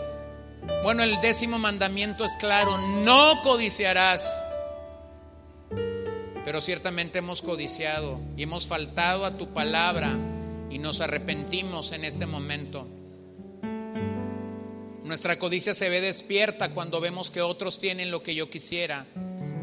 bueno, 0.87 1.03
el 1.03 1.19
décimo 1.19 1.59
mandamiento 1.59 2.23
es 2.23 2.37
claro, 2.37 2.77
no 2.77 3.41
codiciarás. 3.41 4.41
Pero 6.45 6.61
ciertamente 6.61 7.19
hemos 7.19 7.41
codiciado 7.41 8.21
y 8.37 8.43
hemos 8.43 8.67
faltado 8.67 9.25
a 9.25 9.37
tu 9.37 9.53
palabra 9.53 10.17
y 10.69 10.79
nos 10.79 11.01
arrepentimos 11.01 11.91
en 11.91 12.05
este 12.05 12.25
momento. 12.25 12.87
Nuestra 15.03 15.37
codicia 15.37 15.73
se 15.73 15.89
ve 15.89 15.99
despierta 15.99 16.73
cuando 16.73 17.01
vemos 17.01 17.31
que 17.31 17.41
otros 17.41 17.79
tienen 17.79 18.09
lo 18.09 18.23
que 18.23 18.33
yo 18.33 18.49
quisiera, 18.49 19.05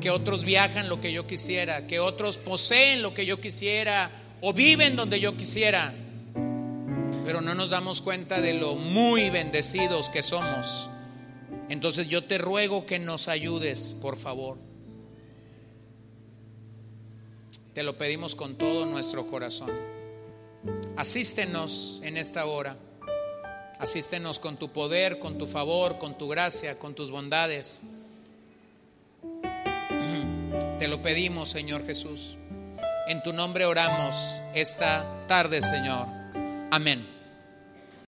que 0.03 0.11
otros 0.11 0.45
viajan 0.45 0.91
lo 0.91 1.01
que 1.01 1.13
yo 1.13 1.27
quisiera, 1.27 1.87
que 1.87 2.01
otros 2.01 2.37
poseen 2.37 3.01
lo 3.01 3.15
que 3.15 3.25
yo 3.25 3.41
quisiera 3.41 4.11
o 4.43 4.53
viven 4.53 4.95
donde 4.95 5.21
yo 5.21 5.39
quisiera. 5.39 5.95
Pero 7.25 7.41
no 7.41 7.55
nos 7.55 7.71
damos 7.71 8.03
cuenta 8.03 8.43
de 8.43 8.53
lo 8.53 8.75
muy 8.75 9.31
bendecidos 9.31 10.11
que 10.11 10.23
somos 10.23 10.91
entonces 11.69 12.09
yo 12.09 12.25
te 12.25 12.39
ruego 12.39 12.87
que 12.87 12.99
nos 12.99 13.29
ayudes, 13.29 13.97
por 14.01 14.17
favor. 14.17 14.59
Te 17.73 17.83
lo 17.83 17.99
pedimos 17.99 18.35
con 18.35 18.57
todo 18.57 18.87
nuestro 18.87 19.27
corazón. 19.27 19.71
Asístenos 20.97 22.01
en 22.05 22.17
esta 22.17 22.47
hora. 22.47 22.77
Asístenos 23.79 24.39
con 24.39 24.57
tu 24.57 24.73
poder, 24.73 25.19
con 25.19 25.37
tu 25.37 25.47
favor, 25.47 25.99
con 25.99 26.17
tu 26.17 26.29
gracia, 26.29 26.79
con 26.79 26.95
tus 26.95 27.11
bondades. 27.11 27.83
Te 30.79 30.89
lo 30.89 31.03
pedimos, 31.03 31.49
Señor 31.49 31.85
Jesús. 31.85 32.37
En 33.09 33.23
tu 33.23 33.33
nombre 33.33 33.67
oramos 33.67 34.41
esta 34.55 35.27
tarde, 35.27 35.61
Señor. 35.61 36.07
Amén. 36.71 37.14